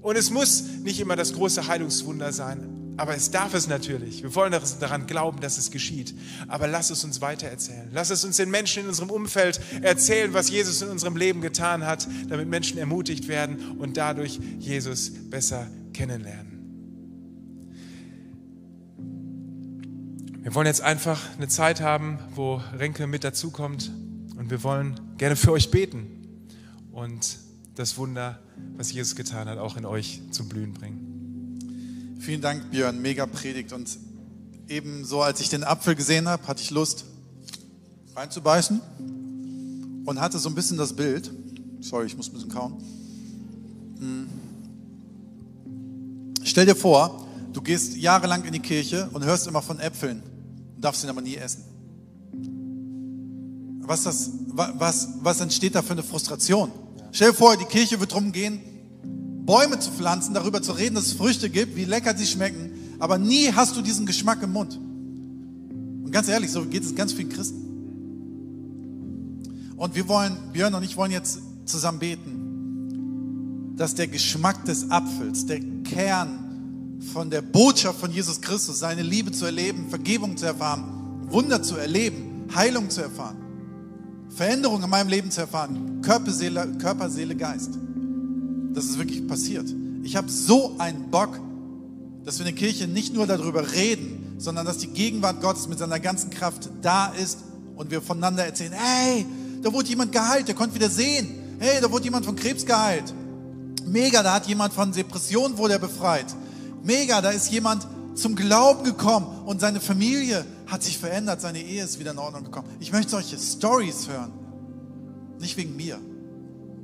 Und 0.00 0.16
es 0.16 0.30
muss 0.30 0.64
nicht 0.82 0.98
immer 0.98 1.14
das 1.14 1.32
große 1.32 1.68
Heilungswunder 1.68 2.32
sein, 2.32 2.94
aber 2.96 3.14
es 3.14 3.30
darf 3.30 3.54
es 3.54 3.68
natürlich. 3.68 4.22
Wir 4.22 4.34
wollen 4.34 4.52
daran 4.80 5.06
glauben, 5.06 5.40
dass 5.40 5.58
es 5.58 5.70
geschieht. 5.70 6.14
Aber 6.48 6.66
lass 6.66 6.90
es 6.90 7.04
uns 7.04 7.20
weiter 7.20 7.46
erzählen. 7.46 7.88
Lass 7.92 8.10
es 8.10 8.24
uns 8.24 8.36
den 8.36 8.50
Menschen 8.50 8.82
in 8.82 8.88
unserem 8.88 9.10
Umfeld 9.10 9.60
erzählen, 9.80 10.34
was 10.34 10.50
Jesus 10.50 10.82
in 10.82 10.88
unserem 10.88 11.16
Leben 11.16 11.40
getan 11.40 11.86
hat, 11.86 12.06
damit 12.28 12.48
Menschen 12.48 12.78
ermutigt 12.78 13.28
werden 13.28 13.78
und 13.78 13.96
dadurch 13.96 14.40
Jesus 14.58 15.10
besser 15.30 15.68
kennenlernen. 15.94 16.51
Wir 20.42 20.56
wollen 20.56 20.66
jetzt 20.66 20.80
einfach 20.80 21.20
eine 21.36 21.46
Zeit 21.46 21.80
haben, 21.80 22.18
wo 22.34 22.60
Renke 22.76 23.06
mit 23.06 23.22
dazukommt 23.22 23.92
und 24.36 24.50
wir 24.50 24.64
wollen 24.64 24.98
gerne 25.16 25.36
für 25.36 25.52
euch 25.52 25.70
beten 25.70 26.48
und 26.90 27.38
das 27.76 27.96
Wunder, 27.96 28.40
was 28.76 28.92
Jesus 28.92 29.14
getan 29.14 29.48
hat, 29.48 29.58
auch 29.58 29.76
in 29.76 29.86
euch 29.86 30.20
zum 30.32 30.48
Blühen 30.48 30.74
bringen. 30.74 32.18
Vielen 32.18 32.40
Dank, 32.40 32.72
Björn. 32.72 33.00
Mega 33.00 33.26
Predigt. 33.26 33.72
Und 33.72 33.96
ebenso, 34.66 35.22
als 35.22 35.40
ich 35.40 35.48
den 35.48 35.62
Apfel 35.62 35.94
gesehen 35.94 36.26
habe, 36.26 36.44
hatte 36.48 36.60
ich 36.60 36.70
Lust 36.70 37.04
reinzubeißen 38.16 38.80
und 40.04 40.20
hatte 40.20 40.40
so 40.40 40.48
ein 40.48 40.56
bisschen 40.56 40.76
das 40.76 40.92
Bild. 40.92 41.30
Sorry, 41.80 42.06
ich 42.06 42.16
muss 42.16 42.28
ein 42.28 42.32
bisschen 42.32 42.50
kauen. 42.50 42.82
Hm. 44.00 44.28
Stell 46.42 46.66
dir 46.66 46.74
vor, 46.74 47.28
du 47.52 47.62
gehst 47.62 47.96
jahrelang 47.96 48.44
in 48.44 48.52
die 48.52 48.60
Kirche 48.60 49.08
und 49.12 49.24
hörst 49.24 49.46
immer 49.46 49.62
von 49.62 49.78
Äpfeln, 49.78 50.20
darfst 50.82 51.02
ihn 51.04 51.10
aber 51.10 51.22
nie 51.22 51.36
essen. 51.36 51.64
Was, 53.80 54.02
das, 54.04 54.30
was, 54.48 55.08
was 55.22 55.40
entsteht 55.40 55.74
da 55.74 55.82
für 55.82 55.92
eine 55.92 56.02
Frustration? 56.02 56.70
Stell 57.12 57.30
dir 57.30 57.36
vor, 57.36 57.56
die 57.56 57.64
Kirche 57.64 57.98
wird 58.00 58.12
darum 58.12 58.32
gehen, 58.32 58.60
Bäume 59.44 59.78
zu 59.78 59.90
pflanzen, 59.90 60.34
darüber 60.34 60.62
zu 60.62 60.72
reden, 60.72 60.94
dass 60.94 61.06
es 61.06 61.12
Früchte 61.14 61.50
gibt, 61.50 61.76
wie 61.76 61.84
lecker 61.84 62.16
sie 62.16 62.26
schmecken, 62.26 62.70
aber 62.98 63.18
nie 63.18 63.52
hast 63.52 63.76
du 63.76 63.82
diesen 63.82 64.06
Geschmack 64.06 64.42
im 64.42 64.52
Mund. 64.52 64.76
Und 64.76 66.10
ganz 66.12 66.28
ehrlich, 66.28 66.50
so 66.52 66.64
geht 66.64 66.84
es 66.84 66.94
ganz 66.94 67.12
vielen 67.12 67.28
Christen. 67.28 67.62
Und 69.76 69.94
wir 69.96 70.06
wollen, 70.06 70.36
Björn 70.52 70.74
und 70.74 70.84
ich 70.84 70.96
wollen 70.96 71.10
jetzt 71.10 71.40
zusammen 71.64 71.98
beten, 71.98 73.74
dass 73.76 73.94
der 73.96 74.06
Geschmack 74.06 74.64
des 74.64 74.90
Apfels, 74.90 75.46
der 75.46 75.60
Kern 75.82 76.41
von 77.12 77.30
der 77.30 77.42
Botschaft 77.42 77.98
von 77.98 78.10
Jesus 78.10 78.40
Christus, 78.40 78.78
seine 78.78 79.02
Liebe 79.02 79.32
zu 79.32 79.44
erleben, 79.44 79.88
Vergebung 79.88 80.36
zu 80.36 80.46
erfahren, 80.46 81.26
Wunder 81.28 81.62
zu 81.62 81.76
erleben, 81.76 82.48
Heilung 82.54 82.90
zu 82.90 83.02
erfahren, 83.02 83.36
Veränderung 84.28 84.82
in 84.82 84.90
meinem 84.90 85.08
Leben 85.08 85.30
zu 85.30 85.40
erfahren, 85.40 86.00
Körper, 86.02 86.30
Seele, 86.30 86.66
Körper, 86.78 87.10
Seele, 87.10 87.34
Geist. 87.34 87.70
Das 88.72 88.84
ist 88.86 88.98
wirklich 88.98 89.26
passiert. 89.26 89.66
Ich 90.02 90.16
habe 90.16 90.30
so 90.30 90.76
einen 90.78 91.10
Bock, 91.10 91.38
dass 92.24 92.38
wir 92.38 92.46
in 92.46 92.54
der 92.54 92.60
Kirche 92.60 92.86
nicht 92.86 93.14
nur 93.14 93.26
darüber 93.26 93.72
reden, 93.72 94.34
sondern 94.38 94.66
dass 94.66 94.78
die 94.78 94.88
Gegenwart 94.88 95.40
Gottes 95.40 95.68
mit 95.68 95.78
seiner 95.78 96.00
ganzen 96.00 96.30
Kraft 96.30 96.70
da 96.80 97.08
ist 97.08 97.38
und 97.76 97.90
wir 97.90 98.00
voneinander 98.00 98.44
erzählen, 98.44 98.72
hey, 98.72 99.26
da 99.62 99.72
wurde 99.72 99.88
jemand 99.88 100.12
geheilt, 100.12 100.48
der 100.48 100.54
konnte 100.54 100.74
wieder 100.74 100.90
sehen. 100.90 101.28
Hey, 101.58 101.80
da 101.80 101.90
wurde 101.90 102.04
jemand 102.04 102.26
von 102.26 102.34
Krebs 102.34 102.66
geheilt. 102.66 103.14
Mega, 103.86 104.22
da 104.22 104.34
hat 104.34 104.46
jemand 104.46 104.72
von 104.72 104.92
Depressionen 104.92 105.56
wurde 105.58 105.74
er 105.74 105.78
befreit. 105.78 106.26
Mega, 106.82 107.20
da 107.20 107.30
ist 107.30 107.50
jemand 107.50 107.86
zum 108.14 108.34
Glauben 108.34 108.84
gekommen 108.84 109.26
und 109.46 109.60
seine 109.60 109.80
Familie 109.80 110.44
hat 110.66 110.82
sich 110.82 110.98
verändert, 110.98 111.40
seine 111.40 111.60
Ehe 111.60 111.84
ist 111.84 111.98
wieder 111.98 112.10
in 112.10 112.18
Ordnung 112.18 112.44
gekommen. 112.44 112.68
Ich 112.80 112.92
möchte 112.92 113.10
solche 113.10 113.38
Stories 113.38 114.08
hören. 114.08 114.32
Nicht 115.38 115.56
wegen 115.56 115.76
mir, 115.76 115.98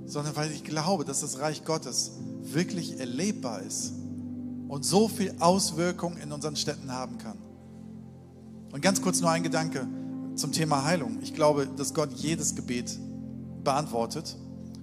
sondern 0.06 0.34
weil 0.36 0.50
ich 0.50 0.64
glaube, 0.64 1.04
dass 1.04 1.20
das 1.20 1.38
Reich 1.38 1.64
Gottes 1.64 2.12
wirklich 2.42 2.98
erlebbar 2.98 3.62
ist 3.62 3.92
und 4.68 4.84
so 4.84 5.08
viel 5.08 5.34
Auswirkung 5.38 6.16
in 6.16 6.32
unseren 6.32 6.56
Städten 6.56 6.92
haben 6.92 7.18
kann. 7.18 7.38
Und 8.72 8.82
ganz 8.82 9.00
kurz 9.00 9.20
nur 9.20 9.30
ein 9.30 9.42
Gedanke 9.42 9.86
zum 10.34 10.52
Thema 10.52 10.84
Heilung. 10.84 11.18
Ich 11.22 11.34
glaube, 11.34 11.66
dass 11.66 11.94
Gott 11.94 12.10
jedes 12.14 12.54
Gebet 12.54 12.98
beantwortet 13.64 14.36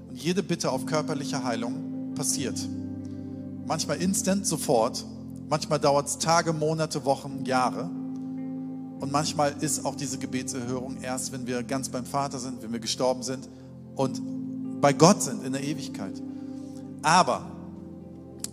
und 0.10 0.16
jede 0.16 0.44
Bitte 0.44 0.72
auf 0.72 0.86
körperliche 0.86 1.44
Heilung 1.44 2.14
passiert. 2.16 2.60
Manchmal 3.66 3.98
instant, 3.98 4.46
sofort, 4.46 5.06
Manchmal 5.48 5.80
dauert 5.80 6.08
es 6.08 6.18
Tage, 6.18 6.54
Monate, 6.54 7.06
Wochen, 7.06 7.46
Jahre. 7.46 7.84
Und 9.00 9.12
manchmal 9.12 9.54
ist 9.62 9.86
auch 9.86 9.96
diese 9.96 10.18
Gebetserhörung 10.18 11.02
erst, 11.02 11.32
wenn 11.32 11.46
wir 11.46 11.62
ganz 11.64 11.90
beim 11.90 12.06
Vater 12.06 12.40
sind, 12.40 12.64
wenn 12.64 12.72
wir 12.72 12.80
gestorben 12.80 13.22
sind 13.24 13.48
und 13.96 14.82
bei 14.82 14.94
Gott 14.94 15.22
sind 15.22 15.46
in 15.46 15.54
der 15.54 15.64
Ewigkeit. 15.64 16.22
Aber 17.04 17.52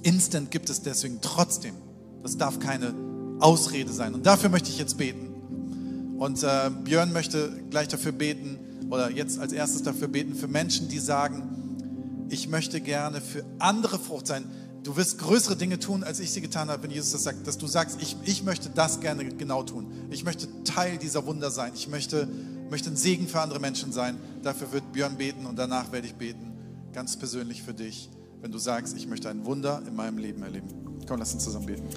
instant 0.02 0.50
gibt 0.50 0.68
es 0.68 0.82
deswegen 0.82 1.18
trotzdem. 1.22 1.74
Das 2.22 2.36
darf 2.36 2.58
keine 2.58 2.92
Ausrede 3.40 3.92
sein. 3.92 4.14
Und 4.14 4.26
dafür 4.26 4.50
möchte 4.50 4.68
ich 4.68 4.78
jetzt 4.78 4.98
beten. 4.98 6.16
Und 6.18 6.42
äh, 6.42 6.70
Björn 6.84 7.12
möchte 7.12 7.62
gleich 7.70 7.88
dafür 7.88 8.12
beten 8.12 8.58
oder 8.90 9.10
jetzt 9.10 9.38
als 9.38 9.52
erstes 9.52 9.82
dafür 9.82 10.08
beten 10.08 10.34
für 10.34 10.48
Menschen, 10.48 10.88
die 10.88 10.98
sagen, 10.98 12.26
ich 12.28 12.48
möchte 12.48 12.80
gerne 12.80 13.20
für 13.20 13.44
andere 13.58 13.98
Frucht 13.98 14.26
sein. 14.26 14.44
Du 14.82 14.96
wirst 14.96 15.18
größere 15.18 15.54
Dinge 15.54 15.78
tun, 15.78 16.02
als 16.02 16.18
ich 16.18 16.32
sie 16.32 16.40
getan 16.40 16.68
habe, 16.68 16.82
wenn 16.82 16.90
Jesus 16.90 17.12
das 17.12 17.22
sagt, 17.22 17.46
dass 17.46 17.56
du 17.56 17.68
sagst, 17.68 18.02
ich, 18.02 18.16
ich 18.24 18.42
möchte 18.42 18.68
das 18.68 19.00
gerne 19.00 19.24
genau 19.24 19.62
tun. 19.62 19.86
Ich 20.10 20.24
möchte 20.24 20.48
Teil 20.64 20.98
dieser 20.98 21.24
Wunder 21.24 21.52
sein. 21.52 21.72
Ich 21.76 21.86
möchte, 21.86 22.28
möchte 22.68 22.90
ein 22.90 22.96
Segen 22.96 23.28
für 23.28 23.40
andere 23.40 23.60
Menschen 23.60 23.92
sein. 23.92 24.18
Dafür 24.42 24.72
wird 24.72 24.92
Björn 24.92 25.16
beten 25.16 25.46
und 25.46 25.56
danach 25.56 25.92
werde 25.92 26.08
ich 26.08 26.14
beten, 26.14 26.52
ganz 26.92 27.16
persönlich 27.16 27.62
für 27.62 27.74
dich, 27.74 28.10
wenn 28.40 28.50
du 28.50 28.58
sagst, 28.58 28.96
ich 28.96 29.06
möchte 29.06 29.28
ein 29.28 29.44
Wunder 29.44 29.82
in 29.86 29.94
meinem 29.94 30.18
Leben 30.18 30.42
erleben. 30.42 30.66
Komm, 31.06 31.20
lass 31.20 31.32
uns 31.32 31.44
zusammen 31.44 31.66
beten. 31.66 31.88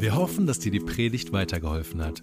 Wir 0.00 0.14
hoffen, 0.14 0.46
dass 0.46 0.58
dir 0.58 0.70
die 0.70 0.80
Predigt 0.80 1.32
weitergeholfen 1.32 2.02
hat. 2.04 2.22